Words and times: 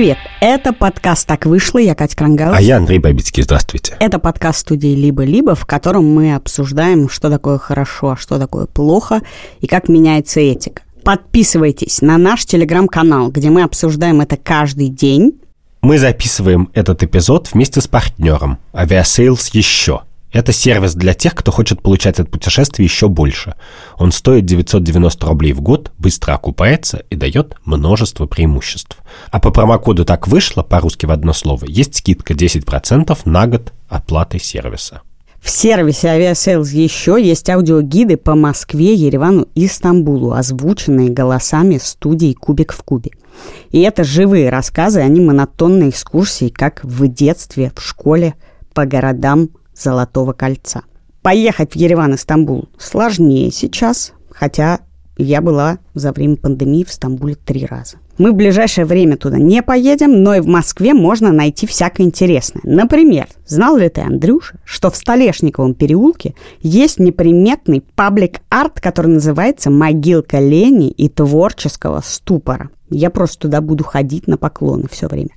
Привет! 0.00 0.16
Это 0.40 0.72
подкаст 0.72 1.26
«Так 1.26 1.44
вышло». 1.44 1.78
Я 1.78 1.94
Катя 1.94 2.16
Кронгауз. 2.16 2.56
А 2.56 2.62
я 2.62 2.78
Андрей 2.78 2.98
Бабицкий. 2.98 3.42
Здравствуйте. 3.42 3.98
Это 4.00 4.18
подкаст 4.18 4.60
студии 4.60 4.94
«Либо-либо», 4.94 5.54
в 5.54 5.66
котором 5.66 6.06
мы 6.06 6.34
обсуждаем, 6.34 7.10
что 7.10 7.28
такое 7.28 7.58
хорошо, 7.58 8.12
а 8.12 8.16
что 8.16 8.38
такое 8.38 8.64
плохо 8.64 9.20
и 9.60 9.66
как 9.66 9.90
меняется 9.90 10.40
этика. 10.40 10.80
Подписывайтесь 11.04 12.00
на 12.00 12.16
наш 12.16 12.46
телеграм-канал, 12.46 13.30
где 13.30 13.50
мы 13.50 13.62
обсуждаем 13.62 14.22
это 14.22 14.38
каждый 14.38 14.88
день. 14.88 15.38
Мы 15.82 15.98
записываем 15.98 16.70
этот 16.72 17.02
эпизод 17.02 17.50
вместе 17.52 17.82
с 17.82 17.86
партнером 17.86 18.56
«Авиасейлс 18.72 19.48
еще». 19.48 20.00
Это 20.32 20.52
сервис 20.52 20.94
для 20.94 21.12
тех, 21.12 21.34
кто 21.34 21.50
хочет 21.50 21.82
получать 21.82 22.20
от 22.20 22.30
путешествий 22.30 22.84
еще 22.84 23.08
больше. 23.08 23.54
Он 23.98 24.12
стоит 24.12 24.44
990 24.44 25.26
рублей 25.26 25.52
в 25.52 25.60
год, 25.60 25.90
быстро 25.98 26.34
окупается 26.34 27.04
и 27.10 27.16
дает 27.16 27.56
множество 27.64 28.26
преимуществ. 28.26 28.98
А 29.32 29.40
по 29.40 29.50
промокоду 29.50 30.04
«Так 30.04 30.28
вышло» 30.28 30.62
по-русски 30.62 31.06
в 31.06 31.10
одно 31.10 31.32
слово 31.32 31.64
есть 31.66 31.96
скидка 31.96 32.34
10% 32.34 33.18
на 33.24 33.46
год 33.48 33.72
оплаты 33.88 34.38
сервиса. 34.38 35.02
В 35.40 35.48
сервисе 35.48 36.08
Aviasales 36.08 36.68
еще 36.74 37.16
есть 37.20 37.48
аудиогиды 37.48 38.16
по 38.16 38.34
Москве, 38.34 38.94
Еревану 38.94 39.48
и 39.54 39.66
Стамбулу, 39.66 40.32
озвученные 40.32 41.08
голосами 41.08 41.78
студий 41.82 42.34
«Кубик 42.34 42.72
в 42.72 42.82
кубе». 42.82 43.10
И 43.70 43.80
это 43.80 44.04
живые 44.04 44.50
рассказы, 44.50 45.00
а 45.00 45.08
не 45.08 45.20
монотонные 45.20 45.90
экскурсии, 45.90 46.50
как 46.50 46.84
в 46.84 47.08
детстве, 47.08 47.72
в 47.74 47.82
школе, 47.82 48.34
по 48.74 48.84
городам 48.84 49.48
Золотого 49.80 50.32
кольца. 50.32 50.82
Поехать 51.22 51.72
в 51.72 51.76
Ереван 51.76 52.14
и 52.14 52.16
Стамбул 52.16 52.68
сложнее 52.78 53.50
сейчас, 53.50 54.12
хотя 54.30 54.80
я 55.16 55.42
была 55.42 55.78
за 55.94 56.12
время 56.12 56.36
пандемии 56.36 56.84
в 56.84 56.92
Стамбуле 56.92 57.34
три 57.34 57.66
раза. 57.66 57.98
Мы 58.16 58.32
в 58.32 58.34
ближайшее 58.34 58.84
время 58.84 59.16
туда 59.16 59.38
не 59.38 59.62
поедем, 59.62 60.22
но 60.22 60.34
и 60.34 60.40
в 60.40 60.46
Москве 60.46 60.92
можно 60.92 61.32
найти 61.32 61.66
всякое 61.66 62.04
интересное. 62.04 62.62
Например, 62.64 63.26
знал 63.46 63.76
ли 63.76 63.88
ты, 63.88 64.02
Андрюша, 64.02 64.58
что 64.64 64.90
в 64.90 64.96
Столешниковом 64.96 65.74
переулке 65.74 66.34
есть 66.60 66.98
неприметный 66.98 67.82
паблик-арт, 67.94 68.80
который 68.80 69.08
называется 69.08 69.70
«Могилка 69.70 70.38
лени 70.38 70.90
и 70.90 71.08
творческого 71.08 72.02
ступора». 72.04 72.70
Я 72.90 73.08
просто 73.10 73.42
туда 73.42 73.60
буду 73.60 73.84
ходить 73.84 74.26
на 74.26 74.36
поклоны 74.36 74.88
все 74.90 75.06
время. 75.06 75.30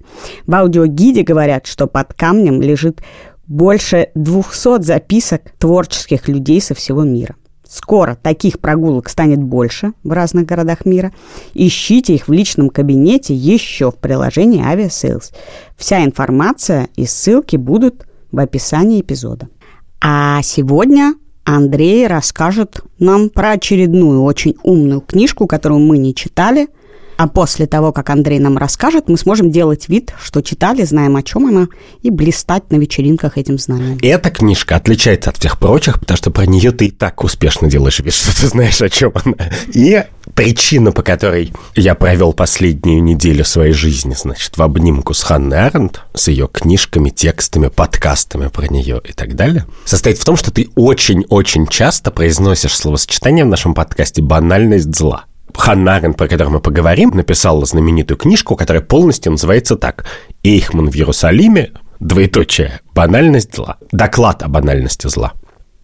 В 0.48 0.56
аудиогиде 0.56 1.24
говорят, 1.24 1.68
что 1.68 1.88
под 1.88 2.14
камнем 2.14 2.62
лежит 2.62 3.02
больше 3.48 4.10
200 4.16 4.84
записок 4.84 5.52
творческих 5.58 6.28
людей 6.28 6.62
со 6.62 6.74
всего 6.74 7.04
мира. 7.04 7.36
Скоро 7.68 8.16
таких 8.16 8.60
прогулок 8.60 9.10
станет 9.10 9.42
больше 9.42 9.94
в 10.04 10.12
разных 10.12 10.46
городах 10.46 10.86
мира. 10.86 11.12
Ищите 11.56 12.14
их 12.14 12.28
в 12.28 12.32
личном 12.32 12.70
кабинете 12.70 13.34
еще 13.34 13.90
в 13.90 13.96
приложении 13.96 14.64
Aviasales. 14.64 15.34
Вся 15.76 16.06
информация 16.06 16.90
и 16.96 17.06
ссылки 17.06 17.56
будут 17.56 18.06
в 18.32 18.40
описании 18.40 19.02
эпизода. 19.02 19.48
А 20.02 20.42
сегодня 20.44 21.16
Андрей 21.46 22.06
расскажет 22.06 22.82
нам 23.00 23.30
про 23.30 23.52
очередную 23.52 24.22
очень 24.22 24.56
умную 24.62 25.02
книжку, 25.02 25.48
которую 25.48 25.80
мы 25.80 25.98
не 25.98 26.14
читали– 26.14 26.68
а 27.18 27.28
после 27.28 27.68
того, 27.68 27.92
как 27.92 28.10
Андрей 28.10 28.40
нам 28.40 28.58
расскажет, 28.58 29.10
мы 29.10 29.18
сможем 29.18 29.52
делать 29.52 29.90
вид, 29.90 30.14
что 30.22 30.42
читали, 30.42 30.84
знаем, 30.84 31.16
о 31.16 31.24
чем 31.24 31.48
она, 31.48 31.68
и 32.02 32.10
блистать 32.10 32.72
на 32.72 32.78
вечеринках 32.78 33.38
этим 33.38 33.58
знанием. 33.58 34.00
Эта 34.02 34.30
книжка 34.30 34.76
отличается 34.76 35.30
от 35.30 35.38
всех 35.38 35.60
прочих, 35.60 36.00
потому 36.00 36.18
что 36.18 36.32
про 36.32 36.46
нее 36.46 36.72
ты 36.72 36.88
и 36.88 36.92
так 36.92 37.24
успешно 37.24 37.70
делаешь 37.70 38.00
вид, 38.00 38.14
что 38.14 38.36
ты 38.40 38.48
знаешь, 38.48 38.82
о 38.82 38.90
чем 38.90 39.12
она. 39.24 39.50
И 39.74 40.04
причина, 40.36 40.92
по 40.92 41.04
которой 41.04 41.54
я 41.76 41.96
провел 41.96 42.34
последнюю 42.34 43.04
неделю 43.04 43.46
своей 43.46 43.74
жизни, 43.74 44.16
значит, 44.18 44.58
в 44.58 44.62
обнимку 44.62 45.14
с 45.14 45.24
Ханной 45.24 45.68
Аренд, 45.68 46.02
с 46.14 46.28
ее 46.28 46.48
книжками, 46.52 47.10
текстами, 47.10 47.68
подкастами 47.68 48.48
про 48.48 48.68
нее 48.68 49.02
и 49.04 49.14
так 49.14 49.36
далее, 49.36 49.66
состоит 49.86 50.18
в 50.18 50.26
том, 50.26 50.36
что 50.36 50.52
ты 50.52 50.70
очень-очень 50.76 51.68
часто 51.68 52.12
произносишь 52.12 52.76
словосочетание 52.76 53.46
в 53.46 53.50
нашем 53.50 53.74
подкасте 53.74 54.22
«банальность 54.22 54.96
зла». 54.96 55.26
Ханнарен, 55.58 56.14
про 56.14 56.28
который 56.28 56.50
мы 56.50 56.60
поговорим, 56.60 57.12
написал 57.12 57.66
знаменитую 57.66 58.18
книжку, 58.18 58.56
которая 58.56 58.84
полностью 58.84 59.32
называется 59.32 59.76
так 59.76 60.06
«Эйхман 60.44 60.90
в 60.90 60.96
Иерусалиме. 60.96 61.72
Двоеточие. 62.00 62.82
Банальность 62.94 63.56
зла». 63.56 63.78
Доклад 63.92 64.44
о 64.44 64.48
банальности 64.48 65.08
зла. 65.08 65.34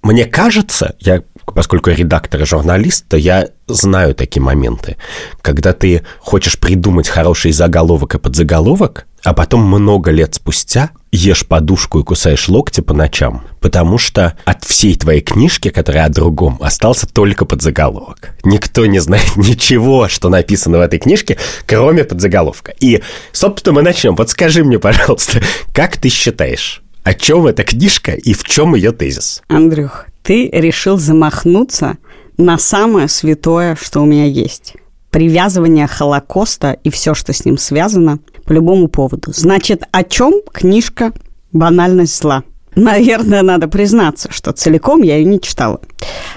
Мне 0.02 0.26
кажется, 0.26 0.96
я, 1.00 1.24
поскольку 1.46 1.90
я 1.90 1.96
редактор 1.96 2.42
и 2.42 2.46
журналист, 2.46 3.08
то 3.10 3.18
я 3.18 3.50
знаю 3.68 4.16
такие 4.16 4.42
моменты, 4.42 4.96
когда 5.42 5.74
ты 5.74 6.04
хочешь 6.20 6.58
придумать 6.58 7.10
хороший 7.10 7.52
заголовок 7.52 8.16
и 8.16 8.20
подзаголовок, 8.20 9.08
а 9.24 9.34
потом 9.34 9.64
много 9.64 10.12
лет 10.12 10.36
спустя 10.36 10.92
ешь 11.12 11.46
подушку 11.46 12.00
и 12.00 12.04
кусаешь 12.04 12.48
локти 12.50 12.82
по 12.82 12.94
ночам, 12.94 13.44
потому 13.62 13.98
что 13.98 14.38
от 14.46 14.64
всей 14.64 14.96
твоей 14.96 15.22
книжки, 15.22 15.70
которая 15.70 16.06
о 16.06 16.10
другом, 16.10 16.58
остался 16.62 17.08
только 17.08 17.46
подзаголовок. 17.46 18.36
Никто 18.44 18.86
не 18.86 19.00
знает 19.00 19.32
ничего, 19.36 20.08
что 20.08 20.30
написано 20.30 20.78
в 20.78 20.82
этой 20.82 21.00
книжке, 21.00 21.38
кроме 21.66 22.04
подзаголовка. 22.04 22.74
И, 22.80 23.02
собственно, 23.32 23.76
мы 23.76 23.82
начнем. 23.82 24.16
Вот 24.16 24.30
скажи 24.30 24.64
мне, 24.64 24.80
пожалуйста, 24.80 25.42
как 25.74 25.98
ты 25.98 26.10
считаешь, 26.10 26.82
о 27.04 27.14
чем 27.14 27.48
эта 27.48 27.64
книжка 27.64 28.12
и 28.12 28.34
в 28.34 28.44
чем 28.44 28.76
ее 28.76 28.92
тезис? 28.92 29.42
Андрюх, 29.48 30.06
ты 30.22 30.50
решил 30.50 30.98
замахнуться 30.98 31.98
на 32.38 32.58
самое 32.58 33.08
святое, 33.08 33.76
что 33.76 34.02
у 34.02 34.06
меня 34.06 34.26
есть. 34.26 34.76
Привязывание 35.10 35.88
Холокоста 35.88 36.78
и 36.84 36.92
все, 36.92 37.16
что 37.16 37.34
с 37.34 37.44
ним 37.46 37.58
связано, 37.58 38.20
по 38.50 38.54
любому 38.54 38.88
поводу. 38.88 39.32
Значит, 39.32 39.84
о 39.92 40.04
чем 40.04 40.42
книжка 40.52 41.14
«Банальность 41.52 42.18
зла»? 42.20 42.44
Наверное, 42.74 43.44
надо 43.44 43.68
признаться, 43.68 44.32
что 44.32 44.52
целиком 44.54 45.04
я 45.04 45.18
ее 45.18 45.26
не 45.26 45.40
читала. 45.40 45.80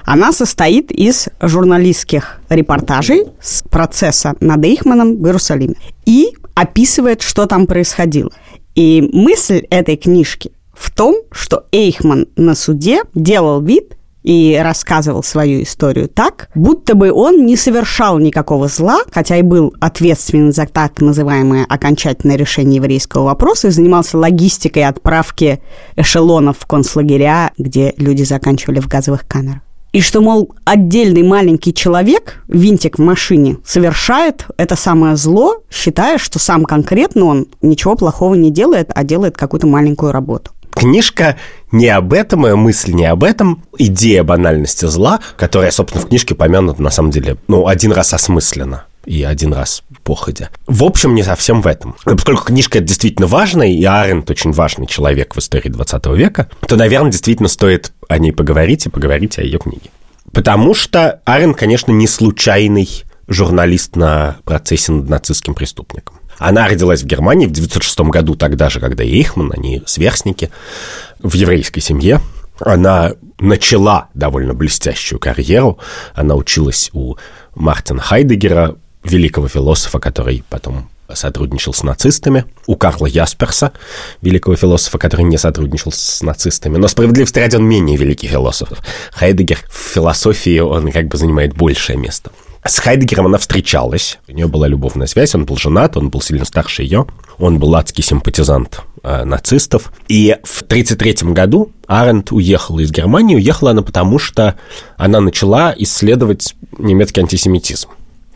Она 0.04 0.32
состоит 0.32 0.92
из 0.92 1.28
журналистских 1.40 2.40
репортажей 2.50 3.28
с 3.40 3.62
процесса 3.62 4.34
над 4.40 4.62
Эйхманом 4.62 5.22
в 5.22 5.26
Иерусалиме 5.26 5.76
и 6.04 6.32
описывает, 6.54 7.22
что 7.22 7.46
там 7.46 7.66
происходило. 7.66 8.30
И 8.74 9.08
мысль 9.10 9.64
этой 9.70 9.96
книжки 9.96 10.52
в 10.74 10.90
том, 10.90 11.16
что 11.30 11.64
Эйхман 11.72 12.26
на 12.36 12.54
суде 12.54 13.04
делал 13.14 13.62
вид, 13.62 13.96
и 14.22 14.58
рассказывал 14.62 15.22
свою 15.22 15.62
историю 15.62 16.08
так, 16.08 16.48
будто 16.54 16.94
бы 16.94 17.12
он 17.12 17.44
не 17.44 17.56
совершал 17.56 18.18
никакого 18.18 18.68
зла, 18.68 19.00
хотя 19.10 19.36
и 19.36 19.42
был 19.42 19.74
ответственен 19.80 20.52
за 20.52 20.66
так 20.66 21.00
называемое 21.00 21.66
окончательное 21.68 22.36
решение 22.36 22.76
еврейского 22.76 23.24
вопроса 23.24 23.68
и 23.68 23.70
занимался 23.70 24.18
логистикой 24.18 24.84
отправки 24.84 25.60
эшелонов 25.96 26.58
в 26.58 26.66
концлагеря, 26.66 27.52
где 27.58 27.94
люди 27.96 28.22
заканчивали 28.22 28.80
в 28.80 28.88
газовых 28.88 29.26
камерах. 29.26 29.62
И 29.92 30.00
что, 30.00 30.22
мол, 30.22 30.54
отдельный 30.64 31.22
маленький 31.22 31.74
человек, 31.74 32.42
винтик 32.48 32.98
в 32.98 33.02
машине, 33.02 33.58
совершает 33.62 34.46
это 34.56 34.74
самое 34.74 35.16
зло, 35.16 35.56
считая, 35.70 36.16
что 36.16 36.38
сам 36.38 36.64
конкретно 36.64 37.26
он 37.26 37.46
ничего 37.60 37.94
плохого 37.94 38.34
не 38.34 38.50
делает, 38.50 38.90
а 38.94 39.04
делает 39.04 39.36
какую-то 39.36 39.66
маленькую 39.66 40.12
работу. 40.12 40.52
Книжка 40.74 41.36
не 41.70 41.88
об 41.88 42.12
этом, 42.12 42.40
моя 42.40 42.56
мысль 42.56 42.92
не 42.92 43.06
об 43.06 43.24
этом. 43.24 43.62
Идея 43.78 44.22
банальности 44.24 44.86
зла, 44.86 45.20
которая, 45.36 45.70
собственно, 45.70 46.04
в 46.04 46.08
книжке 46.08 46.34
помянута, 46.34 46.82
на 46.82 46.90
самом 46.90 47.10
деле, 47.10 47.36
ну, 47.48 47.66
один 47.66 47.92
раз 47.92 48.12
осмысленно 48.12 48.84
и 49.04 49.22
один 49.22 49.52
раз 49.52 49.82
походя. 50.04 50.50
В 50.66 50.84
общем, 50.84 51.14
не 51.14 51.22
совсем 51.22 51.62
в 51.62 51.66
этом. 51.66 51.96
Поскольку 52.04 52.44
книжка 52.44 52.80
действительно 52.80 53.26
важная, 53.26 53.68
и 53.68 53.84
Аренд 53.84 54.30
очень 54.30 54.52
важный 54.52 54.86
человек 54.86 55.34
в 55.34 55.38
истории 55.38 55.68
20 55.68 56.06
века, 56.08 56.48
то, 56.66 56.76
наверное, 56.76 57.10
действительно 57.10 57.48
стоит 57.48 57.92
о 58.08 58.18
ней 58.18 58.32
поговорить 58.32 58.86
и 58.86 58.90
поговорить 58.90 59.38
о 59.38 59.42
ее 59.42 59.58
книге. 59.58 59.90
Потому 60.32 60.74
что 60.74 61.20
Аренд, 61.24 61.56
конечно, 61.56 61.92
не 61.92 62.06
случайный 62.06 62.88
журналист 63.28 63.96
на 63.96 64.36
процессе 64.44 64.92
над 64.92 65.08
нацистским 65.08 65.54
преступником. 65.54 66.16
Она 66.42 66.66
родилась 66.66 67.02
в 67.02 67.06
Германии 67.06 67.46
в 67.46 67.50
1906 67.50 68.00
году, 68.10 68.34
тогда 68.34 68.68
же, 68.68 68.80
когда 68.80 69.04
Эйхман, 69.04 69.52
они 69.56 69.82
сверстники, 69.86 70.50
в 71.20 71.34
еврейской 71.34 71.80
семье. 71.80 72.20
Она 72.58 73.12
начала 73.38 74.08
довольно 74.14 74.52
блестящую 74.52 75.18
карьеру. 75.18 75.78
Она 76.14 76.34
училась 76.34 76.90
у 76.92 77.16
Мартина 77.54 78.00
Хайдегера, 78.00 78.76
великого 79.04 79.48
философа, 79.48 79.98
который 80.00 80.44
потом 80.48 80.88
сотрудничал 81.12 81.74
с 81.74 81.82
нацистами, 81.82 82.44
у 82.66 82.74
Карла 82.74 83.06
Ясперса, 83.06 83.72
великого 84.20 84.56
философа, 84.56 84.98
который 84.98 85.24
не 85.24 85.38
сотрудничал 85.38 85.92
с 85.92 86.22
нацистами. 86.22 86.76
Но 86.76 86.88
справедливости 86.88 87.38
ради 87.38 87.56
он 87.56 87.64
менее 87.64 87.96
великий 87.96 88.28
философ. 88.28 88.68
Хайдегер 89.12 89.58
в 89.68 89.94
философии, 89.94 90.58
он 90.58 90.90
как 90.90 91.08
бы 91.08 91.18
занимает 91.18 91.54
большее 91.54 91.98
место. 91.98 92.32
С 92.64 92.78
Хайдегером 92.78 93.26
она 93.26 93.38
встречалась, 93.38 94.20
у 94.28 94.32
нее 94.32 94.46
была 94.46 94.68
любовная 94.68 95.08
связь, 95.08 95.34
он 95.34 95.46
был 95.46 95.56
женат, 95.56 95.96
он 95.96 96.10
был 96.10 96.20
сильно 96.20 96.44
старше 96.44 96.82
ее, 96.82 97.06
он 97.38 97.58
был 97.58 97.74
адский 97.74 98.04
симпатизант 98.04 98.82
э, 99.02 99.24
нацистов. 99.24 99.92
И 100.06 100.36
в 100.44 100.62
1933 100.62 101.32
году 101.32 101.72
Аренд 101.88 102.30
уехала 102.30 102.78
из 102.78 102.92
Германии, 102.92 103.34
уехала 103.34 103.72
она 103.72 103.82
потому, 103.82 104.20
что 104.20 104.54
она 104.96 105.20
начала 105.20 105.74
исследовать 105.76 106.54
немецкий 106.78 107.20
антисемитизм. 107.20 107.88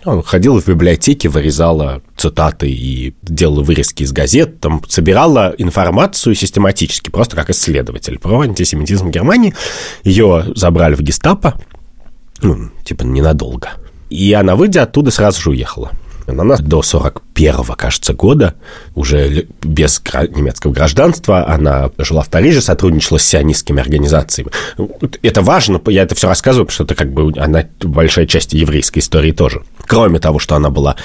Он 0.05 0.23
ходил 0.23 0.61
в 0.61 0.67
библиотеке, 0.67 1.29
вырезала 1.29 2.03
цитаты 2.17 2.69
и 2.69 3.15
делала 3.23 3.63
вырезки 3.63 4.03
из 4.03 4.13
газет, 4.13 4.61
там 4.61 4.83
собирала 4.89 5.55
информацию 5.59 6.35
систематически, 6.35 7.11
просто 7.11 7.37
как 7.37 7.51
исследователь 7.51 8.19
про 8.19 8.41
антисемитизм 8.41 9.07
в 9.07 9.11
Германии. 9.11 9.55
Ее 10.03 10.47
забрали 10.57 10.95
в 10.95 11.01
гестапо, 11.01 11.61
ну, 12.43 12.71
типа 12.85 13.05
ненадолго. 13.05 13.71
И 14.17 14.33
она, 14.33 14.57
выйдя 14.57 14.85
оттуда, 14.85 15.11
сразу 15.11 15.43
же 15.43 15.51
уехала. 15.51 15.91
Она 16.27 16.57
до 16.57 16.81
41-го, 16.81 17.75
кажется, 17.75 18.15
года, 18.15 18.55
уже 18.95 19.47
без 19.63 20.03
немецкого 20.35 20.73
гражданства, 20.73 21.47
она 21.47 21.91
жила 21.99 22.23
в 22.23 22.29
Париже, 22.31 22.63
сотрудничала 22.63 23.19
с 23.19 23.25
сионистскими 23.25 23.81
организациями. 23.81 24.51
Это 25.23 25.43
важно, 25.43 25.81
я 25.89 26.03
это 26.03 26.15
все 26.15 26.29
рассказываю, 26.29 26.67
потому 26.67 26.75
что 26.75 26.85
это 26.85 26.95
как 26.95 27.13
бы 27.13 27.33
она 27.39 27.67
большая 27.81 28.27
часть 28.27 28.55
еврейской 28.55 29.01
истории 29.01 29.33
тоже. 29.33 29.63
Кроме 29.87 30.19
того, 30.19 30.39
что 30.39 30.57
она 30.57 30.71
была 30.71 30.97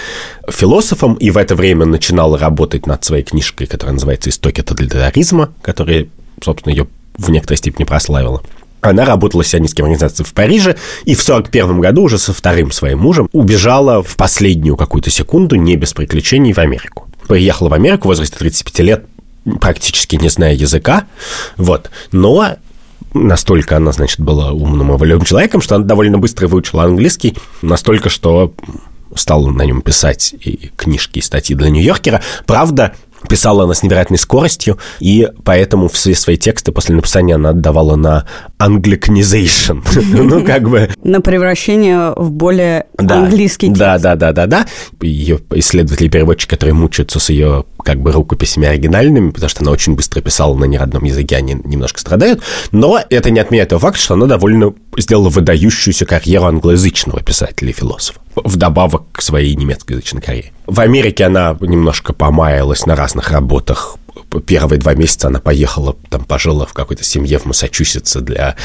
философом 0.50 1.16
и 1.16 1.30
в 1.31 1.38
это 1.38 1.54
время 1.54 1.86
начинала 1.86 2.40
работать 2.40 2.88
над 2.88 3.04
своей 3.04 3.24
книжкой, 3.24 3.68
которая 3.68 3.94
называется 3.94 4.30
«Истоки 4.30 4.62
тоталитаризма», 4.62 5.54
которая, 5.62 6.08
собственно, 6.42 6.72
ее 6.72 6.88
в 7.18 7.30
некоторой 7.30 7.58
степени 7.58 7.84
прославила. 7.84 8.42
Она 8.81 9.06
работала 9.06 9.44
с 9.44 9.48
сионистскими 9.48 9.86
организацией 9.86 10.28
в 10.28 10.33
Париже, 10.33 10.75
и 11.06 11.16
в 11.16 11.22
41 11.22 11.80
году 11.80 12.04
уже 12.04 12.18
со 12.18 12.33
вторым 12.33 12.72
своим 12.72 13.00
мужем 13.00 13.30
убежала 13.31 14.01
в 14.04 14.16
последнюю 14.16 14.75
какую-то 14.75 15.10
секунду, 15.10 15.56
не 15.56 15.75
без 15.75 15.94
приключений, 15.94 16.54
в 16.54 16.57
Америку. 16.57 17.07
Приехала 17.28 17.69
в 17.69 17.74
Америку 17.74 18.04
в 18.04 18.06
возрасте 18.07 18.38
35 18.38 18.80
лет, 18.80 19.06
практически 19.60 20.16
не 20.16 20.30
зная 20.30 20.54
языка, 20.54 21.06
вот, 21.57 21.89
но 22.12 22.56
настолько 23.13 23.78
она, 23.78 23.92
значит, 23.92 24.19
была 24.19 24.51
умным 24.51 24.94
и 24.94 24.98
волевым 24.98 25.25
человеком, 25.25 25.62
что 25.62 25.75
она 25.75 25.86
довольно 25.86 26.18
быстро 26.18 26.48
выучила 26.48 26.84
английский, 26.84 27.38
настолько, 27.62 28.10
что 28.10 28.54
стала 29.16 29.50
на 29.50 29.63
нем 29.63 29.81
писать 29.81 30.34
и 30.39 30.72
книжки, 30.75 31.19
и 31.19 31.22
статьи 31.22 31.56
для 31.56 31.69
Нью-Йоркера. 31.69 32.22
Правда, 32.45 32.95
Писала 33.27 33.63
она 33.63 33.73
с 33.73 33.83
невероятной 33.83 34.18
скоростью, 34.18 34.77
и 35.00 35.29
поэтому 35.44 35.88
все 35.88 36.15
свои 36.15 36.38
тексты 36.38 36.71
после 36.71 36.95
написания 36.95 37.35
она 37.35 37.50
отдавала 37.50 37.95
на 37.95 38.25
англиканизейшн. 38.57 39.79
ну, 40.13 40.44
как 40.44 40.69
бы... 40.69 40.89
На 41.03 41.21
превращение 41.21 42.13
в 42.15 42.31
более 42.31 42.85
английский 42.97 43.68
текст. 43.68 43.79
Да, 43.79 43.97
да, 44.00 44.15
да, 44.15 44.31
да, 44.31 44.47
да. 44.47 44.68
Ее 45.01 45.39
исследователи 45.51 46.07
и 46.07 46.09
переводчики, 46.09 46.50
которые 46.50 46.73
мучаются 46.73 47.19
с 47.19 47.29
ее 47.29 47.65
как 47.83 48.00
бы 48.00 48.12
рукописями 48.12 48.68
оригинальными, 48.68 49.31
потому 49.31 49.50
что 49.50 49.63
она 49.63 49.71
очень 49.71 49.95
быстро 49.95 50.21
писала 50.21 50.56
на 50.56 50.65
неродном 50.65 51.03
языке, 51.03 51.38
они 51.38 51.53
немножко 51.63 52.00
страдают. 52.00 52.41
Но 52.71 53.00
это 53.09 53.29
не 53.29 53.39
отменяет 53.39 53.69
того 53.69 53.79
факта, 53.79 54.00
что 54.00 54.13
она 54.13 54.27
довольно 54.27 54.74
сделала 54.97 55.29
выдающуюся 55.29 56.06
карьеру 56.06 56.45
англоязычного 56.45 57.21
писателя 57.21 57.69
и 57.69 57.74
философа 57.74 58.20
вдобавок 58.36 59.04
к 59.12 59.22
своей 59.22 59.56
немецкоязычной 59.56 60.22
карьере. 60.22 60.51
В 60.66 60.80
Америке 60.80 61.25
она 61.25 61.57
немножко 61.60 62.13
помаялась 62.13 62.86
на 62.86 62.95
разных 62.95 63.31
работах. 63.31 63.98
Первые 64.45 64.80
два 64.80 64.94
месяца 64.94 65.28
она 65.28 65.39
поехала, 65.39 65.95
там 66.10 66.24
пожила 66.24 66.66
в 66.66 66.74
какой-то 66.74 67.04
семье 67.04 67.39
в 67.39 67.45
Массачусетсе 67.45 68.19
для 68.19 68.56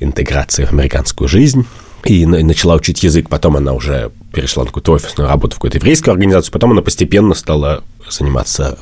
интеграции 0.00 0.64
в 0.64 0.72
американскую 0.72 1.28
жизнь 1.28 1.66
и 2.04 2.26
начала 2.26 2.74
учить 2.74 3.02
язык. 3.02 3.28
Потом 3.28 3.56
она 3.56 3.72
уже 3.72 4.10
перешла 4.32 4.64
на 4.64 4.68
какую-то 4.68 4.92
офисную 4.92 5.28
работу 5.28 5.54
в 5.54 5.58
какую-то 5.58 5.78
еврейскую 5.78 6.12
организацию. 6.12 6.52
Потом 6.52 6.72
она 6.72 6.82
постепенно 6.82 7.34
стала 7.34 7.84
заниматься, 8.10 8.78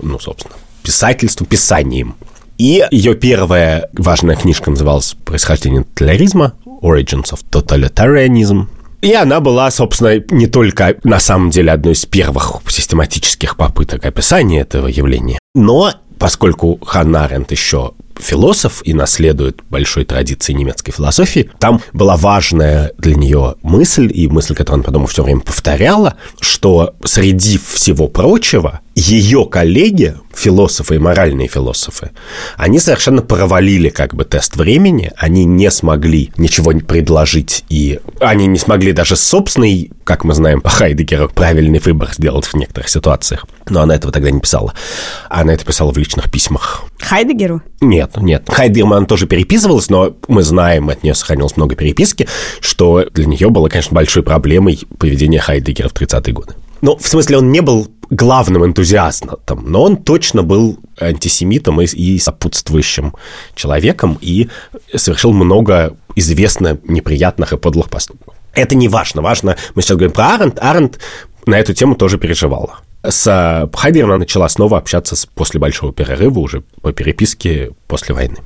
ну, 0.00 0.18
собственно, 0.20 0.54
писательством, 0.82 1.46
писанием. 1.46 2.14
И 2.58 2.86
ее 2.90 3.14
первая 3.14 3.88
важная 3.94 4.36
книжка 4.36 4.70
называлась 4.70 5.16
«Происхождение 5.24 5.82
тоталитаризма», 5.82 6.52
«Origins 6.82 7.32
of 7.32 7.40
Totalitarianism», 7.50 8.66
и 9.02 9.12
она 9.12 9.40
была, 9.40 9.70
собственно, 9.70 10.22
не 10.30 10.46
только 10.46 10.96
на 11.04 11.20
самом 11.20 11.50
деле 11.50 11.72
одной 11.72 11.94
из 11.94 12.06
первых 12.06 12.60
систематических 12.68 13.56
попыток 13.56 14.04
описания 14.04 14.60
этого 14.60 14.86
явления, 14.88 15.38
но 15.54 15.92
поскольку 16.18 16.78
Ханна 16.84 17.24
Аренд 17.24 17.50
еще 17.50 17.92
философ 18.18 18.82
и 18.84 18.92
наследует 18.92 19.62
большой 19.70 20.04
традиции 20.04 20.52
немецкой 20.52 20.92
философии, 20.92 21.50
там 21.58 21.80
была 21.94 22.16
важная 22.16 22.92
для 22.98 23.14
нее 23.14 23.56
мысль, 23.62 24.10
и 24.12 24.28
мысль, 24.28 24.54
которую 24.54 24.80
она 24.80 24.84
потом 24.84 25.06
все 25.06 25.22
время 25.22 25.40
повторяла, 25.40 26.16
что 26.38 26.94
среди 27.04 27.58
всего 27.58 28.08
прочего 28.08 28.80
ее 28.94 29.46
коллеги, 29.46 30.16
философы 30.34 30.96
и 30.96 30.98
моральные 30.98 31.48
философы, 31.48 32.10
они 32.56 32.78
совершенно 32.78 33.22
провалили 33.22 33.88
как 33.88 34.14
бы 34.14 34.24
тест 34.24 34.56
времени, 34.56 35.12
они 35.16 35.44
не 35.44 35.70
смогли 35.70 36.32
ничего 36.36 36.72
предложить, 36.72 37.64
и 37.68 38.00
они 38.20 38.46
не 38.46 38.58
смогли 38.58 38.92
даже 38.92 39.16
собственный, 39.16 39.90
как 40.04 40.24
мы 40.24 40.34
знаем 40.34 40.60
по 40.62 40.68
Хайдегеру, 40.68 41.28
правильный 41.28 41.78
выбор 41.78 42.12
сделать 42.12 42.46
в 42.46 42.54
некоторых 42.54 42.88
ситуациях. 42.88 43.46
Но 43.68 43.82
она 43.82 43.94
этого 43.94 44.12
тогда 44.12 44.30
не 44.30 44.40
писала. 44.40 44.74
Она 45.28 45.54
это 45.54 45.64
писала 45.64 45.92
в 45.92 45.98
личных 45.98 46.30
письмах. 46.30 46.84
Хайдегеру? 47.00 47.62
Нет, 47.80 48.16
нет. 48.16 48.44
Хайдерман 48.48 49.06
тоже 49.06 49.26
переписывалась, 49.26 49.90
но 49.90 50.16
мы 50.28 50.42
знаем, 50.42 50.88
от 50.88 51.02
нее 51.02 51.14
сохранилось 51.14 51.56
много 51.56 51.74
переписки, 51.74 52.28
что 52.60 53.06
для 53.12 53.26
нее 53.26 53.50
было, 53.50 53.68
конечно, 53.68 53.94
большой 53.94 54.22
проблемой 54.22 54.80
поведение 54.98 55.40
Хайдегера 55.40 55.88
в 55.88 55.94
30-е 55.94 56.32
годы. 56.32 56.54
Ну, 56.82 56.96
в 56.96 57.06
смысле, 57.06 57.38
он 57.38 57.52
не 57.52 57.60
был 57.60 57.88
главным 58.10 58.64
энтузиастом, 58.66 59.38
но 59.64 59.84
он 59.84 59.96
точно 59.96 60.42
был 60.42 60.78
антисемитом 61.00 61.80
и, 61.80 61.84
и 61.86 62.18
сопутствующим 62.18 63.14
человеком 63.54 64.18
и 64.20 64.48
совершил 64.94 65.32
много 65.32 65.96
известно 66.16 66.78
неприятных 66.84 67.52
и 67.52 67.56
подлых 67.56 67.88
поступков. 67.88 68.34
Это 68.52 68.74
не 68.74 68.88
важно. 68.88 69.22
Важно, 69.22 69.56
мы 69.74 69.82
сейчас 69.82 69.96
говорим 69.96 70.12
про 70.12 70.34
Аренд. 70.34 70.58
Аренд 70.60 70.98
на 71.46 71.58
эту 71.58 71.72
тему 71.72 71.94
тоже 71.94 72.18
переживала. 72.18 72.80
С 73.02 73.70
Хайдером 73.72 74.10
она 74.10 74.18
начала 74.18 74.48
снова 74.48 74.78
общаться 74.78 75.16
после 75.34 75.60
большого 75.60 75.92
перерыва, 75.92 76.40
уже 76.40 76.62
по 76.82 76.92
переписке 76.92 77.70
после 77.86 78.14
войны. 78.14 78.36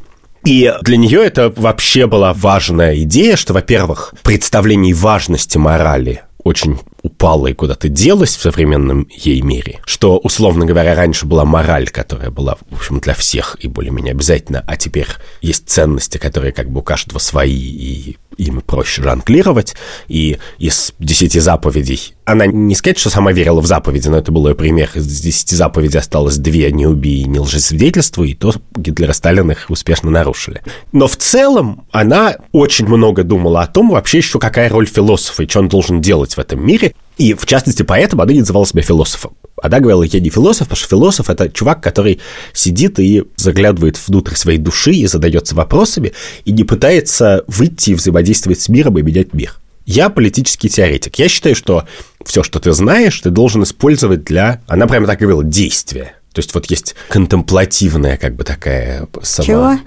И 0.44 0.72
для 0.82 0.99
нее 0.99 1.25
это 1.25 1.52
вообще 1.56 2.06
была 2.06 2.34
важная 2.34 2.96
идея, 2.99 3.37
что, 3.37 3.55
во-первых, 3.55 4.14
представление 4.22 4.94
важности 4.94 5.56
морали 5.56 6.22
очень 6.44 6.78
упала 7.04 7.48
и 7.48 7.52
куда-то 7.52 7.88
делась 7.88 8.34
в 8.34 8.40
современном 8.40 9.06
ей 9.10 9.42
мире, 9.42 9.80
что, 9.84 10.16
условно 10.16 10.64
говоря, 10.64 10.94
раньше 10.94 11.26
была 11.26 11.44
мораль, 11.44 11.90
которая 11.90 12.30
была, 12.30 12.56
в 12.70 12.76
общем, 12.76 12.99
для 12.99 13.12
всех 13.12 13.56
и 13.61 13.68
более-менее 13.68 14.12
обязательно, 14.12 14.64
а 14.66 14.76
теперь 14.76 15.06
есть 15.42 15.68
ценности, 15.68 16.16
которые 16.16 16.52
как 16.52 16.70
бы 16.70 16.80
у 16.80 16.82
каждого 16.82 17.18
свои, 17.18 17.52
и 17.54 18.16
им 18.38 18.61
проще 18.61 19.03
жонглировать, 19.03 19.75
и 20.09 20.38
из 20.59 20.93
десяти 20.99 21.41
заповедей 21.41 22.14
она 22.25 22.47
не 22.47 22.75
сказать, 22.75 22.99
что 22.99 23.11
сама 23.11 23.33
верила 23.33 23.61
в 23.61 23.67
заповеди, 23.67 24.09
но 24.09 24.17
это 24.17 24.33
был 24.33 24.49
ее 24.49 24.55
пример. 24.55 24.91
Из 24.95 25.21
десяти 25.21 25.55
заповедей 25.57 26.00
осталось 26.00 26.38
две 26.38 26.73
«не 26.73 26.87
убей» 26.87 27.25
не 27.25 27.38
лжесвидетельствуй, 27.38 28.31
и 28.31 28.35
то 28.35 28.55
Гитлер 28.75 29.11
и 29.11 29.12
Сталин 29.12 29.50
их 29.50 29.67
успешно 29.69 30.11
нарушили. 30.11 30.62
Но 30.93 31.07
в 31.07 31.17
целом 31.17 31.85
она 31.93 32.37
очень 32.53 32.87
много 32.87 33.25
думала 33.25 33.62
о 33.62 33.67
том, 33.67 33.91
вообще 33.91 34.19
еще 34.19 34.38
какая 34.38 34.71
роль 34.71 34.87
философа 34.87 35.43
и 35.43 35.49
что 35.49 35.61
он 35.61 35.69
должен 35.69 36.00
делать 36.00 36.35
в 36.35 36.38
этом 36.38 36.67
мире. 36.67 36.95
И, 37.16 37.35
в 37.35 37.47
частности, 37.47 37.83
поэтому 37.83 38.23
она 38.23 38.33
не 38.33 38.40
называла 38.40 38.66
себя 38.66 38.83
философом. 38.83 39.37
Она 39.62 39.78
говорила, 39.78 40.02
я 40.02 40.21
не 40.21 40.30
философ, 40.30 40.68
потому 40.68 40.76
что 40.76 40.88
философ– 40.88 41.30
это 41.30 41.49
чувак, 41.49 41.80
который 41.80 42.21
сидит 42.52 42.99
и 42.99 43.23
заглядывает 43.37 43.99
внутрь 44.06 44.35
своей 44.35 44.59
души 44.59 44.92
и 44.92 45.06
задается 45.06 45.54
вопросами, 45.54 46.12
и 46.44 46.52
не 46.52 46.64
пытается 46.64 47.44
выйти 47.47 47.90
и 47.90 47.94
взаимодействовать 47.94 48.61
с 48.61 48.68
миром 48.68 48.99
и 48.99 49.02
менять 49.02 49.33
мир. 49.33 49.54
Я 49.87 50.09
политический 50.09 50.68
теоретик. 50.68 51.16
Я 51.18 51.28
считаю, 51.28 51.54
что 51.54 51.87
все, 52.25 52.42
что 52.42 52.59
ты 52.59 52.73
знаешь, 52.73 53.21
ты 53.21 53.30
должен 53.30 53.62
использовать 53.62 54.25
для... 54.25 54.62
Она 54.66 54.87
прямо 54.87 55.06
так 55.06 55.18
говорила, 55.18 55.44
действия. 55.44 56.16
То 56.33 56.40
есть 56.40 56.52
вот 56.54 56.66
есть 56.66 56.97
контемплативная 57.09 58.16
как 58.16 58.35
бы 58.35 58.44
такая 58.44 59.06
сама... 59.23 59.47
Чего? 59.47 59.78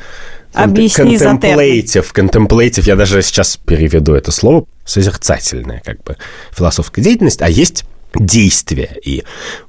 Объясни 0.64 1.18
Контемплейтив, 1.18 2.14
контемплейтив, 2.14 2.88
я 2.88 2.96
даже 2.96 3.22
сейчас 3.22 3.58
переведу 3.58 4.14
это 4.14 4.32
слово, 4.32 4.66
созерцательная 4.86 5.82
как 5.86 6.04
бы 6.04 6.18
философская 6.52 7.04
деятельность, 7.04 7.42
а 7.42 7.50
есть 7.50 7.86
действия. 8.16 8.98
И 9.04 9.24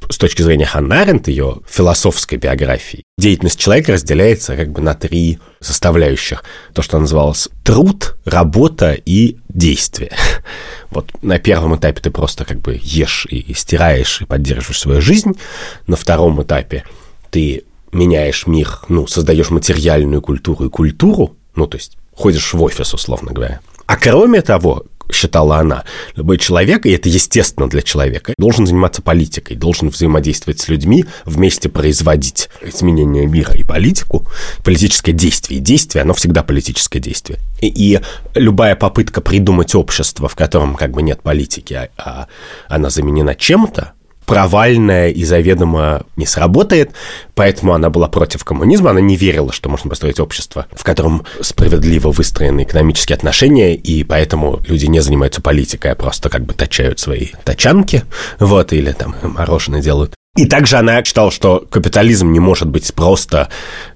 с 0.09 0.17
точки 0.17 0.43
зрения 0.43 0.65
Ханна 0.65 1.03
Аренд, 1.03 1.29
ее 1.29 1.59
философской 1.69 2.39
биографии, 2.39 3.03
деятельность 3.19 3.59
человека 3.59 3.93
разделяется 3.93 4.57
как 4.57 4.71
бы 4.71 4.81
на 4.81 4.95
три 4.95 5.39
составляющих. 5.61 6.45
То, 6.73 6.83
что 6.83 6.99
называлось 6.99 7.49
труд, 7.65 8.17
работа 8.25 8.93
и 8.93 9.37
действие. 9.49 10.13
Вот 10.91 11.11
на 11.21 11.39
первом 11.39 11.77
этапе 11.77 12.01
ты 12.01 12.11
просто 12.11 12.47
как 12.47 12.61
бы 12.61 12.81
ешь 12.83 13.27
и 13.29 13.53
стираешь 13.53 14.23
и 14.23 14.25
поддерживаешь 14.25 14.81
свою 14.81 15.03
жизнь. 15.03 15.33
На 15.87 15.97
втором 15.97 16.43
этапе 16.43 16.83
ты 17.31 17.65
меняешь 17.93 18.47
мир, 18.47 18.81
ну, 18.89 19.07
создаешь 19.07 19.51
материальную 19.51 20.23
культуру 20.23 20.67
и 20.67 20.71
культуру, 20.71 21.37
ну, 21.55 21.67
то 21.67 21.77
есть 21.77 21.97
ходишь 22.15 22.53
в 22.53 22.63
офис, 22.63 22.95
условно 22.95 23.33
говоря. 23.33 23.61
А 23.87 23.97
кроме 23.97 24.43
того, 24.43 24.85
считала 25.11 25.59
она, 25.59 25.85
любой 26.17 26.39
человек, 26.39 26.87
и 26.87 26.91
это 26.91 27.09
естественно 27.09 27.69
для 27.69 27.83
человека, 27.83 28.35
должен 28.39 28.67
заниматься 28.67 29.03
политикой, 29.03 29.57
должен 29.57 29.89
взаимодействовать 29.89 30.61
с 30.61 30.69
людьми, 30.69 31.05
вместе 31.25 31.69
производить 31.69 32.49
изменения 32.63 33.27
мира 33.27 33.55
и 33.55 33.65
политику, 33.65 34.27
политическое 34.65 35.13
действие. 35.13 35.61
И 35.61 35.63
действие, 35.63 36.03
оно 36.03 36.15
всегда 36.15 36.43
политическое 36.43 37.01
действие. 37.01 37.39
И, 37.61 37.69
и 37.69 38.01
любая 38.35 38.77
попытка 38.77 39.21
придумать 39.21 39.75
общество, 39.75 40.29
в 40.29 40.37
котором 40.37 40.75
как 40.75 40.91
бы 40.91 41.03
нет 41.03 41.23
политики, 41.23 41.75
а, 41.75 41.89
а 41.97 42.27
она 42.69 42.91
заменена 42.91 43.35
чем-то, 43.35 43.93
провальная 44.29 45.09
и 45.09 45.25
заведомо 45.25 46.03
не 46.17 46.27
сработает, 46.27 46.93
поэтому 47.35 47.73
она 47.73 47.89
была 47.89 48.09
против 48.09 48.45
коммунизма, 48.45 48.91
она 48.91 49.01
не 49.01 49.17
верила, 49.17 49.53
что 49.53 49.71
можно 49.71 49.89
построить 49.89 50.21
общество, 50.21 50.67
в 50.73 50.85
котором 50.85 51.25
справедливо 51.41 52.13
выстроены 52.13 52.65
экономические 52.65 53.17
отношения, 53.17 53.75
и 53.75 54.05
поэтому 54.05 54.61
люди 54.69 54.85
не 54.85 55.01
занимаются 55.01 55.41
политикой, 55.41 55.93
а 55.93 55.95
просто 55.95 56.29
как 56.29 56.45
бы 56.45 56.53
точают 56.53 57.01
свои 57.01 57.29
тачанки, 57.43 58.05
вот, 58.39 58.75
или 58.75 58.93
там 58.93 59.17
мороженое 59.23 59.81
делают. 59.81 60.15
И 60.37 60.45
также 60.45 60.77
она 60.77 61.03
считала, 61.03 61.31
что 61.31 61.67
капитализм 61.71 62.31
не 62.31 62.39
может 62.39 62.69
быть 62.69 62.93
просто 62.93 63.49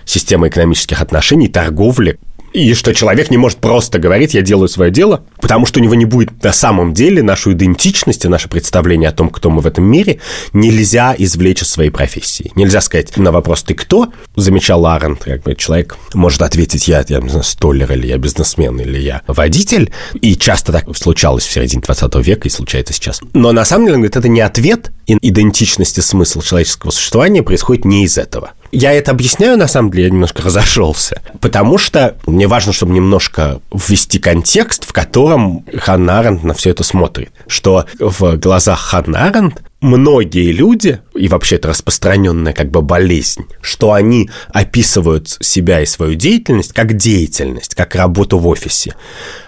системой 0.07 0.49
экономических 0.49 1.03
отношений, 1.03 1.49
торговли, 1.49 2.19
и 2.53 2.75
что 2.75 2.95
человек 2.95 3.31
не 3.31 3.37
может 3.37 3.59
просто 3.59 3.99
говорить 3.99 4.35
«я 4.35 4.43
делаю 4.43 4.69
свое 4.69 4.91
дело», 4.91 5.25
потому 5.41 5.67
что 5.67 5.81
у 5.81 5.83
него 5.83 5.95
не 5.95 6.05
будет 6.05 6.43
на 6.43 6.53
самом 6.53 6.93
деле 6.93 7.23
нашу 7.23 7.53
идентичность 7.53 8.25
и 8.25 8.29
наше 8.29 8.49
представление 8.49 9.09
о 9.09 9.13
том, 9.13 9.31
кто 9.31 9.51
мы 9.51 9.61
в 9.61 9.67
этом 9.67 9.85
мире, 9.85 10.21
нельзя 10.53 11.15
извлечь 11.17 11.63
из 11.63 11.71
своей 11.71 11.91
профессии. 11.91 12.53
Нельзя 12.55 12.81
сказать 12.81 13.17
на 13.17 13.33
вопрос 13.33 13.63
«ты 13.63 13.75
кто?», 13.75 14.13
замечал 14.37 14.87
Арент, 14.87 15.25
как 15.25 15.43
бы 15.43 15.55
человек 15.55 15.97
может 16.15 16.43
ответить 16.43 16.89
«я, 16.89 17.05
я 17.09 17.21
не 17.21 17.29
знаю, 17.29 17.45
столер, 17.45 17.93
или 17.93 18.07
я 18.07 18.19
бизнесмен, 18.19 18.81
или 18.81 18.99
я 18.99 19.23
водитель», 19.27 19.93
и 20.21 20.37
часто 20.37 20.73
так 20.73 20.97
случалось 20.97 21.45
в 21.45 21.53
середине 21.53 21.83
20 21.83 22.15
века 22.17 22.49
и 22.49 22.51
случается 22.51 22.93
сейчас. 22.93 23.21
Но 23.33 23.53
на 23.53 23.65
самом 23.65 23.87
деле, 23.87 23.97
говорит, 23.97 24.17
это 24.17 24.29
не 24.29 24.41
ответ, 24.41 24.93
и 25.07 25.17
идентичность 25.21 25.99
и 25.99 26.01
смысл 26.01 26.41
человеческого 26.41 26.91
существования 26.91 27.43
происходит 27.43 27.85
не 27.85 28.05
из 28.05 28.19
этого. 28.19 28.53
Я 28.71 28.93
это 28.93 29.11
объясняю, 29.11 29.59
на 29.59 29.69
самом 29.69 29.91
деле, 29.91 30.05
я 30.05 30.11
немножко 30.11 30.43
разошелся, 30.43 31.21
потому 31.41 31.77
что 31.77 32.17
мне 32.27 32.47
важно, 32.47 32.73
чтобы 32.73 32.95
немножко 32.95 33.61
ввести 33.71 34.19
контекст, 34.19 34.85
в 34.85 34.93
котором 34.95 35.67
Ханна 35.77 36.21
Аренд 36.21 36.43
на 36.43 36.55
все 36.55 36.71
это 36.71 36.83
смотрит. 36.83 37.33
Что 37.47 37.85
в 37.99 38.37
глазах 38.37 38.81
Ханна 38.81 39.27
Аренд 39.27 39.63
многие 39.83 40.53
люди, 40.53 41.01
и 41.15 41.29
вообще 41.29 41.57
это 41.57 41.69
распространенная 41.69 42.55
как 42.55 42.71
бы 42.71 42.81
болезнь, 42.81 43.45
что 43.61 43.93
они 43.93 44.31
описывают 44.49 45.29
себя 45.41 45.83
и 45.83 45.87
свою 45.87 46.15
деятельность 46.15 46.73
как 46.73 46.97
деятельность, 46.97 47.75
как 47.75 47.95
работу 47.95 48.39
в 48.39 48.47
офисе, 48.47 48.95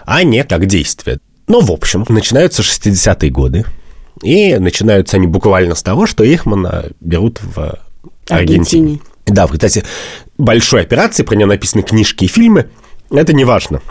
а 0.05 0.23
не 0.23 0.43
как 0.43 0.67
действие. 0.67 1.19
Ну, 1.47 1.61
в 1.61 1.71
общем, 1.71 2.05
начинаются 2.09 2.61
60-е 2.61 3.29
годы, 3.31 3.65
и 4.21 4.57
начинаются 4.57 5.17
они 5.17 5.27
буквально 5.27 5.75
с 5.75 5.83
того, 5.83 6.07
что 6.07 6.23
Ихмана 6.23 6.85
берут 6.99 7.39
в 7.41 7.77
Аргентине. 8.29 8.99
Аргентине. 8.99 8.99
Да, 9.25 9.47
кстати, 9.47 9.83
большой 10.37 10.81
операции, 10.81 11.23
про 11.23 11.35
нее 11.35 11.47
написаны 11.47 11.83
книжки 11.83 12.25
и 12.25 12.27
фильмы. 12.27 12.69
Это 13.11 13.33
не 13.33 13.45
важно. 13.45 13.81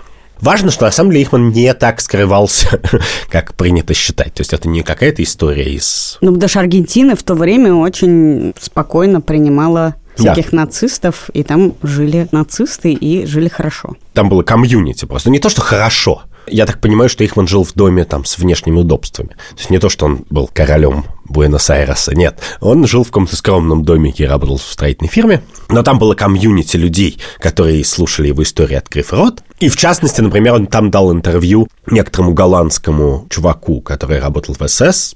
Важно, 0.41 0.71
что 0.71 0.85
на 0.85 0.91
самом 0.91 1.11
деле 1.11 1.23
Ихман 1.23 1.51
не 1.51 1.73
так 1.75 2.01
скрывался, 2.01 2.81
как 3.31 3.55
принято 3.55 3.95
считать. 3.95 4.35
То 4.35 4.41
есть 4.41 4.53
это 4.53 4.69
не 4.69 4.83
какая-то 4.83 5.23
история 5.23 5.73
из... 5.73 6.19
Ну, 6.21 6.33
потому 6.33 6.49
что 6.49 6.61
Аргентина 6.61 7.17
в 7.17 7.23
то 7.23 7.35
время 7.35 7.75
очень 7.75 8.53
спокойно 8.61 9.21
принимала 9.21 9.95
всяких 10.17 10.51
да. 10.51 10.59
нацистов, 10.59 11.31
и 11.33 11.43
там 11.43 11.75
жили 11.83 12.29
нацисты 12.31 12.93
и 12.93 13.27
жили 13.27 13.49
хорошо. 13.49 13.97
Там 14.13 14.29
было 14.29 14.43
комьюнити 14.43 15.05
просто. 15.07 15.31
Не 15.31 15.39
то, 15.39 15.49
что 15.49 15.61
хорошо, 15.61 16.23
я 16.47 16.67
так 16.67 16.81
понимаю, 16.81 17.09
что 17.09 17.25
Ихман 17.25 17.47
жил 17.47 17.65
в 17.65 17.73
доме 17.75 18.05
там 18.05 18.25
с 18.25 18.39
внешними 18.39 18.79
удобствами. 18.79 19.31
То 19.31 19.59
есть 19.59 19.71
не 19.71 19.79
то, 19.79 19.89
что 19.89 20.07
он 20.07 20.25
был 20.31 20.49
королем 20.53 21.05
Буэнос-Айреса, 21.29 22.15
нет. 22.15 22.39
Он 22.61 22.87
жил 22.87 23.05
в 23.05 23.09
каком-то 23.09 23.37
скромном 23.37 23.85
домике 23.85 24.25
и 24.25 24.27
работал 24.27 24.59
в 24.59 24.63
строительной 24.63 25.09
фирме. 25.09 25.43
Но 25.69 25.83
там 25.83 25.99
было 25.99 26.15
комьюнити 26.15 26.77
людей, 26.77 27.19
которые 27.39 27.85
слушали 27.85 28.29
его 28.29 28.43
истории, 28.43 28.75
открыв 28.75 29.13
рот. 29.13 29.43
И 29.61 29.69
в 29.69 29.77
частности, 29.77 30.21
например, 30.21 30.55
он 30.55 30.67
там 30.67 30.91
дал 30.91 31.13
интервью 31.13 31.69
некоторому 31.91 32.35
голландскому 32.35 33.27
чуваку, 33.31 33.81
который 33.81 34.21
работал 34.21 34.55
в 34.59 34.69
СС, 34.69 35.15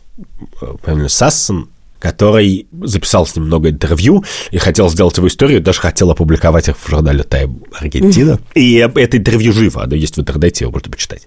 по 0.82 1.08
Сассен, 1.08 1.68
который 1.98 2.68
записал 2.82 3.26
с 3.26 3.34
ним 3.36 3.46
много 3.46 3.70
интервью 3.70 4.24
и 4.50 4.58
хотел 4.58 4.88
сделать 4.88 5.16
его 5.16 5.26
историю, 5.28 5.60
даже 5.60 5.80
хотел 5.80 6.10
опубликовать 6.10 6.68
их 6.68 6.76
в 6.78 6.88
журнале 6.88 7.22
Time 7.22 7.62
Аргентина. 7.74 8.32
Mm-hmm. 8.32 8.52
И 8.54 8.74
это 8.74 9.16
интервью 9.16 9.52
живо, 9.52 9.82
оно 9.82 9.94
есть 9.94 10.16
в 10.16 10.20
интернете, 10.20 10.64
его 10.64 10.72
можно 10.72 10.90
почитать. 10.90 11.26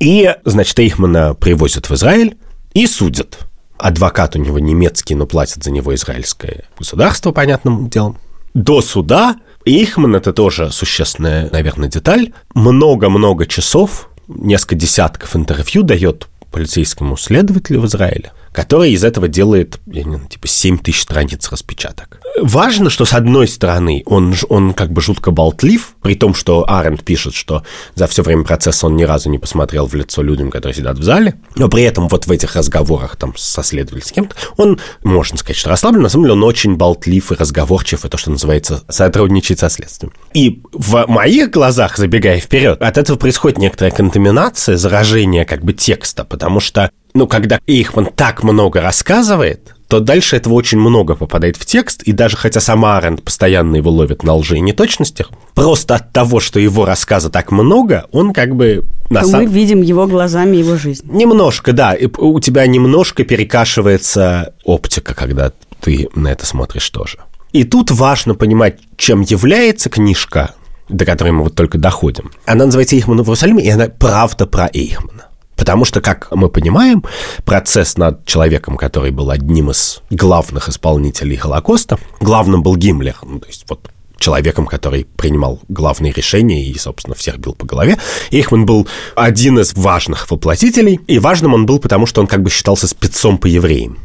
И, 0.00 0.32
значит, 0.44 0.78
Эйхмана 0.78 1.34
привозят 1.34 1.88
в 1.88 1.94
Израиль 1.94 2.36
и 2.74 2.86
судят. 2.86 3.38
Адвокат 3.78 4.36
у 4.36 4.38
него 4.38 4.58
немецкий, 4.60 5.14
но 5.14 5.26
платит 5.26 5.64
за 5.64 5.72
него 5.72 5.94
израильское 5.94 6.64
государство, 6.78 7.32
понятным 7.32 7.88
делом. 7.88 8.18
До 8.54 8.80
суда 8.82 9.36
Эйхман, 9.64 10.14
это 10.14 10.32
тоже 10.32 10.70
существенная, 10.70 11.50
наверное, 11.50 11.88
деталь, 11.88 12.32
много-много 12.54 13.46
часов, 13.46 14.08
несколько 14.28 14.76
десятков 14.76 15.34
интервью 15.34 15.82
дает 15.82 16.28
полицейскому 16.52 17.16
следователю 17.16 17.80
в 17.80 17.86
Израиле– 17.86 18.32
который 18.54 18.92
из 18.92 19.02
этого 19.02 19.26
делает, 19.26 19.80
я 19.86 20.04
не 20.04 20.14
знаю, 20.14 20.28
типа 20.28 20.46
7 20.46 20.78
тысяч 20.78 21.02
страниц 21.02 21.50
распечаток. 21.50 22.20
Важно, 22.40 22.88
что 22.88 23.04
с 23.04 23.12
одной 23.12 23.48
стороны 23.48 24.04
он, 24.06 24.34
он 24.48 24.74
как 24.74 24.92
бы 24.92 25.00
жутко 25.00 25.32
болтлив, 25.32 25.96
при 26.02 26.14
том, 26.14 26.34
что 26.34 26.64
Аренд 26.68 27.04
пишет, 27.04 27.34
что 27.34 27.64
за 27.96 28.06
все 28.06 28.22
время 28.22 28.44
процесса 28.44 28.86
он 28.86 28.94
ни 28.94 29.02
разу 29.02 29.28
не 29.28 29.38
посмотрел 29.38 29.86
в 29.88 29.94
лицо 29.94 30.22
людям, 30.22 30.52
которые 30.52 30.76
сидят 30.76 30.98
в 30.98 31.02
зале, 31.02 31.34
но 31.56 31.68
при 31.68 31.82
этом 31.82 32.06
вот 32.06 32.26
в 32.26 32.30
этих 32.30 32.54
разговорах 32.54 33.16
там 33.16 33.34
со 33.36 33.64
следователем 33.64 34.06
с 34.06 34.12
кем-то, 34.12 34.36
он, 34.56 34.78
можно 35.02 35.36
сказать, 35.36 35.56
что 35.56 35.70
расслаблен, 35.70 36.02
на 36.02 36.08
самом 36.08 36.26
деле 36.26 36.34
он 36.34 36.44
очень 36.44 36.76
болтлив 36.76 37.32
и 37.32 37.34
разговорчив, 37.34 38.04
и 38.04 38.08
то, 38.08 38.16
что 38.16 38.30
называется, 38.30 38.84
сотрудничает 38.88 39.58
со 39.58 39.68
следствием. 39.68 40.12
И 40.32 40.62
в 40.72 41.06
моих 41.08 41.50
глазах, 41.50 41.96
забегая 41.96 42.38
вперед, 42.38 42.80
от 42.80 42.98
этого 42.98 43.16
происходит 43.16 43.58
некоторая 43.58 43.92
контаминация, 43.92 44.76
заражение 44.76 45.44
как 45.44 45.64
бы 45.64 45.72
текста, 45.72 46.24
потому 46.24 46.60
что 46.60 46.90
ну, 47.14 47.28
когда 47.28 47.60
Эйхман 47.66 48.06
так 48.06 48.42
много 48.42 48.80
рассказывает, 48.80 49.74
то 49.86 50.00
дальше 50.00 50.36
этого 50.36 50.54
очень 50.54 50.78
много 50.78 51.14
попадает 51.14 51.56
в 51.56 51.64
текст, 51.64 52.02
и 52.02 52.10
даже 52.10 52.36
хотя 52.36 52.60
сама 52.60 52.98
Аренд 52.98 53.22
постоянно 53.22 53.76
его 53.76 53.90
ловит 53.90 54.24
на 54.24 54.34
лжи 54.34 54.56
и 54.56 54.60
неточностях, 54.60 55.30
просто 55.54 55.94
от 55.94 56.12
того, 56.12 56.40
что 56.40 56.58
его 56.58 56.84
рассказа 56.84 57.30
так 57.30 57.52
много, 57.52 58.06
он 58.10 58.32
как 58.32 58.56
бы... 58.56 58.84
На 59.10 59.22
сам... 59.22 59.44
Мы 59.44 59.46
видим 59.50 59.82
его 59.82 60.06
глазами 60.08 60.56
его 60.56 60.76
жизнь. 60.76 61.06
Немножко, 61.08 61.72
да. 61.72 61.94
И 61.94 62.06
у 62.06 62.40
тебя 62.40 62.66
немножко 62.66 63.22
перекашивается 63.22 64.54
оптика, 64.64 65.14
когда 65.14 65.52
ты 65.80 66.08
на 66.16 66.28
это 66.28 66.46
смотришь 66.46 66.88
тоже. 66.90 67.18
И 67.52 67.62
тут 67.62 67.92
важно 67.92 68.34
понимать, 68.34 68.78
чем 68.96 69.20
является 69.20 69.88
книжка, 69.88 70.54
до 70.88 71.04
которой 71.04 71.30
мы 71.30 71.44
вот 71.44 71.54
только 71.54 71.78
доходим. 71.78 72.32
Она 72.46 72.64
называется 72.64 72.96
«Эйхман 72.96 73.18
в 73.18 73.22
Иерусалиме», 73.22 73.62
и 73.62 73.68
она 73.68 73.86
правда 73.86 74.46
про 74.46 74.68
Эйхмана. 74.72 75.26
Потому 75.56 75.84
что, 75.84 76.00
как 76.00 76.28
мы 76.32 76.48
понимаем, 76.48 77.04
процесс 77.44 77.96
над 77.96 78.24
человеком, 78.26 78.76
который 78.76 79.10
был 79.10 79.30
одним 79.30 79.70
из 79.70 80.02
главных 80.10 80.68
исполнителей 80.68 81.36
Холокоста, 81.36 81.98
главным 82.20 82.62
был 82.62 82.76
Гиммлер, 82.76 83.16
ну, 83.22 83.40
то 83.40 83.46
есть 83.46 83.64
вот 83.68 83.90
человеком, 84.18 84.66
который 84.66 85.04
принимал 85.04 85.60
главные 85.68 86.12
решения 86.12 86.64
и, 86.64 86.78
собственно, 86.78 87.14
всех 87.14 87.38
бил 87.38 87.54
по 87.54 87.66
голове. 87.66 87.98
Ихман 88.30 88.64
был 88.64 88.88
один 89.14 89.58
из 89.58 89.74
важных 89.74 90.30
воплотителей, 90.30 91.00
и 91.06 91.18
важным 91.18 91.54
он 91.54 91.66
был, 91.66 91.78
потому 91.78 92.06
что 92.06 92.20
он 92.20 92.26
как 92.26 92.42
бы 92.42 92.50
считался 92.50 92.88
спецом 92.88 93.38
по 93.38 93.46
евреям 93.46 93.98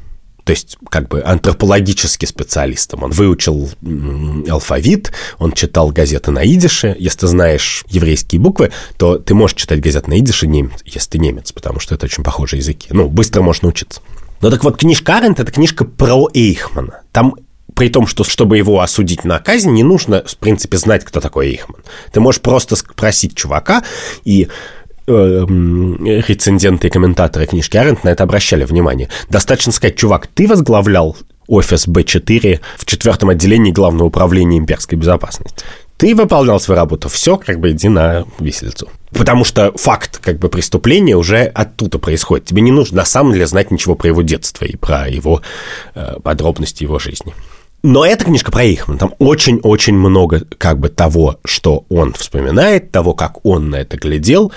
то 0.50 0.54
есть 0.54 0.80
как 0.90 1.10
бы 1.10 1.22
антропологический 1.22 2.28
специалистом. 2.28 3.04
Он 3.04 3.12
выучил 3.12 3.70
алфавит, 4.50 5.12
он 5.38 5.52
читал 5.52 5.92
газеты 5.92 6.32
на 6.32 6.44
идише. 6.44 6.96
Если 6.98 7.20
ты 7.20 7.28
знаешь 7.28 7.86
еврейские 7.88 8.42
буквы, 8.42 8.72
то 8.98 9.20
ты 9.20 9.36
можешь 9.36 9.56
читать 9.56 9.80
газеты 9.80 10.10
на 10.10 10.18
идише, 10.18 10.48
немец, 10.48 10.80
если 10.86 11.08
ты 11.08 11.20
немец, 11.20 11.52
потому 11.52 11.80
что 11.80 11.94
это 11.94 12.08
очень 12.08 12.24
похожие 12.24 12.62
языки. 12.62 12.88
Ну, 12.90 13.10
быстро 13.10 13.44
можно 13.44 13.68
научиться. 13.68 14.02
Но 14.42 14.50
так 14.50 14.64
вот, 14.64 14.78
книжка 14.78 15.18
Арент– 15.18 15.40
это 15.40 15.52
книжка 15.52 15.86
про 15.86 16.28
Эйхмана. 16.34 17.02
Там 17.12 17.36
при 17.76 17.90
том, 17.90 18.08
что 18.08 18.24
чтобы 18.24 18.58
его 18.58 18.82
осудить 18.82 19.26
на 19.26 19.38
казнь, 19.38 19.70
не 19.70 19.84
нужно, 19.84 20.24
в 20.26 20.36
принципе, 20.38 20.78
знать, 20.78 21.06
кто 21.06 21.20
такой 21.20 21.50
Эйхман. 21.50 21.84
Ты 22.12 22.22
можешь 22.22 22.42
просто 22.42 22.76
спросить 22.76 23.36
чувака, 23.36 23.84
и 24.26 24.48
рецензенты 25.10 26.88
и 26.88 26.90
комментаторы 26.90 27.48
книжки 27.48 27.78
Арент 27.78 28.04
на 28.04 28.10
это 28.10 28.24
обращали 28.24 28.64
внимание. 28.64 29.10
Достаточно 29.30 29.72
сказать, 29.72 29.96
чувак, 29.96 30.28
ты 30.28 30.48
возглавлял 30.48 31.18
офис 31.48 31.88
Б4 31.88 32.60
в 32.78 32.86
четвертом 32.86 33.30
отделении 33.30 33.72
Главного 33.72 34.08
управления 34.08 34.58
имперской 34.58 34.98
безопасности. 34.98 35.66
Ты 35.98 36.16
выполнял 36.16 36.62
свою 36.62 36.80
работу, 36.80 37.10
все, 37.10 37.36
как 37.36 37.60
бы 37.60 37.72
иди 37.72 37.90
на 37.90 38.26
виселицу. 38.40 38.88
Потому 39.12 39.44
что 39.44 39.74
факт 39.76 40.20
как 40.20 40.40
бы 40.40 40.48
преступления 40.48 41.18
уже 41.18 41.44
оттуда 41.44 42.00
происходит. 42.00 42.46
Тебе 42.46 42.62
не 42.62 42.72
нужно 42.72 42.98
на 42.98 43.06
самом 43.06 43.34
деле 43.34 43.48
знать 43.48 43.70
ничего 43.70 43.96
про 43.96 44.08
его 44.08 44.22
детство 44.22 44.64
и 44.64 44.78
про 44.78 45.10
его 45.10 45.42
э, 45.96 46.20
подробности 46.24 46.84
его 46.84 47.00
жизни. 47.00 47.34
Но 47.82 48.06
эта 48.06 48.26
книжка 48.26 48.52
про 48.52 48.64
Эйхман, 48.64 48.98
там 48.98 49.14
очень-очень 49.20 49.94
много 49.94 50.44
как 50.58 50.80
бы 50.80 50.90
того, 50.90 51.40
что 51.46 51.86
он 51.88 52.12
вспоминает, 52.14 52.92
того, 52.92 53.14
как 53.14 53.46
он 53.46 53.70
на 53.70 53.78
это 53.78 53.96
глядел, 53.98 54.52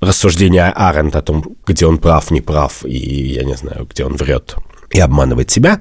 рассуждения 0.00 0.70
Аренд 0.70 1.16
о 1.16 1.22
том, 1.22 1.56
где 1.66 1.86
он 1.86 1.98
прав, 1.98 2.30
не 2.30 2.40
прав, 2.40 2.84
и, 2.84 3.32
я 3.32 3.44
не 3.44 3.56
знаю, 3.56 3.86
где 3.90 4.04
он 4.04 4.16
врет 4.16 4.56
и 4.90 5.00
обманывает 5.00 5.50
себя, 5.50 5.80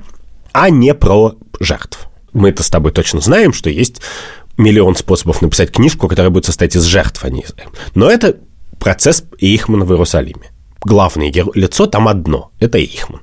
а 0.52 0.70
не 0.70 0.94
про 0.94 1.36
жертв. 1.60 2.08
Мы 2.34 2.50
это 2.50 2.64
с 2.64 2.70
тобой 2.70 2.92
точно 2.92 3.22
знаем, 3.22 3.54
что 3.54 3.70
есть 3.70 4.02
миллион 4.58 4.96
способов 4.96 5.42
написать 5.42 5.72
книжку, 5.72 6.08
которая 6.08 6.32
будет 6.32 6.46
состоять 6.46 6.76
из 6.76 6.84
жертв, 6.84 7.24
а 7.24 7.30
не. 7.30 7.46
Но 7.96 8.10
это 8.10 8.38
процесс 8.80 9.24
Эйхмана 9.40 9.86
в 9.86 9.92
Иерусалиме. 9.92 10.52
Главное 10.84 11.32
лицо 11.54 11.86
там 11.86 12.08
одно– 12.08 12.52
это 12.60 12.78
Эйхман. 12.78 13.22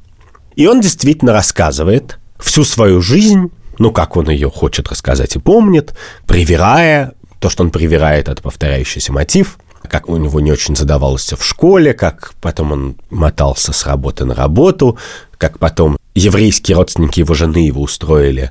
И 0.56 0.66
он 0.66 0.80
действительно 0.80 1.32
рассказывает 1.32 2.18
всю 2.38 2.64
свою 2.64 3.00
жизнь, 3.00 3.50
ну, 3.78 3.90
как 3.90 4.16
он 4.16 4.30
ее 4.30 4.50
хочет 4.50 4.88
рассказать 4.88 5.34
и 5.36 5.40
помнит, 5.40 5.94
привирая, 6.26 7.14
то, 7.40 7.50
что 7.50 7.64
он 7.64 7.70
привирает, 7.70 8.28
это 8.28 8.42
повторяющийся 8.42 9.12
мотив, 9.12 9.58
как 9.88 10.08
у 10.08 10.16
него 10.16 10.40
не 10.40 10.52
очень 10.52 10.76
задавалось 10.76 11.32
в 11.32 11.44
школе, 11.44 11.94
как 11.94 12.32
потом 12.40 12.72
он 12.72 12.96
мотался 13.10 13.72
с 13.72 13.86
работы 13.86 14.24
на 14.24 14.34
работу, 14.34 14.98
как 15.38 15.58
потом 15.58 15.96
еврейские 16.14 16.76
родственники 16.76 17.20
его 17.20 17.34
жены 17.34 17.58
его 17.58 17.82
устроили 17.82 18.50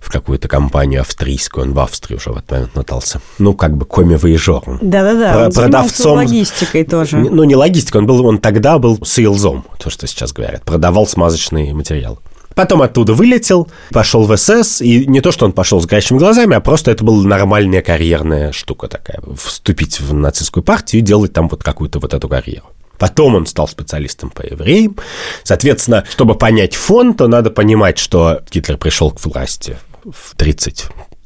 в 0.00 0.10
какую-то 0.10 0.46
компанию 0.46 1.00
австрийскую, 1.00 1.66
он 1.66 1.72
в 1.72 1.80
Австрию 1.80 2.18
уже 2.18 2.30
в 2.30 2.36
этот 2.36 2.50
момент 2.50 2.74
мотался. 2.76 3.20
Ну, 3.38 3.54
как 3.54 3.76
бы 3.76 3.86
коми-воежором. 3.86 4.78
Да-да-да, 4.82 5.32
Про- 5.32 5.44
он 5.46 5.52
продавцом 5.52 6.16
логистикой 6.16 6.84
тоже. 6.84 7.16
Ну, 7.16 7.44
не 7.44 7.56
логистикой, 7.56 8.02
он, 8.02 8.06
был, 8.06 8.24
он 8.26 8.38
тогда 8.38 8.78
был 8.78 8.98
сейлзом, 9.04 9.64
то, 9.78 9.90
что 9.90 10.06
сейчас 10.06 10.32
говорят, 10.32 10.64
продавал 10.64 11.06
смазочный 11.06 11.72
материал. 11.72 12.20
Потом 12.54 12.82
оттуда 12.82 13.14
вылетел, 13.14 13.68
пошел 13.90 14.24
в 14.26 14.36
СС, 14.36 14.80
и 14.80 15.06
не 15.06 15.20
то, 15.20 15.30
что 15.30 15.46
он 15.46 15.52
пошел 15.52 15.80
с 15.80 15.86
горящими 15.86 16.18
глазами, 16.18 16.56
а 16.56 16.60
просто 16.60 16.90
это 16.90 17.04
была 17.04 17.22
нормальная 17.22 17.82
карьерная 17.82 18.52
штука 18.52 18.88
такая. 18.88 19.20
Вступить 19.36 20.00
в 20.00 20.12
нацистскую 20.12 20.64
партию 20.64 21.00
и 21.00 21.04
делать 21.04 21.32
там 21.32 21.48
вот 21.48 21.62
какую-то 21.62 22.00
вот 22.00 22.14
эту 22.14 22.28
карьеру. 22.28 22.66
Потом 22.98 23.36
он 23.36 23.46
стал 23.46 23.68
специалистом 23.68 24.30
по 24.30 24.42
евреям. 24.42 24.96
Соответственно, 25.44 26.04
чтобы 26.10 26.34
понять 26.34 26.74
фон, 26.74 27.14
то 27.14 27.28
надо 27.28 27.50
понимать, 27.50 27.98
что 27.98 28.40
Гитлер 28.50 28.76
пришел 28.76 29.12
к 29.12 29.24
власти 29.24 29.78
в 30.04 30.34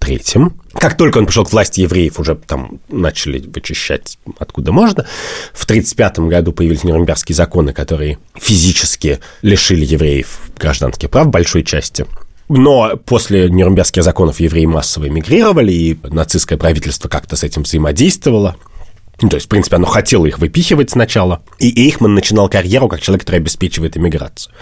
1933-м. 0.03 0.61
Как 0.75 0.97
только 0.97 1.19
он 1.19 1.27
пришел 1.27 1.45
к 1.45 1.53
власти, 1.53 1.81
евреев 1.81 2.19
уже 2.19 2.35
там 2.35 2.81
начали 2.89 3.39
вычищать 3.39 4.19
откуда 4.39 4.73
можно. 4.73 5.07
В 5.53 5.65
1935 5.65 6.19
году 6.29 6.53
появились 6.53 6.85
Нюрнбергские 6.85 7.37
законы, 7.37 7.73
которые 7.73 8.19
физически 8.35 9.21
лишили 9.43 9.85
евреев 9.85 10.41
гражданских 10.59 11.11
прав 11.11 11.29
большой 11.29 11.63
части. 11.63 12.07
Но 12.49 12.97
после 12.97 13.49
Нюрнбергских 13.49 14.03
законов 14.03 14.41
евреи 14.41 14.67
массово 14.67 15.09
эмигрировали, 15.09 15.73
и 15.73 15.99
нацистское 16.03 16.59
правительство 16.59 17.09
как-то 17.09 17.37
с 17.37 17.45
этим 17.45 17.63
взаимодействовало. 17.63 18.57
Ну, 19.21 19.29
то 19.29 19.37
есть, 19.37 19.47
в 19.47 19.49
принципе, 19.49 19.77
оно 19.77 19.87
хотело 19.87 20.27
их 20.27 20.39
выпихивать 20.39 20.91
сначала. 20.91 21.43
И 21.59 21.87
Эйхман 21.87 22.15
начинал 22.15 22.49
карьеру 22.49 22.89
как 22.89 23.01
человек, 23.01 23.23
который 23.23 23.37
обеспечивает 23.37 23.97
иммиграцию. 23.97 24.53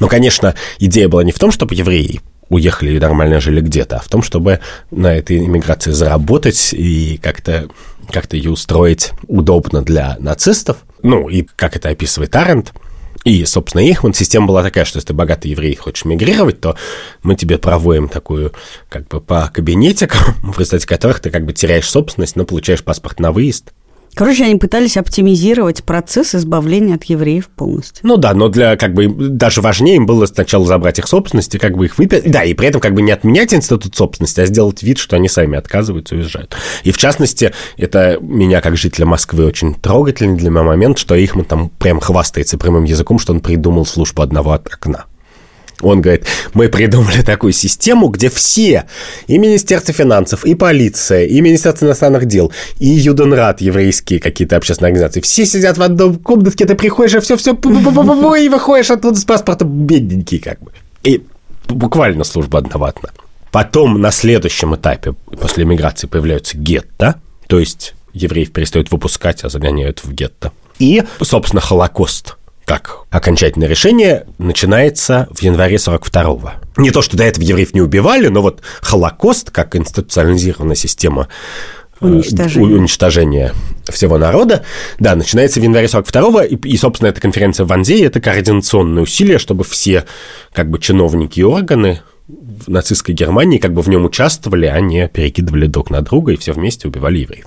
Но, 0.00 0.08
конечно, 0.08 0.54
идея 0.78 1.08
была 1.08 1.22
не 1.22 1.30
в 1.30 1.38
том, 1.38 1.52
чтобы 1.52 1.74
евреи 1.74 2.20
уехали 2.48 2.92
и 2.92 3.00
нормально 3.00 3.40
жили 3.40 3.60
где-то, 3.60 3.96
а 3.96 4.00
в 4.00 4.08
том, 4.08 4.22
чтобы 4.22 4.60
на 4.90 5.14
этой 5.14 5.38
иммиграции 5.38 5.90
заработать 5.90 6.72
и 6.72 7.18
как-то 7.22 7.68
как 8.12 8.32
ее 8.32 8.50
устроить 8.50 9.12
удобно 9.26 9.82
для 9.82 10.16
нацистов. 10.18 10.78
Ну, 11.02 11.28
и 11.28 11.42
как 11.56 11.76
это 11.76 11.90
описывает 11.90 12.34
Аренд, 12.34 12.72
и, 13.24 13.44
собственно, 13.44 13.82
Эйхман 13.82 14.14
система 14.14 14.46
была 14.46 14.62
такая, 14.62 14.84
что 14.84 14.96
если 14.98 15.08
ты 15.08 15.14
богатый 15.14 15.48
еврей 15.48 15.74
хочешь 15.76 16.04
мигрировать, 16.04 16.60
то 16.60 16.76
мы 17.22 17.34
тебе 17.34 17.58
проводим 17.58 18.08
такую, 18.08 18.52
как 18.88 19.08
бы, 19.08 19.20
по 19.20 19.50
кабинетикам, 19.52 20.34
в 20.42 20.58
результате 20.58 20.86
которых 20.86 21.20
ты 21.20 21.30
как 21.30 21.44
бы 21.44 21.52
теряешь 21.52 21.90
собственность, 21.90 22.36
но 22.36 22.44
получаешь 22.44 22.82
паспорт 22.82 23.20
на 23.20 23.32
выезд. 23.32 23.72
Короче, 24.14 24.44
они 24.44 24.56
пытались 24.56 24.96
оптимизировать 24.96 25.84
процесс 25.84 26.34
избавления 26.34 26.96
от 26.96 27.04
евреев 27.04 27.48
полностью. 27.48 28.06
Ну 28.06 28.16
да, 28.16 28.34
но 28.34 28.48
для 28.48 28.76
как 28.76 28.94
бы 28.94 29.08
даже 29.08 29.60
важнее 29.60 29.96
им 29.96 30.06
было 30.06 30.26
сначала 30.26 30.66
забрать 30.66 30.98
их 30.98 31.06
собственность 31.06 31.54
и 31.54 31.58
как 31.58 31.76
бы 31.76 31.86
их 31.86 31.98
выпить. 31.98 32.30
Да, 32.30 32.42
и 32.44 32.54
при 32.54 32.68
этом 32.68 32.80
как 32.80 32.94
бы 32.94 33.02
не 33.02 33.12
отменять 33.12 33.54
институт 33.54 33.94
собственности, 33.94 34.40
а 34.40 34.46
сделать 34.46 34.82
вид, 34.82 34.98
что 34.98 35.16
они 35.16 35.28
сами 35.28 35.56
отказываются 35.56 36.14
и 36.14 36.18
уезжают. 36.18 36.56
И 36.84 36.90
в 36.90 36.98
частности, 36.98 37.52
это 37.76 38.18
меня 38.20 38.60
как 38.60 38.76
жителя 38.76 39.06
Москвы 39.06 39.44
очень 39.44 39.74
трогательный 39.74 40.36
для 40.36 40.50
меня 40.50 40.62
момент, 40.62 40.98
что 40.98 41.14
Ихман 41.14 41.44
там 41.44 41.68
прям 41.68 42.00
хвастается 42.00 42.58
прямым 42.58 42.84
языком, 42.84 43.18
что 43.18 43.32
он 43.32 43.40
придумал 43.40 43.86
службу 43.86 44.22
одного 44.22 44.52
окна. 44.52 45.06
Он 45.80 46.00
говорит, 46.00 46.26
мы 46.54 46.68
придумали 46.68 47.22
такую 47.22 47.52
систему, 47.52 48.08
где 48.08 48.30
все, 48.30 48.86
и 49.28 49.38
Министерство 49.38 49.94
финансов, 49.94 50.44
и 50.44 50.54
полиция, 50.54 51.24
и 51.24 51.40
Министерство 51.40 51.86
иностранных 51.86 52.26
дел, 52.26 52.52
и 52.78 52.88
Юденрат, 52.88 53.60
еврейские 53.60 54.18
какие-то 54.18 54.56
общественные 54.56 54.90
организации, 54.90 55.20
все 55.20 55.46
сидят 55.46 55.78
в 55.78 55.82
одном 55.82 56.16
комнатке, 56.16 56.66
ты 56.66 56.74
приходишь, 56.74 57.14
а 57.14 57.20
все-все, 57.20 57.52
и 57.54 58.48
выходишь 58.48 58.90
оттуда 58.90 59.18
с 59.18 59.24
паспортом 59.24 59.86
бедненький 59.86 60.40
как 60.40 60.60
бы. 60.60 60.72
И 61.04 61.22
буквально 61.68 62.24
служба 62.24 62.58
одноватна. 62.58 63.10
Потом 63.52 64.00
на 64.00 64.10
следующем 64.10 64.74
этапе 64.74 65.14
после 65.40 65.64
миграции 65.64 66.06
появляются 66.06 66.58
гетто, 66.58 67.20
то 67.46 67.58
есть 67.58 67.94
евреев 68.12 68.52
перестают 68.52 68.90
выпускать, 68.90 69.44
а 69.44 69.48
загоняют 69.48 70.00
в 70.04 70.12
гетто. 70.12 70.52
И, 70.78 71.02
собственно, 71.22 71.60
Холокост– 71.60 72.36
как 72.68 73.06
окончательное 73.10 73.66
решение 73.66 74.26
начинается 74.36 75.26
в 75.30 75.42
январе 75.42 75.76
42-го. 75.76 76.52
Не 76.76 76.90
то, 76.90 77.00
что 77.00 77.16
до 77.16 77.24
этого 77.24 77.42
евреев 77.42 77.72
не 77.72 77.80
убивали, 77.80 78.28
но 78.28 78.42
вот 78.42 78.60
Холокост, 78.82 79.50
как 79.50 79.74
институционализированная 79.74 80.76
система 80.76 81.28
э, 82.02 82.06
уничтожения. 82.06 82.76
уничтожения 82.76 83.54
всего 83.88 84.18
народа. 84.18 84.66
Да, 84.98 85.16
начинается 85.16 85.60
в 85.60 85.62
январе 85.62 85.86
42-го, 85.86 86.42
и, 86.42 86.56
и, 86.56 86.76
собственно, 86.76 87.08
эта 87.08 87.22
конференция 87.22 87.64
в 87.64 87.72
Анзее– 87.72 88.04
это 88.06 88.20
координационное 88.20 89.02
усилие, 89.02 89.38
чтобы 89.38 89.64
все 89.64 90.04
как 90.52 90.68
бы 90.68 90.78
чиновники 90.78 91.40
и 91.40 91.44
органы 91.44 92.02
в 92.26 92.68
нацистской 92.68 93.14
Германии 93.14 93.56
как 93.56 93.72
бы 93.72 93.80
в 93.80 93.88
нем 93.88 94.04
участвовали, 94.04 94.66
а 94.66 94.78
не 94.80 95.08
перекидывали 95.08 95.66
друг 95.66 95.88
на 95.88 96.02
друга 96.02 96.32
и 96.32 96.36
все 96.36 96.52
вместе 96.52 96.86
убивали 96.86 97.20
евреев. 97.20 97.46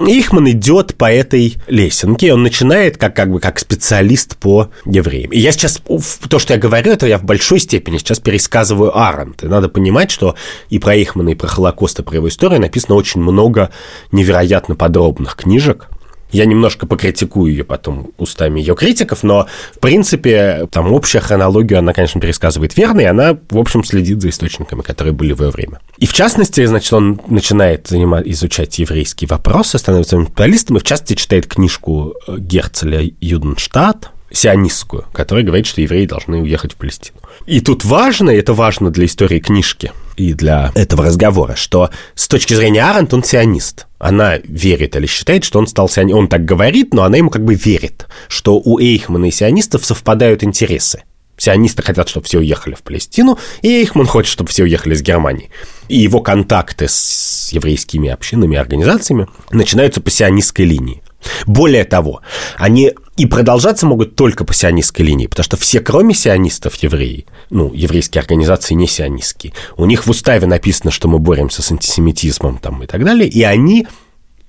Ихман 0.00 0.50
идет 0.50 0.96
по 0.96 1.10
этой 1.12 1.58
лесенке, 1.68 2.32
он 2.32 2.42
начинает 2.42 2.96
как, 2.96 3.14
как 3.14 3.30
бы 3.30 3.40
как 3.40 3.58
специалист 3.58 4.36
по 4.36 4.70
евреям. 4.84 5.30
И 5.32 5.38
я 5.38 5.52
сейчас, 5.52 5.80
то, 6.28 6.38
что 6.38 6.54
я 6.54 6.58
говорю, 6.58 6.92
это 6.92 7.06
я 7.06 7.18
в 7.18 7.24
большой 7.24 7.60
степени 7.60 7.98
сейчас 7.98 8.18
пересказываю 8.18 8.98
Аренд. 8.98 9.44
И 9.44 9.46
надо 9.46 9.68
понимать, 9.68 10.10
что 10.10 10.34
и 10.70 10.78
про 10.78 10.96
Ихмана, 10.96 11.30
и 11.30 11.34
про 11.34 11.46
Холокост, 11.46 12.00
и 12.00 12.02
про 12.02 12.16
его 12.16 12.28
историю 12.28 12.60
написано 12.60 12.94
очень 12.94 13.20
много 13.20 13.70
невероятно 14.10 14.74
подробных 14.74 15.36
книжек, 15.36 15.88
я 16.32 16.46
немножко 16.46 16.86
покритикую 16.86 17.52
ее 17.52 17.64
потом 17.64 18.12
устами 18.18 18.60
ее 18.60 18.74
критиков, 18.74 19.22
но, 19.22 19.46
в 19.74 19.78
принципе, 19.78 20.66
там 20.70 20.92
общая 20.92 21.20
хронологию 21.20 21.78
она, 21.78 21.92
конечно, 21.92 22.20
пересказывает 22.20 22.76
верно, 22.76 23.00
и 23.00 23.04
она, 23.04 23.38
в 23.50 23.58
общем, 23.58 23.84
следит 23.84 24.20
за 24.20 24.30
источниками, 24.30 24.82
которые 24.82 25.12
были 25.12 25.32
в 25.32 25.42
ее 25.42 25.50
время. 25.50 25.80
И, 25.98 26.06
в 26.06 26.12
частности, 26.12 26.64
значит, 26.64 26.92
он 26.92 27.20
начинает 27.28 27.86
занимать, 27.88 28.26
изучать 28.26 28.78
еврейские 28.78 29.28
вопросы, 29.28 29.78
становится 29.78 30.22
специалистом, 30.24 30.76
и, 30.76 30.80
в 30.80 30.84
частности, 30.84 31.14
читает 31.14 31.46
книжку 31.46 32.14
э, 32.26 32.36
Герцеля 32.38 33.10
«Юденштадт», 33.20 34.10
сионистскую, 34.32 35.04
которая 35.12 35.44
говорит, 35.44 35.66
что 35.66 35.82
евреи 35.82 36.06
должны 36.06 36.40
уехать 36.40 36.72
в 36.72 36.76
Палестину. 36.76 37.18
И 37.46 37.60
тут 37.60 37.84
важно, 37.84 38.30
и 38.30 38.38
это 38.38 38.54
важно 38.54 38.90
для 38.90 39.04
истории 39.04 39.38
книжки 39.38 39.92
и 40.16 40.34
для 40.34 40.72
этого 40.74 41.04
разговора, 41.04 41.56
что 41.56 41.90
с 42.14 42.28
точки 42.28 42.54
зрения 42.54 42.84
Аренд 42.84 43.12
он 43.14 43.24
сионист. 43.24 43.86
Она 43.98 44.38
верит 44.38 44.96
или 44.96 45.06
считает, 45.06 45.44
что 45.44 45.58
он 45.58 45.66
стал 45.66 45.88
сионистом. 45.88 46.20
Он 46.20 46.28
так 46.28 46.44
говорит, 46.44 46.92
но 46.92 47.04
она 47.04 47.16
ему 47.16 47.30
как 47.30 47.44
бы 47.44 47.54
верит, 47.54 48.06
что 48.28 48.58
у 48.58 48.80
Эйхмана 48.80 49.26
и 49.26 49.30
сионистов 49.30 49.84
совпадают 49.84 50.42
интересы. 50.42 51.04
Сионисты 51.36 51.82
хотят, 51.82 52.08
чтобы 52.08 52.26
все 52.26 52.38
уехали 52.38 52.74
в 52.74 52.82
Палестину, 52.82 53.38
и 53.62 53.68
Эйхман 53.68 54.06
хочет, 54.06 54.30
чтобы 54.30 54.50
все 54.50 54.64
уехали 54.64 54.94
из 54.94 55.02
Германии. 55.02 55.50
И 55.88 55.98
его 55.98 56.20
контакты 56.20 56.86
с 56.88 57.50
еврейскими 57.52 58.10
общинами 58.10 58.54
и 58.54 58.58
организациями 58.58 59.28
начинаются 59.50 60.00
по 60.00 60.10
сионистской 60.10 60.66
линии. 60.66 61.02
Более 61.46 61.84
того, 61.84 62.22
они 62.56 62.92
и 63.16 63.26
продолжаться 63.26 63.86
могут 63.86 64.16
только 64.16 64.44
по 64.44 64.54
сионистской 64.54 65.04
линии, 65.04 65.26
потому 65.26 65.44
что 65.44 65.56
все, 65.56 65.80
кроме 65.80 66.14
сионистов, 66.14 66.74
евреи, 66.76 67.26
ну, 67.50 67.72
еврейские 67.72 68.20
организации 68.20 68.74
не 68.74 68.86
сионистские, 68.86 69.52
у 69.76 69.84
них 69.84 70.06
в 70.06 70.10
уставе 70.10 70.46
написано, 70.46 70.90
что 70.90 71.08
мы 71.08 71.18
боремся 71.18 71.62
с 71.62 71.70
антисемитизмом 71.70 72.58
там 72.58 72.82
и 72.82 72.86
так 72.86 73.04
далее, 73.04 73.28
и 73.28 73.42
они 73.42 73.86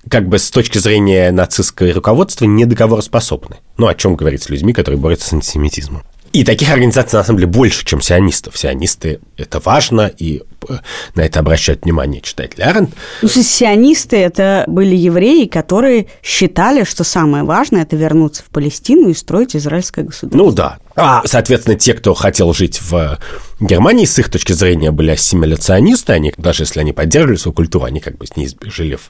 как 0.09 0.27
бы 0.27 0.37
с 0.37 0.49
точки 0.51 0.77
зрения 0.77 1.31
нацистского 1.31 1.91
руководства 1.91 2.45
недоговороспособны. 2.45 3.57
Ну, 3.77 3.87
о 3.87 3.95
чем 3.95 4.15
говорить 4.15 4.43
с 4.43 4.49
людьми, 4.49 4.73
которые 4.73 4.99
борются 4.99 5.29
с 5.29 5.33
антисемитизмом. 5.33 6.03
И 6.33 6.43
таких 6.43 6.71
организаций, 6.71 7.17
на 7.17 7.23
самом 7.23 7.37
деле, 7.37 7.51
больше, 7.51 7.85
чем 7.85 8.01
сионистов. 8.01 8.57
Сионисты– 8.57 9.19
это 9.37 9.59
важно, 9.59 10.11
и 10.17 10.41
на 11.13 11.21
это 11.21 11.39
обращают 11.39 11.83
внимание 11.83 12.21
читатели 12.21 12.61
Аренд. 12.61 12.89
Ну, 13.21 13.27
сионисты 13.27 14.17
это 14.17 14.63
были 14.67 14.95
евреи, 14.95 15.45
которые 15.45 16.07
считали, 16.23 16.85
что 16.85 17.03
самое 17.03 17.43
важное– 17.43 17.81
это 17.83 17.95
вернуться 17.95 18.41
в 18.41 18.49
Палестину 18.49 19.09
и 19.09 19.13
строить 19.13 19.55
израильское 19.55 20.03
государство. 20.03 20.37
Ну 20.37 20.51
да. 20.51 20.79
А, 20.95 21.23
соответственно, 21.25 21.77
те, 21.77 21.93
кто 21.93 22.13
хотел 22.13 22.53
жить 22.53 22.79
в 22.81 23.17
Германии, 23.59 24.05
с 24.05 24.19
их 24.19 24.29
точки 24.29 24.53
зрения, 24.53 24.91
были 24.91 25.11
ассимиляционисты. 25.11 26.13
Они, 26.13 26.33
даже 26.37 26.63
если 26.63 26.79
они 26.81 26.93
поддерживали 26.93 27.37
свою 27.37 27.53
культуру, 27.53 27.85
они 27.85 27.99
как 27.99 28.17
бы 28.17 28.27
с 28.27 28.35
ней 28.35 28.49
жили 28.63 28.95
в 28.95 29.09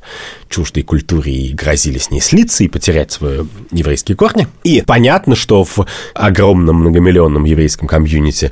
чуждой 0.49 0.83
культуре 0.83 1.33
и 1.33 1.53
грозили 1.53 1.97
с 1.97 2.09
ней 2.09 2.21
слиться 2.21 2.63
и 2.63 2.67
потерять 2.67 3.11
свои 3.11 3.41
еврейские 3.71 4.15
корни. 4.15 4.47
И 4.63 4.81
понятно, 4.81 5.35
что 5.35 5.63
в 5.63 5.85
огромном 6.13 6.77
многомиллионном 6.77 7.43
еврейском 7.43 7.87
комьюнити 7.87 8.51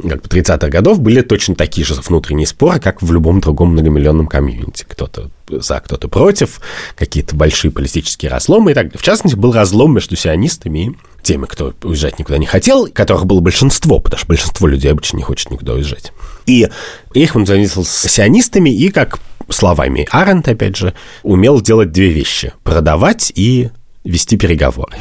как 0.00 0.22
бы 0.22 0.28
30-х 0.28 0.68
годов 0.68 1.00
были 1.00 1.22
точно 1.22 1.56
такие 1.56 1.84
же 1.84 1.94
внутренние 1.94 2.46
споры, 2.46 2.78
как 2.78 3.02
в 3.02 3.12
любом 3.12 3.40
другом 3.40 3.72
многомиллионном 3.72 4.28
комьюнити. 4.28 4.84
Кто-то 4.88 5.30
за, 5.48 5.80
кто-то 5.80 6.08
против, 6.08 6.60
какие-то 6.94 7.34
большие 7.34 7.70
политические 7.70 8.30
разломы 8.30 8.70
и 8.70 8.74
так 8.74 8.94
В 8.94 9.02
частности, 9.02 9.36
был 9.36 9.52
разлом 9.52 9.94
между 9.94 10.14
сионистами 10.14 10.78
и 10.86 10.96
теми, 11.22 11.46
кто 11.46 11.74
уезжать 11.82 12.18
никуда 12.18 12.38
не 12.38 12.46
хотел, 12.46 12.88
которых 12.88 13.26
было 13.26 13.40
большинство, 13.40 13.98
потому 13.98 14.18
что 14.18 14.28
большинство 14.28 14.66
людей 14.66 14.90
обычно 14.90 15.18
не 15.18 15.22
хочет 15.22 15.50
никуда 15.50 15.74
уезжать. 15.74 16.12
И 16.46 16.68
Эйхман 17.14 17.44
взаимодействовал 17.44 17.86
с 17.86 18.10
сионистами 18.10 18.70
и, 18.70 18.88
как 18.90 19.18
словами 19.48 20.06
Арент, 20.10 20.48
опять 20.48 20.76
же, 20.76 20.94
умел 21.22 21.60
делать 21.60 21.92
две 21.92 22.08
вещи– 22.08 22.52
продавать 22.64 23.32
и 23.34 23.70
вести 24.04 24.36
переговоры. 24.36 24.92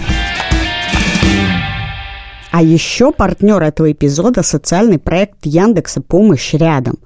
А 2.51 2.61
еще 2.61 3.11
партнер 3.11 3.61
этого 3.61 3.91
эпизода– 3.91 4.41
социальный 4.43 4.99
проект 4.99 5.45
Яндекса 5.45 6.01
«Помощь 6.01 6.53
рядом». 6.53 6.97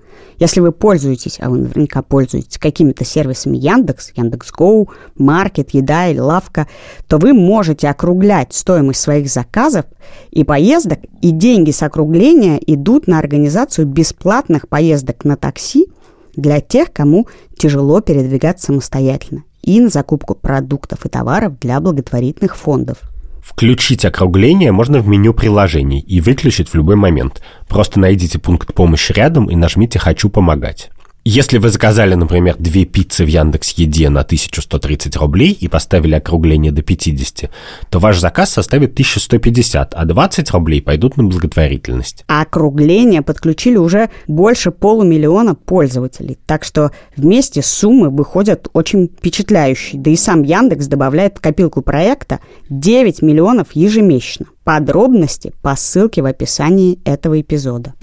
Если 0.41 0.60
вы 0.60 0.71
пользуетесь, 0.71 1.38
а 1.39 1.51
вы 1.51 1.60
наверняка 1.60 2.01
пользуетесь 2.01 2.58
какими-то 2.58 3.06
сервисами 3.06 3.58
Яндекс, 3.58 4.12
Яндекс.Гоу, 4.15 4.89
Маркет, 5.15 5.69
Еда 5.69 6.08
или 6.08 6.17
Лавка, 6.17 6.67
то 7.08 7.19
вы 7.19 7.34
можете 7.34 7.88
округлять 7.88 8.51
стоимость 8.51 9.01
своих 9.01 9.30
заказов 9.30 9.86
и 10.32 10.43
поездок, 10.43 10.97
и 11.21 11.30
деньги 11.30 11.69
с 11.69 11.84
округления 11.84 12.58
идут 12.58 13.06
на 13.06 13.19
организацию 13.19 13.86
бесплатных 13.86 14.67
поездок 14.67 15.25
на 15.25 15.38
такси 15.38 15.86
для 16.36 16.60
тех, 16.60 16.91
кому 16.91 17.27
тяжело 17.56 18.01
передвигаться 18.01 18.65
самостоятельно, 18.65 19.43
и 19.62 19.80
на 19.80 19.89
закупку 19.89 20.34
продуктов 20.34 21.06
и 21.06 21.10
товаров 21.10 21.60
для 21.60 21.80
благотворительных 21.80 22.58
фондов– 22.58 22.97
Включить 23.41 24.06
округление 24.06 24.71
можно 24.71 24.99
в 24.99 25.08
меню 25.08 25.34
приложений 25.34 26.01
и 26.01 26.21
выключить 26.21 26.69
в 26.69 26.75
любой 26.75 26.95
момент. 26.95 27.41
Просто 27.67 27.99
найдите 27.99 28.39
пункт 28.39 28.73
помощи 28.73 29.12
рядом 29.13 29.49
и 29.49 29.56
нажмите 29.56 29.99
«Хочу 29.99 30.30
помогать». 30.30 30.91
Если 31.23 31.60
вы 31.60 31.69
заказали, 31.69 32.15
например, 32.15 32.55
две 32.57 32.84
пиццы 32.86 33.23
в 33.23 33.27
Яндекс 33.27 33.73
Еде 33.73 34.10
на 34.10 34.21
1130 34.21 35.15
рублей 35.17 35.51
и 35.51 35.67
поставили 35.67 36.15
округление 36.15 36.71
до 36.71 36.81
50, 36.81 37.51
то 37.91 37.99
ваш 37.99 38.17
заказ 38.17 38.49
составит 38.49 38.93
1150, 38.93 39.93
а 39.93 40.05
20 40.05 40.49
рублей 40.49 40.81
пойдут 40.81 41.17
на 41.17 41.23
благотворительность. 41.23 42.25
А 42.27 42.41
округление 42.41 43.21
подключили 43.21 43.77
уже 43.77 44.10
больше 44.25 44.71
полумиллиона 44.71 45.53
пользователей. 45.53 46.39
Так 46.47 46.63
что 46.63 46.89
вместе 47.15 47.62
суммы 47.62 48.10
выходят 48.10 48.67
очень 48.73 49.05
впечатляющие. 49.05 50.01
Да 50.01 50.10
и 50.10 50.15
сам 50.15 50.41
Яндекс 50.41 50.88
добавляет 50.88 51.38
в 51.38 51.41
копилку 51.41 51.84
проекта 51.84 52.39
9 52.69 53.21
миллионов 53.21 53.67
ежемесячно. 53.73 54.47
Подробности 54.63 55.53
по 55.62 55.75
ссылке 55.75 56.23
в 56.23 56.25
описании 56.25 56.99
этого 57.05 57.39
эпизода. 57.39 57.93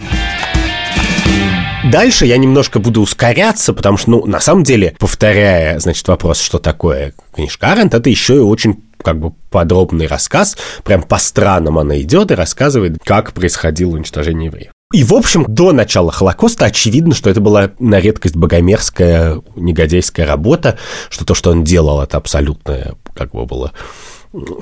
Дальше 1.90 2.26
я 2.26 2.36
немножко 2.36 2.80
буду 2.80 3.00
ускоряться, 3.00 3.72
потому 3.72 3.96
что, 3.96 4.10
ну, 4.10 4.26
на 4.26 4.40
самом 4.40 4.62
деле, 4.62 4.94
повторяя, 4.98 5.78
значит, 5.78 6.06
вопрос, 6.06 6.38
что 6.38 6.58
такое 6.58 7.14
книжка 7.34 7.72
Арент, 7.72 7.94
это 7.94 8.10
еще 8.10 8.36
и 8.36 8.40
очень 8.40 8.84
как 9.02 9.18
бы 9.18 9.32
подробный 9.50 10.06
рассказ, 10.06 10.58
прям 10.84 11.02
по 11.02 11.18
странам 11.18 11.78
она 11.78 11.98
идет 12.00 12.30
и 12.30 12.34
рассказывает, 12.34 12.98
как 13.02 13.32
происходило 13.32 13.92
уничтожение 13.92 14.46
евреев. 14.46 14.72
И, 14.92 15.02
в 15.02 15.14
общем, 15.14 15.46
до 15.48 15.72
начала 15.72 16.12
Холокоста 16.12 16.66
очевидно, 16.66 17.14
что 17.14 17.30
это 17.30 17.40
была 17.40 17.70
на 17.78 18.00
редкость 18.00 18.36
богомерзкая, 18.36 19.40
негодяйская 19.56 20.26
работа, 20.26 20.78
что 21.08 21.24
то, 21.24 21.34
что 21.34 21.50
он 21.50 21.64
делал, 21.64 22.02
это 22.02 22.18
абсолютно, 22.18 22.96
как 23.14 23.30
бы 23.30 23.46
было 23.46 23.72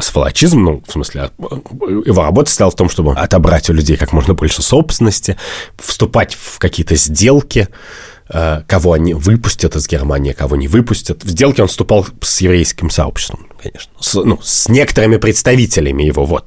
сволочизм, 0.01 0.63
ну, 0.63 0.83
в 0.87 0.93
смысле, 0.93 1.31
его 1.41 2.23
работа 2.23 2.49
состояла 2.49 2.71
в 2.71 2.77
том, 2.77 2.89
чтобы 2.89 3.13
отобрать 3.13 3.69
у 3.69 3.73
людей 3.73 3.97
как 3.97 4.13
можно 4.13 4.35
больше 4.35 4.63
собственности, 4.63 5.37
вступать 5.77 6.35
в 6.35 6.59
какие-то 6.59 6.95
сделки, 6.95 7.69
э, 8.29 8.63
кого 8.67 8.93
они 8.93 9.15
выпустят 9.15 9.75
из 9.77 9.89
Германии, 9.89 10.33
кого 10.33 10.57
не 10.57 10.69
выпустят. 10.69 11.25
В 11.25 11.29
сделке 11.29 11.63
он 11.63 11.69
вступал 11.69 12.07
с 12.21 12.41
еврейским 12.41 12.91
сообществом, 12.91 13.49
конечно, 13.61 13.93
с, 14.01 14.15
ну, 14.15 14.39
с 14.43 14.69
некоторыми 14.69 15.17
представителями 15.17 16.05
его, 16.05 16.25
вот. 16.25 16.47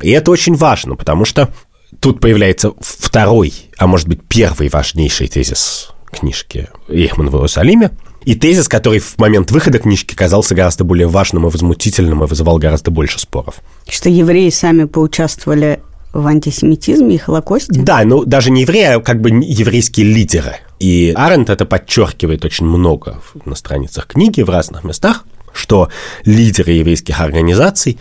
И 0.00 0.10
это 0.10 0.30
очень 0.30 0.54
важно, 0.54 0.94
потому 0.94 1.24
что 1.24 1.52
тут 2.00 2.20
появляется 2.20 2.72
второй, 2.80 3.52
а 3.76 3.86
может 3.86 4.08
быть 4.08 4.20
первый 4.26 4.68
важнейший 4.68 5.28
тезис 5.28 5.90
книжки 6.10 6.68
Эхман 6.88 7.30
в 7.30 7.34
Иерусалиме– 7.34 7.90
и 8.24 8.34
тезис, 8.34 8.68
который 8.68 8.98
в 8.98 9.18
момент 9.18 9.50
выхода 9.50 9.78
книжки 9.78 10.14
казался 10.14 10.54
гораздо 10.54 10.84
более 10.84 11.06
важным 11.06 11.46
и 11.46 11.50
возмутительным 11.50 12.24
и 12.24 12.26
вызывал 12.26 12.58
гораздо 12.58 12.90
больше 12.90 13.18
споров. 13.18 13.56
Что 13.88 14.08
евреи 14.08 14.50
сами 14.50 14.84
поучаствовали 14.84 15.82
в 16.12 16.26
антисемитизме 16.26 17.16
и 17.16 17.18
Холокосте? 17.18 17.80
Да, 17.80 18.02
ну 18.04 18.24
даже 18.24 18.50
не 18.50 18.62
евреи, 18.62 18.96
а 18.96 19.00
как 19.00 19.20
бы 19.20 19.30
еврейские 19.30 20.06
лидеры. 20.06 20.56
И 20.78 21.12
Аренд 21.16 21.48
это 21.50 21.64
подчеркивает 21.64 22.44
очень 22.44 22.66
много 22.66 23.20
на 23.44 23.54
страницах 23.54 24.06
книги 24.06 24.42
в 24.42 24.50
разных 24.50 24.84
местах, 24.84 25.24
что 25.52 25.88
лидеры 26.24 26.72
еврейских 26.72 27.20
организаций 27.20 27.98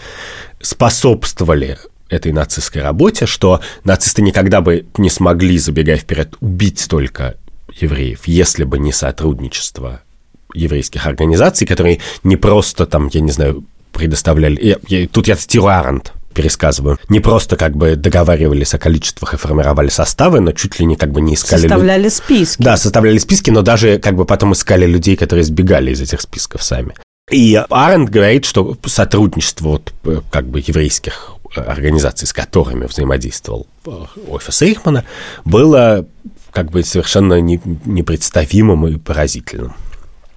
способствовали 0.62 1.78
этой 2.10 2.32
нацистской 2.34 2.82
работе, 2.82 3.26
что 3.26 3.62
нацисты 3.84 4.22
никогда 4.22 4.62
бы 4.62 4.86
не 4.98 5.10
смогли, 5.10 5.58
забегая 5.58 5.98
вперед, 5.98 6.36
убить 6.42 6.80
столько 6.80 7.36
евреев, 7.80 8.28
если 8.28 8.66
бы 8.66 8.80
не 8.80 8.92
сотрудничество 8.92 10.02
еврейских 10.54 11.06
организаций, 11.06 11.68
которые 11.68 12.00
не 12.24 12.38
просто 12.38 12.86
там, 12.86 13.10
я 13.12 13.22
не 13.22 13.32
знаю, 13.32 13.64
предоставляли... 13.92 14.60
Я, 14.62 14.78
я, 14.88 15.08
тут 15.08 15.28
я 15.28 15.36
цитирую 15.36 15.78
Аренд, 15.78 16.14
пересказываю. 16.34 16.98
Не 17.10 17.20
просто 17.20 17.56
как 17.56 17.76
бы 17.76 17.96
договаривались 17.96 18.74
о 18.74 18.80
количествах 18.80 19.34
и 19.34 19.38
формировали 19.38 19.90
составы, 19.90 20.40
но 20.40 20.52
чуть 20.52 20.80
ли 20.80 20.86
не 20.86 20.96
как 20.96 21.12
бы 21.12 21.22
не 21.22 21.36
искали... 21.36 21.62
Составляли 21.62 22.04
люд... 22.04 22.14
списки. 22.14 22.62
Да, 22.62 22.78
составляли 22.78 23.18
списки, 23.18 23.50
но 23.50 23.62
даже 23.62 24.00
как 24.00 24.16
бы 24.16 24.26
потом 24.26 24.54
искали 24.54 24.86
людей, 24.86 25.16
которые 25.16 25.44
сбегали 25.44 25.92
из 25.92 26.02
этих 26.02 26.22
списков 26.22 26.64
сами. 26.64 26.96
И 27.30 27.56
Аренд 27.70 28.10
говорит, 28.10 28.46
что 28.46 28.78
сотрудничество 28.86 29.70
вот 29.70 29.94
э, 30.04 30.22
как 30.32 30.48
бы 30.48 30.60
еврейских 30.66 31.36
организаций, 31.56 32.28
с 32.28 32.34
которыми 32.34 32.86
взаимодействовал 32.86 33.68
э, 33.86 33.92
офис 34.30 34.62
Эйхмана, 34.62 35.06
было 35.46 36.06
как 36.52 36.72
бы 36.72 36.84
совершенно 36.84 37.40
непредставимым 37.40 38.88
и 38.88 38.98
поразительным. 38.98 39.76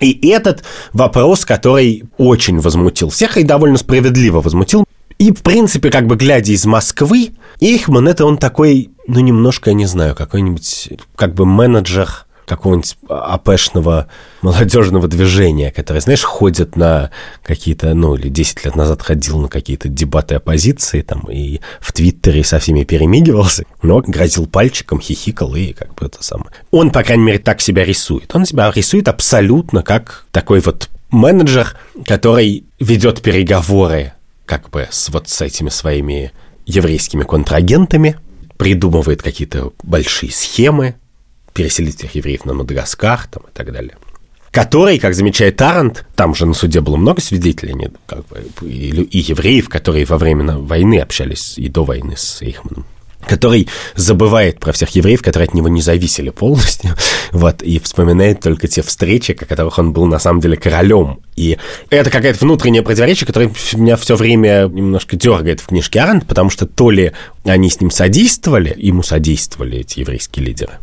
И 0.01 0.29
этот 0.29 0.65
вопрос, 0.93 1.45
который 1.45 2.05
очень 2.19 2.61
возмутил 2.61 3.11
всех 3.11 3.37
и 3.37 3.45
довольно 3.45 3.79
справедливо 3.79 4.41
возмутил. 4.41 4.85
И, 5.19 5.31
в 5.31 5.43
принципе, 5.43 5.91
как 5.91 6.07
бы 6.07 6.17
глядя 6.17 6.53
из 6.53 6.67
Москвы, 6.67 7.31
Эйхман 7.61 8.09
это 8.09 8.27
он 8.27 8.37
такой, 8.37 8.91
ну, 9.07 9.21
немножко, 9.21 9.71
я 9.71 9.75
не 9.75 9.87
знаю, 9.87 10.15
какой-нибудь 10.15 10.91
как 11.15 11.35
бы 11.35 11.47
менеджер 11.47 12.27
какого-нибудь 12.47 12.97
АПшного 13.09 14.09
молодежного 14.43 15.09
движения, 15.09 15.71
который, 15.71 16.01
знаешь, 16.01 16.23
ходит 16.23 16.77
на 16.77 17.11
какие-то, 17.43 17.95
ну, 17.95 18.15
или 18.15 18.29
10 18.29 18.65
лет 18.65 18.77
назад 18.77 19.03
ходил 19.03 19.39
на 19.39 19.49
какие-то 19.49 19.89
дебаты 19.89 20.37
оппозиции, 20.37 21.03
там, 21.03 21.23
и 21.31 21.61
в 21.81 21.93
Твиттере 21.93 22.45
со 22.45 22.59
всеми 22.59 22.85
перемигивался, 22.85 23.65
но 23.83 24.01
грозил 24.01 24.47
пальчиком, 24.47 25.01
хихикал 25.01 25.55
и 25.55 25.73
как 25.73 25.95
бы 25.95 26.07
это 26.07 26.23
самое. 26.23 26.51
Он, 26.71 26.91
по 26.91 27.03
крайней 27.03 27.25
мере, 27.25 27.39
так 27.39 27.61
себя 27.61 27.85
рисует. 27.85 28.35
Он 28.35 28.45
себя 28.45 28.71
рисует 28.75 29.09
абсолютно 29.09 29.83
как 29.83 30.27
такой 30.31 30.61
вот 30.61 30.89
менеджер, 31.11 31.77
который 32.07 32.65
ведет 32.79 33.23
переговоры 33.23 34.13
как 34.47 34.69
бы 34.71 34.89
с 34.91 35.09
вот 35.09 35.29
с 35.29 35.41
этими 35.41 35.71
своими 35.71 36.33
еврейскими 36.67 37.23
контрагентами, 37.23 38.19
придумывает 38.57 39.23
какие-то 39.23 39.73
большие 39.83 40.33
схемы, 40.33 40.97
переселить 41.55 41.99
всех 41.99 42.15
евреев 42.15 42.45
на 42.45 42.53
Мадагаскар 42.53 43.27
там, 43.31 43.45
и 43.45 43.53
так 43.55 43.73
далее. 43.73 43.97
Который, 44.51 44.99
как 45.01 45.15
замечает 45.15 45.57
Тарант, 45.57 46.05
там 46.15 46.35
же 46.35 46.47
на 46.47 46.55
суде 46.55 46.81
было 46.81 46.97
много 46.97 47.21
свидетелей, 47.21 47.75
нет, 47.75 47.93
как 48.07 48.25
бы, 48.29 48.45
и, 48.63 48.91
и 48.91 49.19
евреев, 49.19 49.69
которые 49.69 50.05
во 50.05 50.17
время 50.17 50.59
войны 50.59 51.01
общались 51.01 51.59
и 51.59 51.69
до 51.69 51.85
войны 51.85 52.17
с 52.17 52.41
Эйхманом. 52.41 52.87
Который 53.27 53.69
забывает 53.97 54.61
про 54.61 54.73
всех 54.73 54.91
евреев, 54.91 55.23
которые 55.23 55.49
от 55.49 55.55
него 55.55 55.69
не 55.69 55.81
зависели 55.81 56.31
полностью, 56.31 56.95
вот, 57.33 57.63
и 57.63 57.81
вспоминает 57.81 58.41
только 58.41 58.69
те 58.69 58.83
встречи, 58.83 59.33
о 59.33 59.45
которых 59.45 59.79
он 59.79 59.93
был 59.93 60.07
на 60.07 60.21
самом 60.21 60.41
деле 60.41 60.57
королем. 60.57 61.19
И 61.35 61.59
это 61.91 62.11
какая-то 62.11 62.39
внутреннее 62.45 62.83
противоречие, 62.83 63.27
которое 63.27 63.51
меня 63.73 63.97
все 63.97 64.15
время 64.15 64.69
немножко 64.69 65.17
дергает 65.17 65.61
в 65.61 65.67
книжке 65.67 66.01
Аренд, 66.01 66.29
потому 66.29 66.51
что 66.51 66.67
то 66.67 66.91
ли 66.91 67.11
они 67.45 67.71
с 67.71 67.81
ним 67.81 67.91
содействовали, 67.91 68.73
ему 68.77 69.03
содействовали 69.03 69.79
эти 69.79 69.99
еврейские 69.99 70.47
лидеры, 70.47 70.75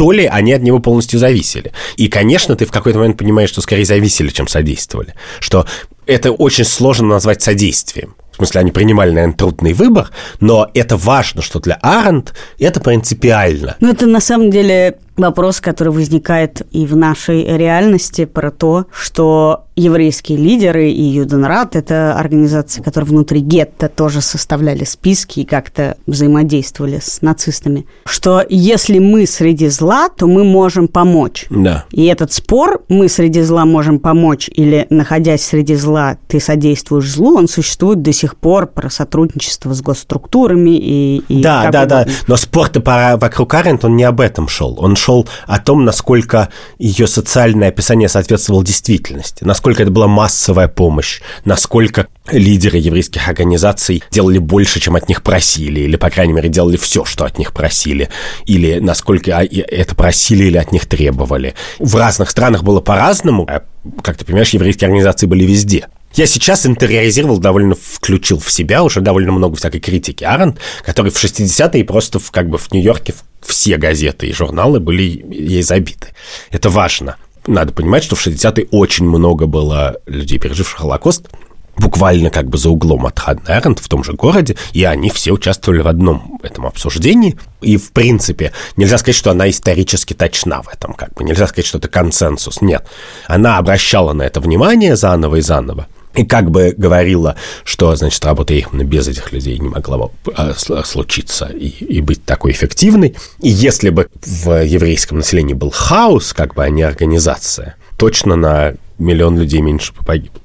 то 0.00 0.12
ли 0.12 0.24
они 0.24 0.54
от 0.54 0.62
него 0.62 0.78
полностью 0.78 1.20
зависели. 1.20 1.72
И, 1.96 2.08
конечно, 2.08 2.56
ты 2.56 2.64
в 2.64 2.72
какой-то 2.72 3.00
момент 3.00 3.18
понимаешь, 3.18 3.50
что 3.50 3.60
скорее 3.60 3.84
зависели, 3.84 4.30
чем 4.30 4.48
содействовали. 4.48 5.12
Что 5.40 5.66
это 6.06 6.32
очень 6.32 6.64
сложно 6.64 7.08
назвать 7.08 7.42
содействием. 7.42 8.16
В 8.32 8.36
смысле, 8.36 8.60
они 8.62 8.70
принимали, 8.72 9.10
наверное, 9.10 9.36
трудный 9.36 9.74
выбор, 9.74 10.10
но 10.40 10.70
это 10.72 10.96
важно, 10.96 11.42
что 11.42 11.60
для 11.60 11.74
Аренд 11.82 12.32
это 12.58 12.80
принципиально. 12.80 13.76
Ну, 13.80 13.90
это 13.90 14.06
на 14.06 14.20
самом 14.20 14.50
деле 14.50 14.96
вопрос, 15.20 15.60
который 15.60 15.92
возникает 15.92 16.62
и 16.72 16.86
в 16.86 16.96
нашей 16.96 17.44
реальности 17.44 18.24
про 18.24 18.50
то, 18.50 18.86
что 18.92 19.64
еврейские 19.76 20.36
лидеры 20.36 20.90
и 20.90 21.02
Юденрат– 21.02 21.74
это 21.76 22.14
организации, 22.14 22.82
которые 22.82 23.08
внутри 23.08 23.40
гетто 23.40 23.88
тоже 23.88 24.20
составляли 24.20 24.84
списки 24.84 25.40
и 25.40 25.44
как-то 25.44 25.96
взаимодействовали 26.06 26.98
с 27.00 27.22
нацистами. 27.22 27.86
Что 28.04 28.44
если 28.48 28.98
мы 28.98 29.26
среди 29.26 29.68
зла, 29.68 30.08
то 30.10 30.26
мы 30.26 30.44
можем 30.44 30.86
помочь. 30.86 31.46
Да. 31.50 31.86
И 31.92 32.04
этот 32.06 32.32
спор 32.32 32.82
«мы 32.88 33.08
среди 33.08 33.40
зла 33.42 33.64
можем 33.64 33.98
помочь» 33.98 34.50
или 34.54 34.86
«находясь 34.90 35.42
среди 35.44 35.74
зла, 35.76 36.18
ты 36.28 36.40
содействуешь 36.40 37.10
злу», 37.10 37.38
он 37.38 37.48
существует 37.48 38.02
до 38.02 38.12
сих 38.12 38.36
пор 38.36 38.66
про 38.66 38.90
сотрудничество 38.90 39.72
с 39.72 39.80
госструктурами 39.80 40.76
и, 40.76 41.22
и 41.28 41.42
Да, 41.42 41.70
да, 41.70 41.82
угодно. 41.82 42.04
да. 42.04 42.06
Но 42.26 42.36
спор-то 42.36 42.80
вокруг 43.18 43.54
Арент, 43.54 43.84
он 43.84 43.96
не 43.96 44.04
об 44.04 44.20
этом 44.20 44.46
шел. 44.48 44.76
Он 44.78 44.94
шел 44.94 45.09
о 45.46 45.58
том, 45.58 45.84
насколько 45.84 46.48
ее 46.78 47.06
социальное 47.06 47.68
описание 47.68 48.08
соответствовало 48.08 48.64
действительности, 48.64 49.44
насколько 49.44 49.82
это 49.82 49.90
была 49.90 50.08
массовая 50.08 50.68
помощь, 50.68 51.20
насколько 51.44 52.06
лидеры 52.30 52.78
еврейских 52.78 53.28
организаций 53.28 54.02
делали 54.10 54.38
больше, 54.38 54.80
чем 54.80 54.96
от 54.96 55.08
них 55.08 55.22
просили, 55.22 55.80
или, 55.80 55.96
по 55.96 56.10
крайней 56.10 56.32
мере, 56.32 56.48
делали 56.48 56.76
все, 56.76 57.04
что 57.04 57.24
от 57.24 57.38
них 57.38 57.52
просили, 57.52 58.08
или 58.46 58.78
насколько 58.78 59.36
а, 59.36 59.44
это 59.44 59.94
просили 59.94 60.44
или 60.44 60.56
от 60.56 60.72
них 60.72 60.86
требовали. 60.86 61.54
В 61.78 61.96
разных 61.96 62.30
странах 62.30 62.62
было 62.62 62.80
по-разному. 62.80 63.46
А, 63.48 63.62
как 64.02 64.16
ты 64.16 64.24
понимаешь, 64.24 64.50
еврейские 64.50 64.86
организации 64.86 65.26
были 65.26 65.44
везде. 65.44 65.86
Я 66.14 66.26
сейчас 66.26 66.66
интериоризировал, 66.66 67.38
довольно 67.38 67.74
включил 67.74 68.40
в 68.40 68.50
себя 68.50 68.82
уже 68.82 69.00
довольно 69.00 69.32
много 69.32 69.56
всякой 69.56 69.80
критики 69.80 70.24
Аренд, 70.24 70.58
который 70.84 71.12
в 71.12 71.22
60-е 71.22 71.84
просто 71.84 72.18
в, 72.18 72.30
как 72.30 72.48
бы 72.48 72.58
в 72.58 72.72
Нью-Йорке 72.72 73.14
все 73.40 73.76
газеты 73.76 74.26
и 74.26 74.32
журналы 74.32 74.80
были 74.80 75.24
ей 75.30 75.62
забиты. 75.62 76.08
Это 76.50 76.68
важно. 76.68 77.16
Надо 77.46 77.72
понимать, 77.72 78.04
что 78.04 78.16
в 78.16 78.26
60-е 78.26 78.68
очень 78.70 79.06
много 79.06 79.46
было 79.46 79.96
людей, 80.06 80.38
переживших 80.38 80.80
Холокост, 80.80 81.28
буквально 81.76 82.30
как 82.30 82.48
бы 82.48 82.58
за 82.58 82.70
углом 82.70 83.06
от 83.06 83.18
Ханны 83.18 83.48
Аренд 83.48 83.78
в 83.78 83.88
том 83.88 84.04
же 84.04 84.12
городе, 84.12 84.56
и 84.72 84.84
они 84.84 85.10
все 85.10 85.32
участвовали 85.32 85.80
в 85.80 85.88
одном 85.88 86.38
этом 86.42 86.66
обсуждении. 86.66 87.38
И, 87.60 87.76
в 87.76 87.92
принципе, 87.92 88.52
нельзя 88.76 88.98
сказать, 88.98 89.16
что 89.16 89.30
она 89.30 89.48
исторически 89.48 90.12
точна 90.12 90.62
в 90.62 90.68
этом, 90.68 90.92
как 90.92 91.14
бы. 91.14 91.24
Нельзя 91.24 91.46
сказать, 91.46 91.66
что 91.66 91.78
это 91.78 91.88
консенсус. 91.88 92.60
Нет. 92.60 92.86
Она 93.26 93.58
обращала 93.58 94.12
на 94.12 94.22
это 94.22 94.40
внимание 94.40 94.96
заново 94.96 95.36
и 95.36 95.40
заново. 95.40 95.86
И 96.14 96.24
как 96.24 96.50
бы 96.50 96.74
говорила, 96.76 97.36
что, 97.64 97.94
значит, 97.94 98.24
работа 98.24 98.52
Эйхмана 98.52 98.84
без 98.84 99.06
этих 99.06 99.32
людей 99.32 99.58
не 99.58 99.68
могла 99.68 100.08
а, 100.34 100.54
случиться 100.54 101.46
и, 101.46 101.68
и 101.68 102.00
быть 102.00 102.24
такой 102.24 102.50
эффективной. 102.50 103.16
И 103.40 103.48
если 103.48 103.90
бы 103.90 104.08
в 104.22 104.64
еврейском 104.64 105.18
населении 105.18 105.54
был 105.54 105.70
хаос, 105.70 106.32
как 106.32 106.54
бы, 106.54 106.64
а 106.64 106.68
не 106.68 106.82
организация, 106.82 107.76
точно 107.96 108.34
на 108.34 108.74
миллион 108.98 109.38
людей 109.38 109.60
меньше 109.60 109.92
бы 109.92 110.04
погибло. 110.04 110.40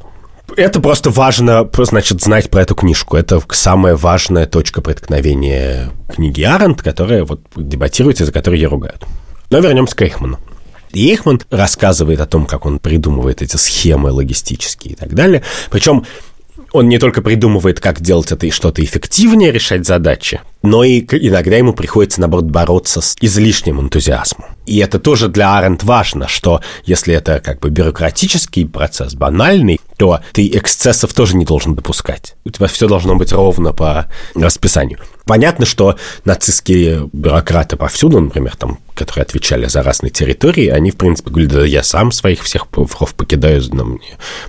Это 0.56 0.80
просто 0.80 1.10
важно, 1.10 1.68
значит, 1.76 2.22
знать 2.22 2.50
про 2.50 2.62
эту 2.62 2.76
книжку. 2.76 3.18
Это 3.18 3.42
самая 3.50 3.96
важная 3.96 4.46
точка 4.46 4.82
преткновения 4.82 5.92
книги 6.14 6.44
Аренд, 6.44 6.82
которая 6.82 7.26
вот 7.26 7.42
дебатируется, 7.56 8.26
за 8.26 8.32
которую 8.32 8.60
ее 8.60 8.70
ругают. 8.70 9.04
Но 9.50 9.60
вернемся 9.60 9.96
к 9.96 10.02
Эйхману. 10.04 10.40
И 10.96 11.10
Эйхман 11.10 11.42
рассказывает 11.50 12.22
о 12.22 12.26
том, 12.26 12.46
как 12.46 12.66
он 12.66 12.80
придумывает 12.80 13.42
эти 13.42 13.58
схемы 13.58 14.12
логистические 14.12 14.94
и 14.94 14.96
так 14.96 15.14
далее. 15.14 15.44
Причем 15.70 16.06
он 16.72 16.88
не 16.88 17.00
только 17.00 17.22
придумывает, 17.22 17.80
как 17.80 18.02
делать 18.02 18.32
это 18.32 18.46
и 18.48 18.52
что-то 18.52 18.84
эффективнее 18.84 19.52
решать 19.52 19.86
задачи, 19.86 20.42
но 20.66 20.84
и 20.84 21.02
иногда 21.02 21.56
ему 21.56 21.74
приходится, 21.74 22.22
наоборот, 22.22 22.46
бороться 22.46 23.02
с 23.02 23.16
излишним 23.22 23.82
энтузиазмом. 23.82 24.56
И 24.66 24.80
это 24.80 25.00
тоже 25.00 25.28
для 25.28 25.58
Аренд 25.58 25.84
важно, 25.84 26.28
что 26.28 26.62
если 26.86 27.14
это 27.14 27.40
как 27.40 27.60
бы 27.60 27.70
бюрократический 27.70 28.68
процесс, 28.68 29.14
банальный, 29.14 29.80
то 29.98 30.20
ты 30.34 30.48
эксцессов 30.48 31.14
тоже 31.14 31.36
не 31.36 31.46
должен 31.46 31.76
допускать. 31.76 32.36
У 32.46 32.50
тебя 32.50 32.68
все 32.68 32.88
должно 32.88 33.16
быть 33.16 33.32
ровно 33.32 33.74
по 33.74 34.10
расписанию. 34.34 35.00
Понятно, 35.26 35.66
что 35.66 35.98
нацистские 36.24 37.10
бюрократы 37.12 37.78
повсюду, 37.78 38.20
например, 38.20 38.56
там, 38.56 38.80
которые 38.94 39.24
отвечали 39.24 39.68
за 39.68 39.84
разные 39.84 40.10
территории, 40.10 40.68
они, 40.68 40.92
в 40.92 40.98
принципе, 40.98 41.30
говорили, 41.30 41.50
да 41.50 41.66
я 41.66 41.84
сам 41.84 42.12
своих 42.12 42.44
всех 42.44 42.68
вров 42.72 43.14
покидаю, 43.16 43.62
мне, 43.72 44.00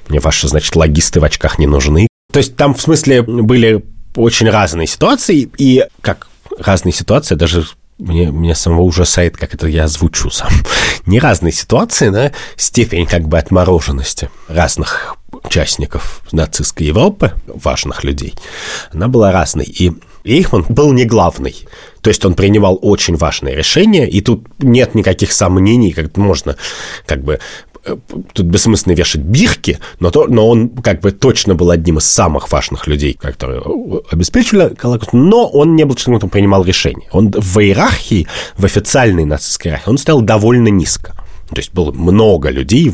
мне 0.08 0.20
ваши, 0.20 0.48
значит, 0.48 0.74
логисты 0.76 1.20
в 1.20 1.24
очках 1.24 1.58
не 1.58 1.66
нужны. 1.66 2.08
То 2.32 2.38
есть 2.38 2.56
там, 2.56 2.74
в 2.74 2.80
смысле, 2.80 3.22
были 3.22 3.84
очень 4.16 4.50
разные 4.50 4.86
ситуации, 4.86 5.48
и 5.58 5.84
как 6.00 6.28
разные 6.58 6.92
ситуации, 6.92 7.34
даже 7.34 7.66
мне, 7.98 8.30
мне 8.30 8.54
самого 8.54 8.82
ужасает, 8.82 9.36
как 9.36 9.54
это 9.54 9.66
я 9.66 9.84
озвучу 9.84 10.30
сам. 10.30 10.50
Не 11.06 11.18
разные 11.18 11.52
ситуации, 11.52 12.08
но 12.08 12.30
степень 12.56 13.06
как 13.06 13.28
бы 13.28 13.38
отмороженности 13.38 14.30
разных 14.48 15.16
участников 15.32 16.22
нацистской 16.32 16.86
Европы, 16.86 17.32
важных 17.46 18.04
людей, 18.04 18.34
она 18.92 19.08
была 19.08 19.32
разной. 19.32 19.64
И 19.64 19.92
Эйхман 20.24 20.66
был 20.68 20.92
не 20.92 21.04
главный. 21.04 21.66
То 22.00 22.10
есть 22.10 22.24
он 22.24 22.34
принимал 22.34 22.78
очень 22.82 23.16
важные 23.16 23.54
решения, 23.54 24.08
и 24.08 24.20
тут 24.20 24.46
нет 24.58 24.94
никаких 24.94 25.32
сомнений, 25.32 25.92
как 25.92 26.16
можно 26.16 26.56
как 27.06 27.22
бы 27.22 27.38
тут 28.32 28.46
бессмысленно 28.46 28.94
вешать 28.94 29.22
бирки, 29.22 29.78
но, 30.00 30.10
то, 30.10 30.26
но 30.26 30.48
он 30.48 30.68
как 30.68 31.00
бы 31.00 31.12
точно 31.12 31.54
был 31.54 31.70
одним 31.70 31.98
из 31.98 32.04
самых 32.04 32.50
важных 32.50 32.86
людей, 32.86 33.14
которые 33.14 33.62
обеспечивали 34.10 34.74
Холокост, 34.76 35.12
но 35.12 35.48
он 35.48 35.76
не 35.76 35.84
был 35.84 35.94
человеком, 35.94 36.28
который 36.28 36.40
принимал 36.40 36.64
решения. 36.64 37.08
Он 37.12 37.30
в 37.30 37.58
иерархии, 37.58 38.26
в 38.56 38.64
официальной 38.64 39.24
нацистской 39.24 39.70
иерархии, 39.70 39.90
он 39.90 39.98
стоял 39.98 40.20
довольно 40.20 40.68
низко. 40.68 41.14
То 41.48 41.56
есть 41.58 41.72
было 41.72 41.92
много 41.92 42.50
людей 42.50 42.92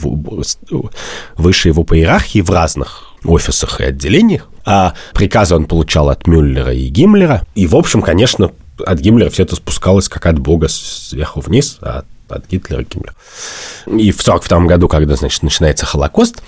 выше 1.37 1.69
его 1.69 1.85
по 1.85 1.97
иерархии 1.97 2.43
в 2.43 2.51
разных 2.51 3.15
офисах 3.25 3.81
и 3.81 3.85
отделениях, 3.85 4.49
а 4.65 4.95
приказы 5.15 5.55
он 5.55 5.65
получал 5.65 6.11
от 6.11 6.27
Мюллера 6.27 6.73
и 6.73 6.89
Гиммлера. 6.89 7.47
И, 7.55 7.67
в 7.67 7.75
общем, 7.75 8.03
конечно, 8.03 8.53
от 8.85 8.99
Гиммлера 9.01 9.31
все 9.31 9.45
это 9.45 9.57
спускалось 9.57 10.09
как 10.09 10.27
от 10.27 10.39
Бога 10.39 10.69
сверху 10.69 11.41
вниз, 11.41 11.79
а 11.81 12.01
от 12.01 12.07
Гитлера 12.51 12.83
Гиммлера. 12.83 13.15
И 13.87 14.11
в 14.11 14.21
1942 14.21 14.61
году, 14.67 14.89
когда, 14.89 15.17
значит, 15.17 15.43
начинается 15.43 15.87
Холокост, 15.87 16.43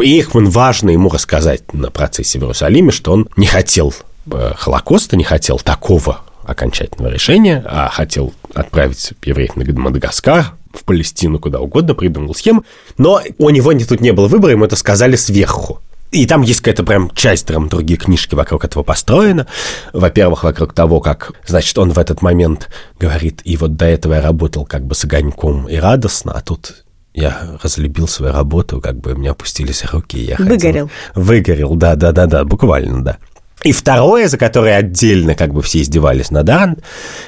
Эйхман 0.00 0.48
важно 0.48 0.90
ему 0.90 1.08
рассказать 1.08 1.72
на 1.72 1.90
процессе 1.90 2.38
в 2.38 2.42
Иерусалиме, 2.42 2.90
что 2.90 3.12
он 3.12 3.28
не 3.36 3.46
хотел 3.46 3.94
э, 4.30 4.52
Холокоста, 4.56 5.16
не 5.16 5.24
хотел 5.24 5.58
такого 5.58 6.20
окончательного 6.44 7.12
решения, 7.12 7.62
а 7.66 7.88
хотел 7.90 8.32
отправить 8.54 9.12
евреев 9.22 9.56
на 9.56 9.64
Мадагаскар, 9.80 10.54
в 10.72 10.84
Палестину, 10.84 11.38
куда 11.38 11.60
угодно, 11.60 11.94
придумал 11.94 12.34
схему. 12.34 12.64
Но 12.96 13.20
у 13.38 13.50
него 13.50 13.72
не, 13.72 13.84
тут 13.84 14.00
не 14.00 14.12
было 14.12 14.28
выбора, 14.28 14.52
ему 14.52 14.64
это 14.64 14.76
сказали 14.76 15.16
сверху. 15.16 15.80
И 16.10 16.26
там 16.26 16.42
есть 16.42 16.60
какая-то 16.60 16.84
прям 16.84 17.10
часть 17.14 17.46
драматургии 17.46 17.96
книжки 17.96 18.34
вокруг 18.34 18.64
этого 18.64 18.82
построена. 18.82 19.46
Во-первых, 19.92 20.44
вокруг 20.44 20.72
того, 20.72 21.00
как, 21.00 21.32
значит, 21.46 21.76
он 21.76 21.92
в 21.92 21.98
этот 21.98 22.22
момент 22.22 22.70
говорит, 22.98 23.42
и 23.44 23.56
вот 23.56 23.76
до 23.76 23.84
этого 23.84 24.14
я 24.14 24.22
работал 24.22 24.64
как 24.64 24.86
бы 24.86 24.94
с 24.94 25.04
огоньком 25.04 25.68
и 25.68 25.76
радостно, 25.76 26.32
а 26.32 26.40
тут 26.40 26.84
я 27.12 27.58
разлюбил 27.62 28.08
свою 28.08 28.32
работу, 28.32 28.80
как 28.80 28.98
бы 28.98 29.12
у 29.12 29.16
меня 29.16 29.32
опустились 29.32 29.84
руки. 29.84 30.18
Я 30.18 30.36
Выгорел. 30.38 30.88
Хотел... 30.88 30.90
Выгорел, 31.14 31.74
да-да-да-да, 31.74 32.44
буквально, 32.44 33.04
да. 33.04 33.18
И 33.64 33.72
второе, 33.72 34.28
за 34.28 34.38
которое 34.38 34.76
отдельно 34.76 35.34
как 35.34 35.52
бы 35.52 35.62
все 35.62 35.82
издевались 35.82 36.30
над 36.30 36.48
Арн, 36.48 36.76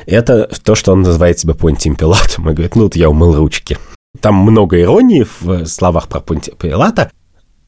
это 0.06 0.48
то, 0.62 0.74
что 0.74 0.92
он 0.92 1.02
называет 1.02 1.40
себя 1.40 1.54
Понтием 1.54 1.96
Пилатом 1.96 2.48
и 2.48 2.52
говорит, 2.54 2.76
ну 2.76 2.84
вот 2.84 2.96
я 2.96 3.10
умыл 3.10 3.34
ручки. 3.34 3.78
Там 4.20 4.36
много 4.36 4.80
иронии 4.80 5.26
в 5.40 5.66
словах 5.66 6.08
про 6.08 6.20
Понтия 6.20 6.54
Пилата, 6.54 7.10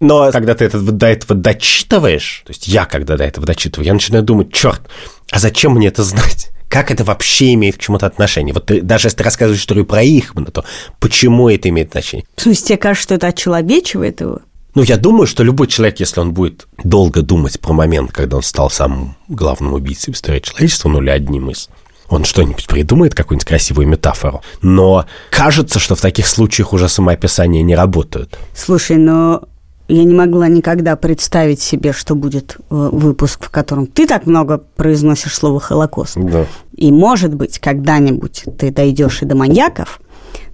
но 0.03 0.33
когда 0.33 0.55
ты 0.55 0.65
это, 0.65 0.81
до 0.81 1.07
этого 1.07 1.35
дочитываешь, 1.38 2.43
то 2.45 2.51
есть 2.51 2.67
я 2.67 2.85
когда 2.87 3.17
до 3.17 3.25
этого 3.25 3.47
дочитываю, 3.47 3.87
я 3.87 3.95
начинаю 3.95 4.25
думать, 4.25 4.53
черт, 4.53 4.83
а 5.31 5.38
зачем 5.38 5.73
мне 5.73 5.87
это 5.87 6.03
знать? 6.03 6.51
Как 6.69 6.91
это 6.91 7.05
вообще 7.05 7.55
имеет 7.55 7.77
к 7.77 7.81
чему-то 7.81 8.07
отношение? 8.07 8.53
Вот 8.53 8.67
ты, 8.67 8.81
даже 8.81 9.07
если 9.07 9.19
ты 9.19 9.25
рассказываешь 9.25 9.61
историю 9.61 9.87
про 9.87 10.03
Ихмана, 10.03 10.51
то 10.51 10.65
почему 10.99 11.49
это 11.49 11.69
имеет 11.69 11.88
отношение? 11.88 12.27
В 12.35 12.41
смысле, 12.41 12.67
тебе 12.67 12.79
кажется, 12.79 13.03
что 13.05 13.15
это 13.15 13.29
очеловечивает 13.29 14.21
его? 14.21 14.41
Ну, 14.75 14.83
я 14.83 14.97
думаю, 14.97 15.27
что 15.27 15.45
любой 15.45 15.69
человек, 15.69 16.01
если 16.01 16.19
он 16.19 16.33
будет 16.33 16.67
долго 16.83 17.23
думать 17.23 17.61
про 17.61 17.73
момент, 17.73 18.11
когда 18.11 18.38
он 18.38 18.43
стал 18.43 18.71
самым 18.71 19.17
главным 19.29 19.75
убийцей 19.75 20.12
в 20.12 20.17
истории 20.17 20.41
человечества, 20.41 20.88
ну 20.88 21.01
или 21.01 21.11
одним 21.11 21.51
из, 21.51 21.69
он 22.09 22.25
что-нибудь 22.25 22.67
придумает, 22.67 23.15
какую-нибудь 23.15 23.47
красивую 23.47 23.87
метафору. 23.87 24.43
Но 24.62 25.07
кажется, 25.31 25.79
что 25.79 25.95
в 25.95 26.01
таких 26.01 26.27
случаях 26.27 26.73
уже 26.73 26.88
самоописания 26.88 27.62
не 27.62 27.77
работают. 27.77 28.38
Слушай, 28.55 28.97
но 28.97 29.45
я 29.93 30.05
не 30.05 30.15
могла 30.15 30.49
никогда 30.49 30.97
представить 30.97 31.61
себе, 31.61 31.93
что 31.93 32.15
будет 32.15 32.57
э, 32.59 32.61
выпуск, 32.71 33.45
в 33.45 33.51
котором 33.51 33.87
ты 33.87 34.07
так 34.07 34.27
много 34.27 34.59
произносишь 34.59 35.35
слово 35.35 35.61
«Холокост». 35.61 36.17
Да. 36.17 36.47
И, 36.75 36.91
может 36.91 37.35
быть, 37.35 37.59
когда-нибудь 37.59 38.45
ты 38.59 38.71
дойдешь 38.71 39.23
и 39.23 39.27
до 39.27 39.37
маньяков, 39.37 40.01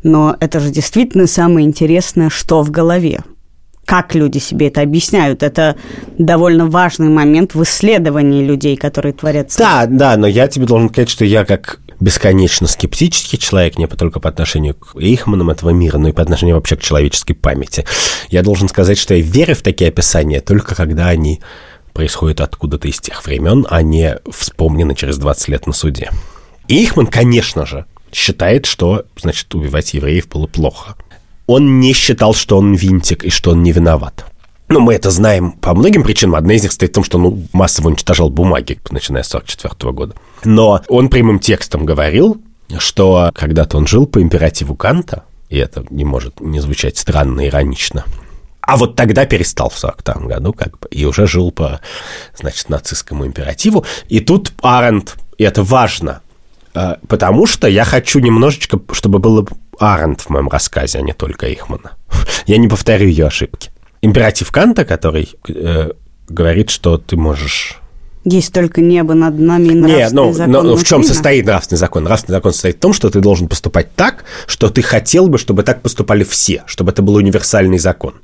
Но 0.02 0.36
это 0.40 0.60
же 0.60 0.70
действительно 0.70 1.26
самое 1.26 1.66
интересное, 1.66 2.30
что 2.30 2.62
в 2.62 2.70
голове. 2.70 3.20
Как 3.84 4.14
люди 4.14 4.38
себе 4.38 4.68
это 4.68 4.80
объясняют? 4.82 5.42
Это 5.42 5.76
довольно 6.18 6.66
важный 6.66 7.08
момент 7.08 7.54
в 7.54 7.62
исследовании 7.62 8.44
людей, 8.44 8.76
которые 8.76 9.12
творят. 9.12 9.54
Да, 9.56 9.86
да, 9.86 10.16
но 10.16 10.26
я 10.26 10.48
тебе 10.48 10.66
должен 10.66 10.88
сказать, 10.90 11.08
что 11.08 11.24
я 11.24 11.44
как 11.44 11.80
бесконечно 12.00 12.66
скептический 12.66 13.38
человек, 13.38 13.78
не 13.78 13.86
только 13.86 14.20
по 14.20 14.28
отношению 14.28 14.74
к 14.74 14.96
Эйхманам 14.96 15.50
этого 15.50 15.70
мира, 15.70 15.98
но 15.98 16.08
и 16.08 16.12
по 16.12 16.22
отношению 16.22 16.56
вообще 16.56 16.76
к 16.76 16.82
человеческой 16.82 17.34
памяти. 17.34 17.84
Я 18.28 18.42
должен 18.42 18.68
сказать, 18.68 18.98
что 18.98 19.14
я 19.14 19.22
верю 19.22 19.54
в 19.54 19.62
такие 19.62 19.88
описания 19.88 20.40
только 20.40 20.74
когда 20.74 21.08
они 21.08 21.40
происходят 21.92 22.40
откуда-то 22.40 22.86
из 22.86 23.00
тех 23.00 23.24
времен, 23.24 23.66
а 23.68 23.82
не 23.82 24.18
вспомнены 24.30 24.94
через 24.94 25.18
20 25.18 25.48
лет 25.48 25.66
на 25.66 25.72
суде. 25.72 26.10
Эйхман, 26.68 27.08
конечно 27.08 27.66
же, 27.66 27.86
считает, 28.12 28.66
что, 28.66 29.04
значит, 29.16 29.52
убивать 29.54 29.94
евреев 29.94 30.28
было 30.28 30.46
плохо. 30.46 30.94
Он 31.46 31.80
не 31.80 31.94
считал, 31.94 32.34
что 32.34 32.58
он 32.58 32.74
винтик 32.74 33.24
и 33.24 33.30
что 33.30 33.50
он 33.50 33.62
не 33.62 33.72
виноват. 33.72 34.27
Ну, 34.68 34.80
мы 34.80 34.94
это 34.94 35.10
знаем 35.10 35.52
по 35.52 35.74
многим 35.74 36.02
причинам. 36.02 36.34
Одна 36.34 36.54
из 36.54 36.62
них 36.62 36.72
стоит 36.72 36.90
в 36.90 36.94
том, 36.94 37.04
что 37.04 37.16
он 37.16 37.24
ну, 37.24 37.42
массово 37.52 37.88
уничтожал 37.88 38.28
бумаги, 38.28 38.78
начиная 38.90 39.22
с 39.22 39.34
1944 39.34 39.92
года. 39.92 40.14
Но 40.44 40.82
он 40.88 41.08
прямым 41.08 41.38
текстом 41.38 41.86
говорил, 41.86 42.40
что 42.78 43.30
когда-то 43.34 43.78
он 43.78 43.86
жил 43.86 44.06
по 44.06 44.20
императиву 44.20 44.76
Канта, 44.76 45.24
и 45.48 45.56
это 45.56 45.84
не 45.88 46.04
может 46.04 46.40
не 46.40 46.60
звучать 46.60 46.98
странно, 46.98 47.46
иронично, 47.46 48.04
а 48.60 48.76
вот 48.76 48.96
тогда 48.96 49.24
перестал 49.24 49.70
в 49.70 49.78
42 49.78 50.26
году, 50.26 50.52
как 50.52 50.78
бы, 50.78 50.88
и 50.90 51.06
уже 51.06 51.26
жил 51.26 51.50
по, 51.50 51.80
значит, 52.36 52.68
нацистскому 52.68 53.26
императиву. 53.26 53.86
И 54.10 54.20
тут 54.20 54.52
Арендт, 54.60 55.16
и 55.38 55.44
это 55.44 55.62
важно, 55.62 56.20
э, 56.74 56.96
потому 57.08 57.46
что 57.46 57.66
я 57.66 57.84
хочу 57.84 58.18
немножечко, 58.18 58.78
чтобы 58.92 59.20
было 59.20 59.46
Арендт 59.78 60.20
в 60.20 60.28
моем 60.28 60.48
рассказе, 60.48 60.98
а 60.98 61.00
не 61.00 61.14
только 61.14 61.50
Ихмана. 61.50 61.92
Я 62.46 62.58
не 62.58 62.68
повторю 62.68 63.08
ее 63.08 63.28
ошибки 63.28 63.70
императив 64.02 64.50
Канта, 64.50 64.84
который 64.84 65.30
э, 65.48 65.90
говорит, 66.28 66.70
что 66.70 66.98
ты 66.98 67.16
можешь 67.16 67.80
есть 68.24 68.52
только 68.52 68.80
небо 68.82 69.14
над 69.14 69.38
нами 69.38 69.68
и 69.68 69.74
нравственный 69.74 70.24
ну, 70.26 70.32
закон. 70.32 70.52
Но, 70.52 70.62
но 70.62 70.76
в 70.76 70.84
чем 70.84 71.02
состоит 71.02 71.46
нравственный 71.46 71.78
закон? 71.78 72.04
Нравственный 72.04 72.36
закон 72.36 72.52
состоит 72.52 72.76
в 72.76 72.80
том, 72.80 72.92
что 72.92 73.08
ты 73.08 73.20
должен 73.20 73.48
поступать 73.48 73.94
так, 73.94 74.24
что 74.46 74.68
ты 74.68 74.82
хотел 74.82 75.28
бы, 75.28 75.38
чтобы 75.38 75.62
так 75.62 75.80
поступали 75.80 76.24
все, 76.24 76.62
чтобы 76.66 76.90
это 76.90 77.00
был 77.00 77.14
универсальный 77.14 77.78
закон. 77.78 78.14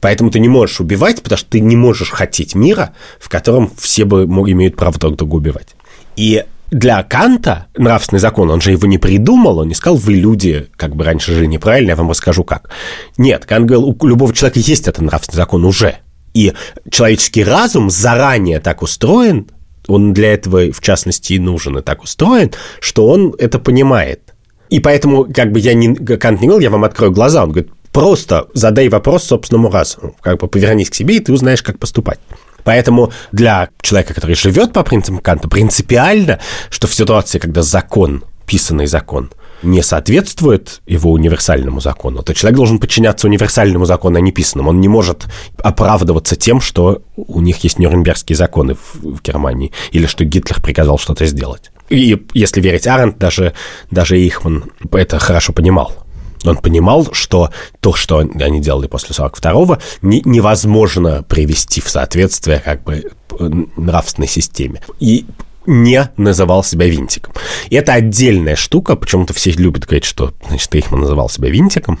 Поэтому 0.00 0.30
ты 0.30 0.38
не 0.38 0.48
можешь 0.48 0.80
убивать, 0.80 1.22
потому 1.22 1.36
что 1.36 1.50
ты 1.50 1.60
не 1.60 1.76
можешь 1.76 2.10
хотеть 2.10 2.54
мира, 2.54 2.94
в 3.20 3.28
котором 3.28 3.70
все 3.76 4.04
бы 4.04 4.24
имеют 4.24 4.76
право 4.76 4.98
друг 4.98 5.16
друга 5.16 5.34
убивать. 5.34 5.74
И 6.16 6.44
для 6.72 7.02
Канта 7.02 7.66
нравственный 7.76 8.18
закон, 8.18 8.50
он 8.50 8.62
же 8.62 8.72
его 8.72 8.86
не 8.86 8.96
придумал, 8.96 9.58
он 9.58 9.68
не 9.68 9.74
сказал, 9.74 9.98
вы 9.98 10.14
люди, 10.14 10.68
как 10.76 10.96
бы 10.96 11.04
раньше 11.04 11.32
жили 11.32 11.46
неправильно, 11.46 11.90
я 11.90 11.96
вам 11.96 12.10
расскажу 12.10 12.44
как. 12.44 12.70
Нет, 13.18 13.44
Кант 13.44 13.66
говорил, 13.66 13.94
у 14.00 14.06
любого 14.06 14.32
человека 14.32 14.58
есть 14.58 14.88
этот 14.88 15.02
нравственный 15.02 15.36
закон 15.36 15.66
уже. 15.66 15.98
И 16.32 16.54
человеческий 16.90 17.44
разум 17.44 17.90
заранее 17.90 18.58
так 18.58 18.80
устроен, 18.80 19.48
он 19.86 20.14
для 20.14 20.32
этого, 20.32 20.72
в 20.72 20.80
частности, 20.80 21.34
и 21.34 21.38
нужен, 21.38 21.76
и 21.76 21.82
так 21.82 22.02
устроен, 22.02 22.52
что 22.80 23.06
он 23.06 23.34
это 23.38 23.58
понимает. 23.58 24.32
И 24.70 24.80
поэтому, 24.80 25.26
как 25.26 25.52
бы 25.52 25.60
я 25.60 25.74
не, 25.74 25.94
Кант 25.94 26.40
не 26.40 26.46
говорил, 26.46 26.64
я 26.64 26.70
вам 26.70 26.84
открою 26.84 27.12
глаза, 27.12 27.44
он 27.44 27.50
говорит, 27.50 27.70
просто 27.92 28.46
задай 28.54 28.88
вопрос 28.88 29.24
собственному 29.24 29.70
разуму, 29.70 30.16
как 30.22 30.40
бы 30.40 30.48
повернись 30.48 30.88
к 30.88 30.94
себе, 30.94 31.16
и 31.16 31.20
ты 31.20 31.34
узнаешь, 31.34 31.62
как 31.62 31.78
поступать. 31.78 32.18
Поэтому 32.64 33.12
для 33.32 33.68
человека, 33.80 34.14
который 34.14 34.36
живет 34.36 34.72
по 34.72 34.82
принципам 34.82 35.18
Канта, 35.20 35.48
принципиально, 35.48 36.38
что 36.70 36.86
в 36.86 36.94
ситуации, 36.94 37.38
когда 37.38 37.62
закон, 37.62 38.24
писанный 38.46 38.86
закон, 38.86 39.30
не 39.62 39.82
соответствует 39.82 40.82
его 40.86 41.12
универсальному 41.12 41.80
закону, 41.80 42.22
то 42.22 42.34
человек 42.34 42.56
должен 42.56 42.78
подчиняться 42.78 43.28
универсальному 43.28 43.84
закону, 43.84 44.18
а 44.18 44.20
не 44.20 44.32
писанному. 44.32 44.70
Он 44.70 44.80
не 44.80 44.88
может 44.88 45.26
оправдываться 45.58 46.36
тем, 46.36 46.60
что 46.60 47.02
у 47.16 47.40
них 47.40 47.58
есть 47.58 47.78
Нюрнбергские 47.78 48.36
законы 48.36 48.74
в, 48.74 48.96
в 48.96 49.22
Германии, 49.22 49.72
или 49.92 50.06
что 50.06 50.24
Гитлер 50.24 50.60
приказал 50.60 50.98
что-то 50.98 51.26
сделать. 51.26 51.70
И 51.88 52.24
если 52.32 52.60
верить 52.60 52.86
Аренд, 52.86 53.18
даже, 53.18 53.52
даже 53.90 54.18
Ихман 54.18 54.64
это 54.92 55.18
хорошо 55.18 55.52
понимал. 55.52 56.01
Он 56.44 56.56
понимал, 56.56 57.08
что 57.12 57.50
то, 57.80 57.94
что 57.94 58.18
они 58.18 58.60
делали 58.60 58.86
после 58.86 59.14
42-го, 59.14 59.78
не, 60.02 60.22
невозможно 60.24 61.22
привести 61.22 61.80
в 61.80 61.88
соответствие 61.88 62.60
как 62.60 62.82
бы 62.82 63.10
нравственной 63.76 64.28
системе. 64.28 64.80
И 65.00 65.26
не 65.66 66.10
называл 66.16 66.64
себя 66.64 66.88
винтиком. 66.88 67.32
И 67.70 67.76
это 67.76 67.92
отдельная 67.92 68.56
штука, 68.56 68.96
почему-то 68.96 69.32
все 69.32 69.52
любят 69.52 69.84
говорить, 69.84 70.04
что, 70.04 70.34
значит, 70.48 70.74
Эйхман 70.74 71.00
называл 71.00 71.28
себя 71.28 71.50
винтиком. 71.50 71.98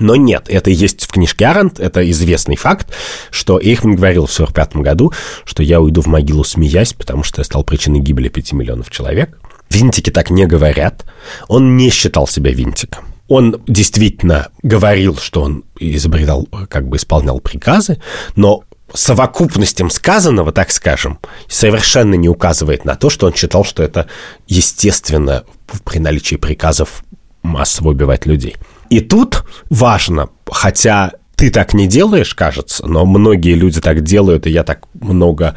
Но 0.00 0.16
нет, 0.16 0.44
это 0.48 0.70
есть 0.70 1.04
в 1.04 1.08
книжке 1.08 1.46
Аренд, 1.46 1.80
это 1.80 2.08
известный 2.10 2.56
факт, 2.56 2.92
что 3.30 3.60
Эйхман 3.60 3.96
говорил 3.96 4.26
в 4.26 4.32
45 4.32 4.76
году, 4.76 5.12
что 5.44 5.62
я 5.62 5.80
уйду 5.80 6.02
в 6.02 6.06
могилу 6.06 6.44
смеясь, 6.44 6.92
потому 6.92 7.24
что 7.24 7.40
я 7.40 7.44
стал 7.44 7.64
причиной 7.64 8.00
гибели 8.00 8.28
5 8.28 8.52
миллионов 8.52 8.90
человек. 8.90 9.38
Винтики 9.70 10.10
так 10.10 10.30
не 10.30 10.46
говорят. 10.46 11.04
Он 11.48 11.76
не 11.76 11.90
считал 11.90 12.26
себя 12.26 12.52
винтиком. 12.52 13.04
Он 13.28 13.62
действительно 13.66 14.48
говорил, 14.62 15.16
что 15.16 15.42
он 15.42 15.64
изобретал, 15.78 16.48
как 16.68 16.88
бы 16.88 16.96
исполнял 16.96 17.40
приказы, 17.40 18.00
но 18.36 18.64
совокупностям 18.94 19.90
сказанного, 19.90 20.52
так 20.52 20.70
скажем, 20.70 21.18
совершенно 21.46 22.14
не 22.14 22.28
указывает 22.28 22.84
на 22.84 22.96
то, 22.96 23.10
что 23.10 23.26
он 23.26 23.34
считал, 23.34 23.64
что 23.64 23.82
это 23.82 24.08
естественно 24.46 25.44
при 25.84 25.98
наличии 25.98 26.36
приказов 26.36 27.04
массово 27.42 27.90
убивать 27.90 28.26
людей. 28.26 28.56
И 28.90 29.00
тут 29.00 29.44
важно, 29.68 30.30
хотя 30.46 31.12
ты 31.38 31.50
так 31.50 31.72
не 31.72 31.86
делаешь, 31.86 32.34
кажется, 32.34 32.84
но 32.84 33.06
многие 33.06 33.54
люди 33.54 33.80
так 33.80 34.02
делают, 34.02 34.48
и 34.48 34.50
я 34.50 34.64
так 34.64 34.80
много 34.92 35.54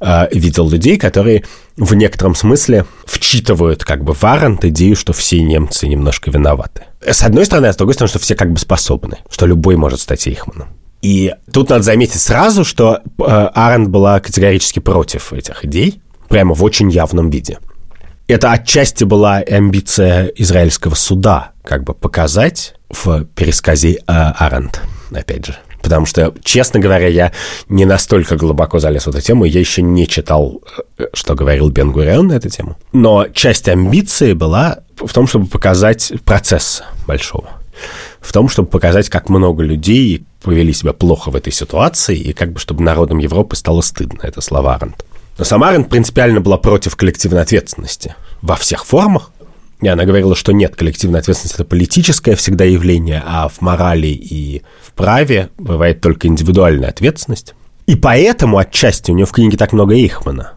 э, 0.00 0.26
видел 0.32 0.68
людей, 0.68 0.98
которые 0.98 1.44
в 1.76 1.94
некотором 1.94 2.34
смысле 2.34 2.84
вчитывают 3.04 3.84
как 3.84 4.02
бы 4.02 4.12
в 4.12 4.24
Арант 4.24 4.64
идею, 4.64 4.96
что 4.96 5.12
все 5.12 5.40
немцы 5.40 5.86
немножко 5.86 6.32
виноваты. 6.32 6.82
С 7.00 7.22
одной 7.22 7.46
стороны, 7.46 7.66
а 7.66 7.72
с 7.72 7.76
другой 7.76 7.94
стороны, 7.94 8.10
что 8.10 8.18
все 8.18 8.34
как 8.34 8.50
бы 8.50 8.58
способны, 8.58 9.18
что 9.30 9.46
любой 9.46 9.76
может 9.76 10.00
стать 10.00 10.26
Эйхманом. 10.26 10.70
И 11.00 11.32
тут 11.52 11.70
надо 11.70 11.84
заметить 11.84 12.20
сразу, 12.20 12.64
что 12.64 12.96
э, 12.96 13.22
Аренд 13.22 13.88
была 13.88 14.18
категорически 14.18 14.80
против 14.80 15.32
этих 15.32 15.64
идей, 15.64 16.02
прямо 16.28 16.54
в 16.54 16.64
очень 16.64 16.90
явном 16.90 17.30
виде. 17.30 17.58
Это 18.26 18.50
отчасти 18.50 19.04
была 19.04 19.36
амбиция 19.36 20.26
израильского 20.34 20.96
суда, 20.96 21.52
как 21.62 21.84
бы 21.84 21.94
показать 21.94 22.74
в 22.88 23.26
пересказе 23.26 23.92
э, 23.92 24.00
Аренд 24.08 24.82
опять 25.18 25.46
же. 25.46 25.56
Потому 25.82 26.06
что, 26.06 26.34
честно 26.42 26.80
говоря, 26.80 27.08
я 27.08 27.32
не 27.68 27.84
настолько 27.84 28.36
глубоко 28.36 28.78
залез 28.78 29.06
в 29.06 29.08
эту 29.08 29.20
тему, 29.20 29.44
я 29.44 29.60
еще 29.60 29.82
не 29.82 30.06
читал, 30.06 30.62
э, 30.98 31.06
что 31.14 31.34
говорил 31.34 31.70
Бен 31.70 31.92
Гурион 31.92 32.28
на 32.28 32.34
эту 32.34 32.48
тему. 32.48 32.76
Но 32.92 33.26
часть 33.28 33.68
амбиции 33.68 34.34
была 34.34 34.80
в 34.96 35.12
том, 35.12 35.26
чтобы 35.26 35.46
показать 35.46 36.12
процесс 36.24 36.82
большого. 37.06 37.48
В 38.20 38.32
том, 38.32 38.48
чтобы 38.48 38.68
показать, 38.68 39.08
как 39.08 39.30
много 39.30 39.62
людей 39.62 40.24
повели 40.42 40.72
себя 40.72 40.92
плохо 40.92 41.30
в 41.30 41.36
этой 41.36 41.52
ситуации, 41.52 42.16
и 42.16 42.32
как 42.32 42.52
бы 42.52 42.60
чтобы 42.60 42.82
народам 42.82 43.18
Европы 43.18 43.56
стало 43.56 43.80
стыдно. 43.80 44.20
Это 44.22 44.40
слова 44.40 44.74
Аренд. 44.74 45.02
Но 45.38 45.44
сам 45.44 45.64
Аренд 45.64 45.88
принципиально 45.88 46.40
была 46.40 46.58
против 46.58 46.96
коллективной 46.96 47.42
ответственности 47.42 48.14
во 48.42 48.56
всех 48.56 48.84
формах, 48.84 49.30
и 49.80 49.88
она 49.88 50.04
говорила, 50.04 50.36
что 50.36 50.52
нет, 50.52 50.76
коллективная 50.76 51.20
ответственность– 51.20 51.54
это 51.56 51.64
политическое 51.64 52.34
всегда 52.36 52.64
явление, 52.64 53.22
а 53.24 53.48
в 53.48 53.60
морали 53.60 54.08
и 54.08 54.62
в 54.82 54.92
праве 54.92 55.50
бывает 55.58 56.00
только 56.00 56.28
индивидуальная 56.28 56.90
ответственность. 56.90 57.54
И 57.86 57.96
поэтому 57.96 58.58
отчасти 58.58 59.10
у 59.10 59.14
нее 59.14 59.26
в 59.26 59.32
книге 59.32 59.56
так 59.56 59.72
много 59.72 59.94
Эйхмана. 59.94 60.54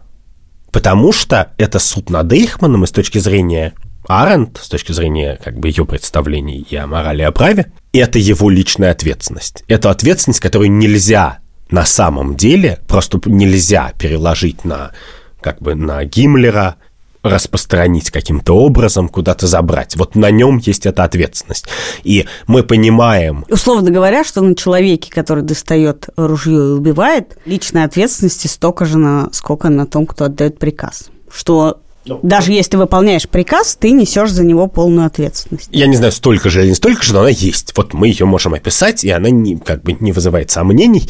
Потому 0.70 1.12
что 1.12 1.52
это 1.56 1.78
суд 1.78 2.10
над 2.10 2.32
Эйхманом 2.32 2.84
и 2.84 2.86
с 2.86 2.90
точки 2.90 3.18
зрения 3.18 3.74
Аренд, 4.06 4.58
с 4.62 4.68
точки 4.68 4.92
зрения 4.92 5.38
как 5.42 5.58
бы 5.58 5.68
ее 5.68 5.86
представлений 5.86 6.66
и 6.68 6.76
о 6.76 6.86
морали 6.86 7.22
и 7.22 7.24
о 7.24 7.32
праве, 7.32 7.72
это 7.92 8.18
его 8.18 8.50
личная 8.50 8.90
ответственность. 8.90 9.64
Это 9.68 9.90
ответственность, 9.90 10.40
которую 10.40 10.70
нельзя 10.70 11.38
на 11.70 11.86
самом 11.86 12.36
деле, 12.36 12.80
просто 12.86 13.20
нельзя 13.24 13.92
переложить 13.98 14.64
на 14.64 14.92
как 15.40 15.60
бы 15.60 15.74
на 15.74 16.04
Гиммлера, 16.04 16.76
распространить 17.24 18.10
каким-то 18.10 18.54
образом, 18.54 19.08
куда-то 19.08 19.46
забрать. 19.46 19.96
Вот 19.96 20.14
на 20.14 20.30
нем 20.30 20.58
есть 20.58 20.86
эта 20.86 21.04
ответственность. 21.04 21.66
И 22.04 22.26
мы 22.46 22.62
понимаем... 22.62 23.44
Условно 23.48 23.90
говоря, 23.90 24.22
что 24.24 24.42
на 24.42 24.54
человеке, 24.54 25.10
который 25.10 25.42
достает 25.42 26.10
ружье 26.16 26.54
и 26.54 26.72
убивает, 26.72 27.38
личной 27.46 27.84
ответственности 27.84 28.46
столько 28.46 28.84
же, 28.84 28.98
на, 28.98 29.30
сколько 29.32 29.70
на 29.70 29.86
том, 29.86 30.06
кто 30.06 30.26
отдает 30.26 30.58
приказ. 30.58 31.08
Что 31.32 31.80
ну, 32.04 32.20
даже 32.22 32.52
если 32.52 32.72
ты 32.72 32.78
выполняешь 32.78 33.26
приказ, 33.26 33.76
ты 33.76 33.90
несешь 33.92 34.30
за 34.30 34.44
него 34.44 34.66
полную 34.66 35.06
ответственность. 35.06 35.68
Я 35.72 35.86
не 35.86 35.96
знаю, 35.96 36.12
столько 36.12 36.50
же 36.50 36.60
или 36.60 36.68
не 36.68 36.74
столько 36.74 37.02
же, 37.02 37.14
но 37.14 37.20
она 37.20 37.30
есть. 37.30 37.72
Вот 37.76 37.94
мы 37.94 38.08
ее 38.08 38.26
можем 38.26 38.52
описать, 38.52 39.02
и 39.04 39.10
она 39.10 39.30
не, 39.30 39.56
как 39.56 39.82
бы 39.82 39.94
не 39.98 40.12
вызывает 40.12 40.50
сомнений. 40.50 41.08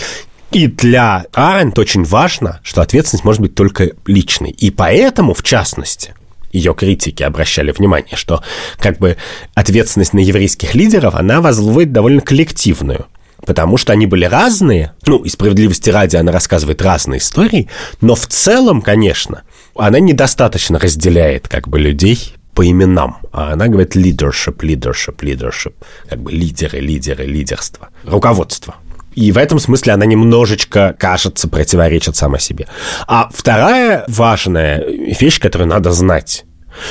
И 0.55 0.69
для 0.69 1.27
Аренд 1.33 1.77
очень 1.81 2.05
важно, 2.05 2.61
что 2.63 2.81
ответственность 2.81 3.25
может 3.25 3.43
быть 3.43 3.57
только 3.57 3.91
личной. 4.07 4.51
И 4.51 4.71
поэтому, 4.71 5.35
в 5.35 5.43
частности, 5.43 6.15
ее 6.53 6.75
критики 6.75 7.25
обращали 7.25 7.73
внимание, 7.73 8.15
что 8.15 8.41
как 8.79 8.99
бы 8.99 9.17
ответственность 9.55 10.13
на 10.13 10.21
еврейских 10.21 10.77
лидеров, 10.77 11.17
она 11.17 11.41
возводит 11.41 11.91
довольно 11.91 12.21
коллективную. 12.21 13.07
Потому 13.45 13.77
что 13.77 13.93
они 13.93 14.07
были 14.07 14.27
разные, 14.27 14.93
ну, 15.07 15.19
и 15.19 15.29
справедливости 15.29 15.91
ради 15.91 16.15
она 16.15 16.31
рассказывает 16.31 16.81
разные 16.81 17.19
истории, 17.19 17.69
но 18.01 18.15
в 18.15 18.29
целом, 18.29 18.81
конечно, 18.81 19.43
она 19.75 19.99
недостаточно 19.99 20.79
разделяет 20.79 21.49
как 21.49 21.67
бы 21.67 21.81
людей 21.81 22.37
по 22.55 22.65
именам. 22.65 23.19
А 23.33 23.53
она 23.53 23.67
говорит 23.67 23.97
leadership, 23.97 24.59
leadership, 24.59 25.17
leadership. 25.19 25.75
Как 26.09 26.21
бы 26.21 26.31
лидеры, 26.31 26.79
лидеры, 26.79 27.25
лидерство. 27.25 27.89
Руководство. 28.05 28.77
И 29.15 29.33
в 29.33 29.39
этом 29.39 29.59
смысле 29.59 29.93
она 29.93 30.07
немножечко, 30.07 30.95
кажется, 30.99 31.49
противоречит 31.49 32.17
сама 32.17 32.39
себе. 32.39 32.67
А 33.07 33.29
вторая 33.33 34.05
важная 34.09 34.85
вещь, 34.87 35.41
которую 35.41 35.69
надо 35.69 35.93
знать, 35.93 36.45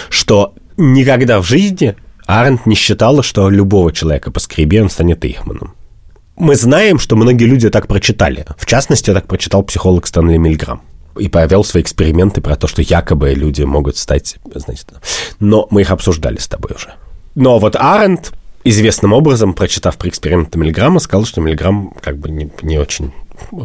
что 0.09 0.55
никогда 0.77 1.41
в 1.41 1.45
жизни 1.45 1.95
Арент 2.25 2.65
не 2.65 2.75
считала, 2.75 3.23
что 3.23 3.49
любого 3.49 3.91
человека 3.91 4.31
по 4.31 4.39
скребе 4.39 4.81
он 4.81 4.89
станет 4.89 5.25
Ихманом. 5.25 5.75
Мы 6.35 6.55
знаем, 6.55 6.97
что 6.97 7.15
многие 7.15 7.45
люди 7.45 7.69
так 7.69 7.87
прочитали. 7.87 8.45
В 8.57 8.65
частности, 8.65 9.13
так 9.13 9.27
прочитал 9.27 9.63
психолог 9.63 10.07
Стэнли 10.07 10.37
Мильграм 10.37 10.81
и 11.17 11.27
провел 11.27 11.63
свои 11.63 11.83
эксперименты 11.83 12.41
про 12.41 12.55
то, 12.55 12.67
что 12.67 12.81
якобы 12.81 13.33
люди 13.33 13.61
могут 13.61 13.97
стать, 13.97 14.37
значит, 14.55 14.87
но 15.39 15.67
мы 15.69 15.81
их 15.81 15.91
обсуждали 15.91 16.37
с 16.37 16.47
тобой 16.47 16.71
уже. 16.75 16.95
Но 17.35 17.59
вот 17.59 17.75
Аренд 17.75 18.31
известным 18.63 19.13
образом, 19.13 19.53
прочитав 19.53 19.97
про 19.97 20.09
эксперименты 20.09 20.57
Миллиграмма, 20.57 20.99
сказал, 20.99 21.25
что 21.25 21.41
Миллиграм 21.41 21.93
как 22.01 22.17
бы 22.17 22.29
не, 22.29 22.49
не 22.61 22.77
очень 22.77 23.11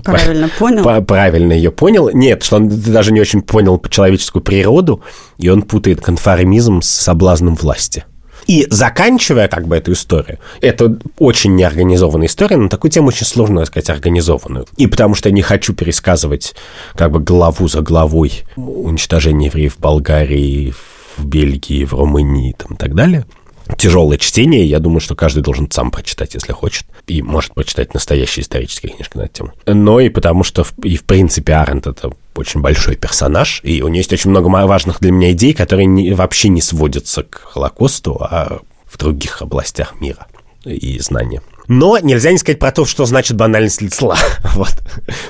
Правильно 0.05 0.49
понял? 0.59 1.05
Правильно 1.05 1.53
ее 1.53 1.71
понял. 1.71 2.11
Нет, 2.11 2.43
что 2.43 2.57
он 2.57 2.69
даже 2.69 3.13
не 3.13 3.21
очень 3.21 3.43
понял 3.43 3.81
человеческую 3.89 4.43
природу, 4.43 5.03
и 5.39 5.49
он 5.49 5.63
путает 5.63 6.01
конформизм 6.01 6.81
с 6.81 6.89
соблазном 6.89 7.55
власти. 7.55 8.05
И 8.47 8.67
заканчивая 8.71 9.47
как 9.47 9.67
бы 9.69 9.77
эту 9.77 9.93
историю, 9.93 10.39
это 10.63 10.99
очень 11.19 11.55
неорганизованная 11.55 12.29
история, 12.29 12.57
но 12.57 12.69
такую 12.69 12.91
тему 12.91 13.09
очень 13.09 13.27
сложно 13.27 13.65
сказать 13.67 13.91
организованную. 13.91 14.67
И 14.79 14.87
потому 14.87 15.15
что 15.15 15.29
я 15.29 15.35
не 15.35 15.43
хочу 15.43 15.75
пересказывать 15.75 16.55
как 16.95 17.11
бы 17.13 17.21
главу 17.21 17.69
за 17.69 17.83
главой 17.83 18.45
уничтожение 18.57 19.49
евреев 19.49 19.75
в 19.75 19.81
Болгарии, 19.81 20.73
в 21.19 21.27
Бельгии, 21.27 21.85
в 21.85 21.93
Румынии 21.93 22.55
там, 22.57 22.75
и 22.75 22.77
так 22.77 22.95
далее– 22.95 23.27
тяжелое 23.77 24.19
чтение. 24.19 24.65
Я 24.65 24.79
думаю, 24.79 25.01
что 25.01 25.15
каждый 25.15 25.43
должен 25.43 25.71
сам 25.71 25.91
прочитать, 25.91 26.35
если 26.35 26.53
хочет. 26.53 26.87
И 27.07 27.23
может 27.23 27.55
прочитать 27.55 27.95
настоящие 27.95 28.43
исторические 28.43 28.93
книжки 28.93 29.17
на 29.17 29.23
эту 29.23 29.35
тему. 29.35 29.53
Но 29.67 30.01
и 30.01 30.09
потому 30.09 30.45
что, 30.45 30.65
и 30.83 30.97
в 30.97 31.05
принципе, 31.05 31.55
Арент— 31.55 31.87
это 31.89 32.13
очень 32.35 32.61
большой 32.61 32.97
персонаж, 32.97 33.61
и 33.65 33.83
у 33.83 33.89
нее 33.89 34.01
есть 34.01 34.13
очень 34.13 34.31
много 34.31 34.47
важных 34.47 35.01
для 35.01 35.11
меня 35.11 35.33
идей, 35.33 35.55
которые 35.55 35.87
не, 35.87 36.13
вообще 36.13 36.49
не 36.49 36.63
сводятся 36.63 37.25
к 37.25 37.41
Холокосту, 37.53 38.17
а 38.21 38.61
в 38.87 38.97
других 38.97 39.43
областях 39.43 40.01
мира 40.01 40.27
и 40.65 40.99
знания. 41.01 41.43
Но 41.67 41.99
нельзя 41.99 42.33
не 42.33 42.39
сказать 42.39 42.59
про 42.59 42.73
то, 42.73 42.87
что 42.87 43.05
значит 43.05 43.37
банальность 43.37 43.83
лица. 43.83 44.15
вот. 44.55 44.75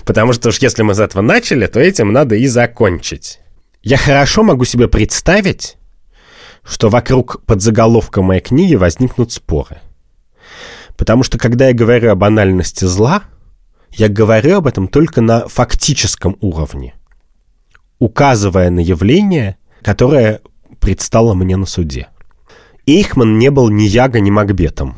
Потому 0.04 0.32
что 0.32 0.50
уж 0.50 0.58
если 0.58 0.82
мы 0.82 0.94
с 0.94 1.00
этого 1.00 1.20
начали, 1.20 1.66
то 1.66 1.80
этим 1.80 2.12
надо 2.12 2.36
и 2.36 2.46
закончить. 2.46 3.40
Я 3.82 3.96
хорошо 3.96 4.44
могу 4.44 4.64
себе 4.64 4.86
представить, 4.88 5.76
что 6.68 6.90
вокруг 6.90 7.42
подзаголовка 7.46 8.20
моей 8.20 8.42
книги 8.42 8.74
возникнут 8.74 9.32
споры. 9.32 9.80
Потому 10.96 11.22
что 11.22 11.38
когда 11.38 11.68
я 11.68 11.74
говорю 11.74 12.10
о 12.10 12.14
банальности 12.14 12.84
зла, 12.84 13.22
я 13.90 14.08
говорю 14.08 14.58
об 14.58 14.66
этом 14.66 14.86
только 14.86 15.22
на 15.22 15.48
фактическом 15.48 16.36
уровне, 16.40 16.94
указывая 17.98 18.68
на 18.70 18.80
явление, 18.80 19.56
которое 19.82 20.42
предстало 20.78 21.34
мне 21.34 21.56
на 21.56 21.66
суде. 21.66 22.08
Эйхман 22.86 23.38
не 23.38 23.50
был 23.50 23.70
ни 23.70 23.84
Яго, 23.84 24.20
ни 24.20 24.30
Макбетом. 24.30 24.96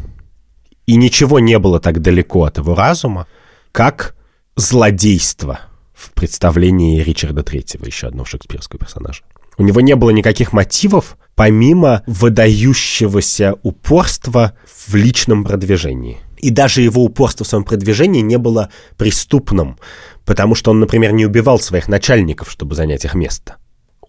И 0.87 0.97
ничего 0.97 1.39
не 1.39 1.59
было 1.59 1.79
так 1.79 2.01
далеко 2.01 2.45
от 2.45 2.59
его 2.59 2.75
разума, 2.75 3.29
как 3.71 4.17
злодейство 4.57 5.61
в 5.95 6.13
представлении 6.13 7.01
Ричарда 7.01 7.45
Третьего, 7.45 7.85
еще 7.85 8.09
одного 8.09 8.27
шекспирского 8.27 8.81
персонажа. 8.81 9.23
У 9.57 9.63
него 9.63 9.81
не 9.81 9.95
было 9.95 10.11
никаких 10.11 10.53
мотивов, 10.53 11.17
помимо 11.41 12.03
выдающегося 12.07 13.55
упорства 13.63 14.53
в 14.87 14.95
личном 14.95 15.43
продвижении. 15.43 16.19
И 16.37 16.51
даже 16.51 16.83
его 16.83 17.03
упорство 17.03 17.45
в 17.45 17.49
своем 17.49 17.65
продвижении 17.65 18.21
не 18.21 18.37
было 18.37 18.69
преступным, 18.99 19.79
потому 20.27 20.55
что 20.55 20.71
он, 20.71 20.81
например, 20.81 21.13
не 21.13 21.25
убивал 21.25 21.59
своих 21.59 21.89
начальников, 21.89 22.51
чтобы 22.51 22.75
занять 22.75 23.07
их 23.07 23.15
место. 23.15 23.57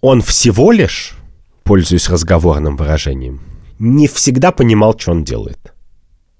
Он 0.01 0.21
всего 0.21 0.73
лишь, 0.73 1.13
пользуясь 1.63 2.09
разговорным 2.09 2.75
выражением, 2.75 3.39
не 3.79 4.09
всегда 4.09 4.51
понимал, 4.51 4.99
что 4.99 5.11
он 5.11 5.23
делает. 5.23 5.73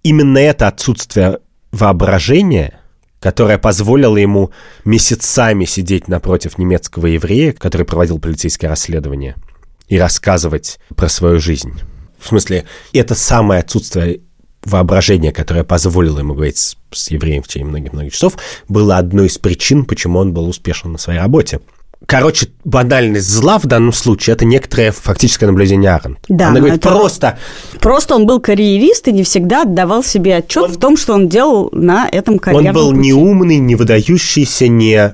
Именно 0.04 0.40
это 0.40 0.68
отсутствие 0.68 1.40
воображения, 1.72 2.82
которое 3.22 3.58
позволило 3.58 4.18
ему 4.18 4.52
месяцами 4.84 5.64
сидеть 5.64 6.10
напротив 6.10 6.58
немецкого 6.58 7.06
еврея, 7.06 7.54
который 7.54 7.86
проводил 7.86 8.20
полицейское 8.20 8.70
расследование– 8.70 9.38
и 9.92 10.00
рассказывать 10.00 10.80
про 10.96 11.10
свою 11.10 11.40
жизнь. 11.40 11.74
В 12.18 12.30
смысле, 12.30 12.64
это 12.94 13.14
самое 13.14 13.60
отсутствие 13.60 14.22
воображения, 14.64 15.34
которое 15.34 15.66
позволило 15.66 16.20
ему 16.20 16.34
говорить 16.34 16.58
с, 16.58 16.78
с 16.94 17.12
евреем 17.12 17.44
в 17.44 17.50
течение 17.50 17.68
многих-многих 17.68 18.14
часов, 18.14 18.38
было 18.70 18.98
одной 18.98 19.28
из 19.28 19.38
причин, 19.38 19.84
почему 19.84 20.20
он 20.20 20.34
был 20.34 20.48
успешен 20.48 20.94
на 20.94 20.98
своей 20.98 21.20
работе. 21.20 21.60
Короче, 22.06 22.48
банальность 22.64 23.28
зла 23.30 23.60
в 23.60 23.66
данном 23.66 23.92
случае– 23.92 24.34
это 24.36 24.46
некоторое 24.46 24.94
фактическое 24.94 25.50
наблюдение 25.50 25.92
Арен. 25.92 26.18
Да, 26.30 26.48
Она 26.48 26.60
говорит, 26.62 26.82
просто... 26.82 27.38
Просто 27.82 28.16
он 28.16 28.26
был 28.26 28.40
карьерист 28.40 29.10
и 29.10 29.12
не 29.12 29.24
всегда 29.24 29.64
отдавал 29.64 30.04
себе 30.06 30.38
отчет 30.38 30.64
он... 30.64 30.72
в 30.72 30.78
том, 30.78 30.96
что 30.96 31.14
он 31.14 31.28
делал 31.28 31.70
на 31.74 32.08
этом 32.10 32.40
карьерном 32.40 32.70
Он 32.70 32.74
был 32.74 32.90
пути. 32.92 33.02
не 33.02 33.14
умный, 33.14 33.58
не 33.58 33.76
выдающийся, 33.76 34.70
не 34.70 35.14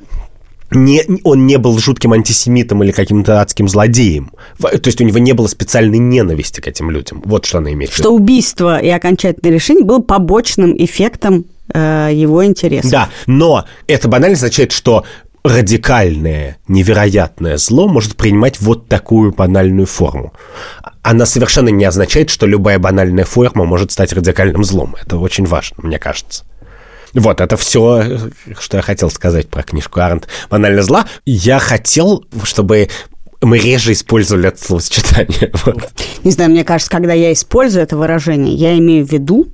не, 0.71 1.03
он 1.23 1.47
не 1.47 1.57
был 1.57 1.77
жутким 1.79 2.13
антисемитом 2.13 2.83
или 2.83 2.91
каким-то 2.91 3.41
адским 3.41 3.67
злодеем. 3.67 4.31
То 4.59 4.79
есть 4.83 4.99
у 4.99 5.03
него 5.03 5.19
не 5.19 5.33
было 5.33 5.47
специальной 5.47 5.97
ненависти 5.97 6.61
к 6.61 6.67
этим 6.67 6.91
людям. 6.91 7.21
Вот 7.25 7.45
что 7.45 7.59
она 7.59 7.71
имеет. 7.73 7.91
Что 7.91 8.11
убийство 8.11 8.79
и 8.79 8.89
окончательное 8.89 9.53
решение 9.53 9.85
было 9.85 9.99
побочным 9.99 10.75
эффектом 10.77 11.45
э, 11.73 12.09
его 12.13 12.45
интереса. 12.45 12.89
Да, 12.89 13.09
но 13.25 13.65
это 13.87 14.07
банально 14.07 14.35
означает, 14.35 14.71
что 14.71 15.05
радикальное, 15.43 16.57
невероятное 16.67 17.57
зло 17.57 17.87
может 17.87 18.15
принимать 18.15 18.59
вот 18.59 18.87
такую 18.87 19.31
банальную 19.31 19.85
форму. 19.85 20.33
Она 21.01 21.25
совершенно 21.25 21.69
не 21.69 21.85
означает, 21.85 22.29
что 22.29 22.45
любая 22.45 22.79
банальная 22.79 23.23
форма 23.23 23.63
может 23.65 23.91
стать 23.91 24.11
радикальным 24.11 24.63
злом. 24.63 24.95
Это 25.01 25.17
очень 25.17 25.45
важно, 25.45 25.77
мне 25.83 25.99
кажется. 25.99 26.43
Вот, 27.13 27.41
это 27.41 27.57
все, 27.57 28.19
что 28.59 28.77
я 28.77 28.83
хотел 28.83 29.09
сказать 29.09 29.49
про 29.49 29.63
книжку 29.63 29.99
Арнт 29.99 30.27
«Банально 30.49 30.81
зла». 30.81 31.05
Я 31.25 31.59
хотел, 31.59 32.25
чтобы 32.43 32.89
мы 33.41 33.59
реже 33.59 33.93
использовали 33.93 34.49
это 34.49 34.63
словосочетание. 34.63 35.51
Не 36.23 36.31
знаю, 36.31 36.51
мне 36.51 36.63
кажется, 36.63 36.91
когда 36.91 37.13
я 37.13 37.31
использую 37.33 37.83
это 37.83 37.97
выражение, 37.97 38.53
я 38.55 38.77
имею 38.77 39.05
в 39.05 39.11
виду, 39.11 39.47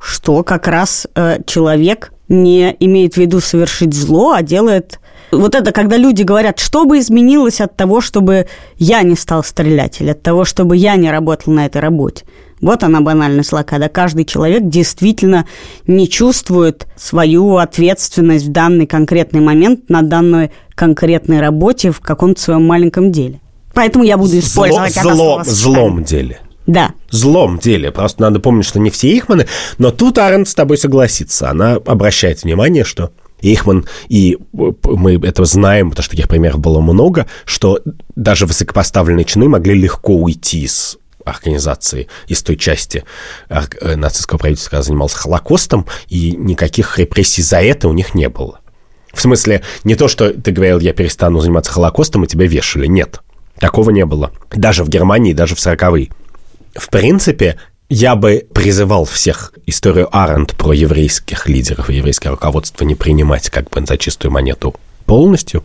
что 0.00 0.42
как 0.42 0.66
раз 0.66 1.06
э, 1.14 1.38
человек 1.46 2.12
не 2.28 2.74
имеет 2.80 3.14
в 3.14 3.16
виду 3.18 3.40
совершить 3.40 3.94
зло, 3.94 4.32
а 4.32 4.42
делает... 4.42 4.98
Вот 5.30 5.54
это, 5.54 5.72
когда 5.72 5.96
люди 5.96 6.22
говорят, 6.22 6.58
что 6.58 6.84
бы 6.84 6.98
изменилось 6.98 7.60
от 7.60 7.76
того, 7.76 8.00
чтобы 8.00 8.48
я 8.76 9.02
не 9.02 9.16
стал 9.16 9.44
стрелять, 9.44 10.00
или 10.00 10.10
от 10.10 10.22
того, 10.22 10.44
чтобы 10.44 10.76
я 10.76 10.96
не 10.96 11.10
работал 11.10 11.52
на 11.52 11.66
этой 11.66 11.80
работе. 11.80 12.24
Вот 12.62 12.84
она 12.84 13.00
банальность 13.00 13.50
зла, 13.50 13.64
когда 13.64 13.88
каждый 13.88 14.24
человек 14.24 14.62
действительно 14.64 15.46
не 15.86 16.08
чувствует 16.08 16.86
свою 16.96 17.56
ответственность 17.56 18.46
в 18.46 18.52
данный 18.52 18.86
конкретный 18.86 19.40
момент 19.40 19.90
на 19.90 20.02
данной 20.02 20.52
конкретной 20.74 21.40
работе 21.40 21.90
в 21.90 22.00
каком-то 22.00 22.40
своем 22.40 22.64
маленьком 22.64 23.10
деле. 23.10 23.40
Поэтому 23.74 24.04
я 24.04 24.16
буду 24.16 24.38
использовать 24.38 24.94
Зло, 24.94 25.02
это 25.02 25.14
зло, 25.14 25.42
злом 25.44 26.04
деле. 26.04 26.38
Да. 26.66 26.92
Злом 27.10 27.58
деле. 27.58 27.90
Просто 27.90 28.22
надо 28.22 28.38
помнить, 28.38 28.64
что 28.64 28.78
не 28.78 28.90
все 28.90 29.08
Ихманы, 29.16 29.48
но 29.78 29.90
тут 29.90 30.18
Арен 30.18 30.46
с 30.46 30.54
тобой 30.54 30.78
согласится. 30.78 31.50
Она 31.50 31.74
обращает 31.74 32.44
внимание, 32.44 32.84
что 32.84 33.10
Ихман, 33.40 33.86
и 34.08 34.38
мы 34.52 35.14
это 35.16 35.44
знаем, 35.44 35.90
потому 35.90 36.04
что 36.04 36.12
таких 36.12 36.28
примеров 36.28 36.60
было 36.60 36.80
много, 36.80 37.26
что 37.44 37.80
даже 38.14 38.46
высокопоставленные 38.46 39.24
чины 39.24 39.48
могли 39.48 39.74
легко 39.74 40.14
уйти 40.14 40.68
с 40.68 40.96
организации, 41.24 42.08
из 42.26 42.42
той 42.42 42.56
части 42.56 43.04
э, 43.48 43.96
нацистского 43.96 44.38
правительства, 44.38 44.70
когда 44.70 44.82
занимался 44.82 45.16
Холокостом, 45.18 45.86
и 46.08 46.32
никаких 46.32 46.98
репрессий 46.98 47.42
за 47.42 47.60
это 47.62 47.88
у 47.88 47.92
них 47.92 48.14
не 48.14 48.28
было. 48.28 48.60
В 49.12 49.20
смысле, 49.20 49.62
не 49.84 49.94
то, 49.94 50.08
что 50.08 50.30
ты 50.30 50.52
говорил, 50.52 50.78
я 50.80 50.92
перестану 50.92 51.40
заниматься 51.40 51.72
Холокостом, 51.72 52.24
и 52.24 52.26
тебя 52.26 52.46
вешали. 52.46 52.86
Нет, 52.86 53.20
такого 53.58 53.90
не 53.90 54.06
было. 54.06 54.32
Даже 54.50 54.84
в 54.84 54.88
Германии, 54.88 55.32
даже 55.32 55.54
в 55.54 55.58
40-е. 55.58 56.10
В 56.74 56.88
принципе, 56.88 57.58
я 57.90 58.14
бы 58.16 58.46
призывал 58.54 59.04
всех 59.04 59.52
историю 59.66 60.08
Аренд 60.16 60.56
про 60.56 60.72
еврейских 60.72 61.46
лидеров 61.46 61.90
и 61.90 61.96
еврейское 61.96 62.30
руководство 62.30 62.84
не 62.84 62.94
принимать 62.94 63.50
как 63.50 63.68
бы 63.68 63.84
за 63.84 63.98
чистую 63.98 64.32
монету 64.32 64.74
полностью, 65.04 65.62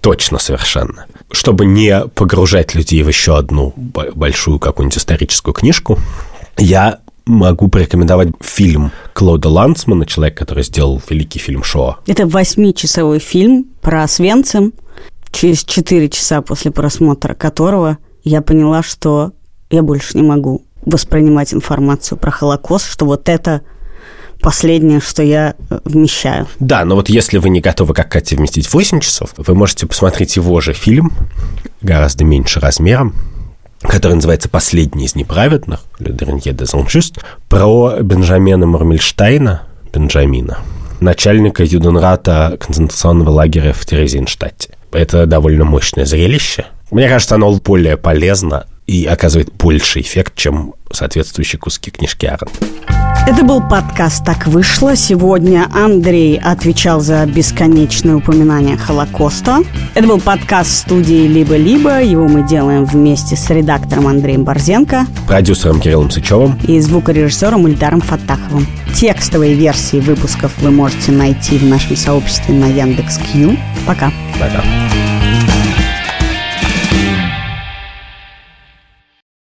Точно, 0.00 0.38
совершенно. 0.38 1.06
Чтобы 1.32 1.66
не 1.66 2.06
погружать 2.14 2.74
людей 2.74 3.02
в 3.02 3.08
еще 3.08 3.36
одну 3.36 3.72
большую 3.76 4.58
какую-нибудь 4.58 4.98
историческую 4.98 5.54
книжку, 5.54 5.98
я 6.56 7.00
могу 7.26 7.68
порекомендовать 7.68 8.28
фильм 8.40 8.90
Клода 9.12 9.48
Лансмана, 9.48 10.06
человек, 10.06 10.36
который 10.36 10.64
сделал 10.64 11.00
великий 11.08 11.38
фильм 11.38 11.62
«Шоа». 11.62 11.98
Это 12.06 12.26
восьмичасовой 12.26 13.20
фильм 13.20 13.66
про 13.80 14.06
Свенцем, 14.08 14.72
через 15.30 15.64
четыре 15.64 16.08
часа 16.08 16.42
после 16.42 16.70
просмотра 16.70 17.34
которого 17.34 17.98
я 18.24 18.42
поняла, 18.42 18.82
что 18.82 19.32
я 19.70 19.82
больше 19.82 20.16
не 20.16 20.22
могу 20.22 20.64
воспринимать 20.84 21.54
информацию 21.54 22.18
про 22.18 22.30
Холокост, 22.30 22.90
что 22.90 23.04
вот 23.04 23.28
это 23.28 23.62
последнее, 24.40 25.00
что 25.00 25.22
я 25.22 25.54
э, 25.70 25.78
вмещаю. 25.84 26.46
Да, 26.58 26.84
но 26.84 26.96
вот 26.96 27.08
если 27.08 27.38
вы 27.38 27.50
не 27.50 27.60
готовы, 27.60 27.94
как 27.94 28.10
Катя, 28.10 28.36
вместить 28.36 28.72
8 28.72 29.00
часов, 29.00 29.34
вы 29.36 29.54
можете 29.54 29.86
посмотреть 29.86 30.36
его 30.36 30.60
же 30.60 30.72
фильм, 30.72 31.12
гораздо 31.82 32.24
меньше 32.24 32.60
размером, 32.60 33.14
который 33.82 34.14
называется 34.14 34.48
«Последний 34.48 35.06
из 35.06 35.14
неправедных», 35.14 35.80
«Le 35.98 36.14
Dernier 36.14 36.54
des 36.54 36.74
Injustes», 36.74 37.20
про 37.48 37.96
Бенджамина 38.00 38.66
Мурмельштейна, 38.66 39.62
Бенджамина, 39.92 40.58
начальника 41.00 41.64
Юденрата 41.64 42.56
концентрационного 42.60 43.30
лагеря 43.30 43.72
в 43.72 43.84
Терезинштадте. 43.86 44.74
Это 44.92 45.26
довольно 45.26 45.64
мощное 45.64 46.04
зрелище. 46.04 46.66
Мне 46.90 47.08
кажется, 47.08 47.36
оно 47.36 47.52
более 47.54 47.96
полезно 47.96 48.66
и 48.90 49.06
оказывает 49.06 49.52
больший 49.52 50.02
эффект, 50.02 50.32
чем 50.34 50.74
соответствующие 50.90 51.60
куски 51.60 51.92
книжки 51.92 52.26
Арен. 52.26 52.48
Это 53.24 53.44
был 53.44 53.60
подкаст 53.60 54.24
«Так 54.24 54.48
вышло». 54.48 54.96
Сегодня 54.96 55.68
Андрей 55.72 56.36
отвечал 56.36 57.00
за 57.00 57.24
бесконечное 57.24 58.16
упоминание 58.16 58.76
Холокоста. 58.76 59.58
Это 59.94 60.08
был 60.08 60.18
подкаст 60.18 60.72
студии 60.72 61.28
«Либо-либо». 61.28 62.02
Его 62.02 62.26
мы 62.26 62.44
делаем 62.44 62.84
вместе 62.84 63.36
с 63.36 63.48
редактором 63.50 64.08
Андреем 64.08 64.42
Борзенко. 64.42 65.06
Продюсером 65.28 65.80
Кириллом 65.80 66.10
Сычевым. 66.10 66.58
И 66.66 66.80
звукорежиссером 66.80 67.68
Ильдаром 67.68 68.00
Фатаховым. 68.00 68.66
Текстовые 68.96 69.54
версии 69.54 70.00
выпусков 70.00 70.50
вы 70.58 70.72
можете 70.72 71.12
найти 71.12 71.58
в 71.58 71.64
нашем 71.64 71.94
сообществе 71.94 72.56
на 72.56 72.66
Яндекс.Кью. 72.66 73.56
Пока. 73.86 74.10
Пока. 74.40 74.64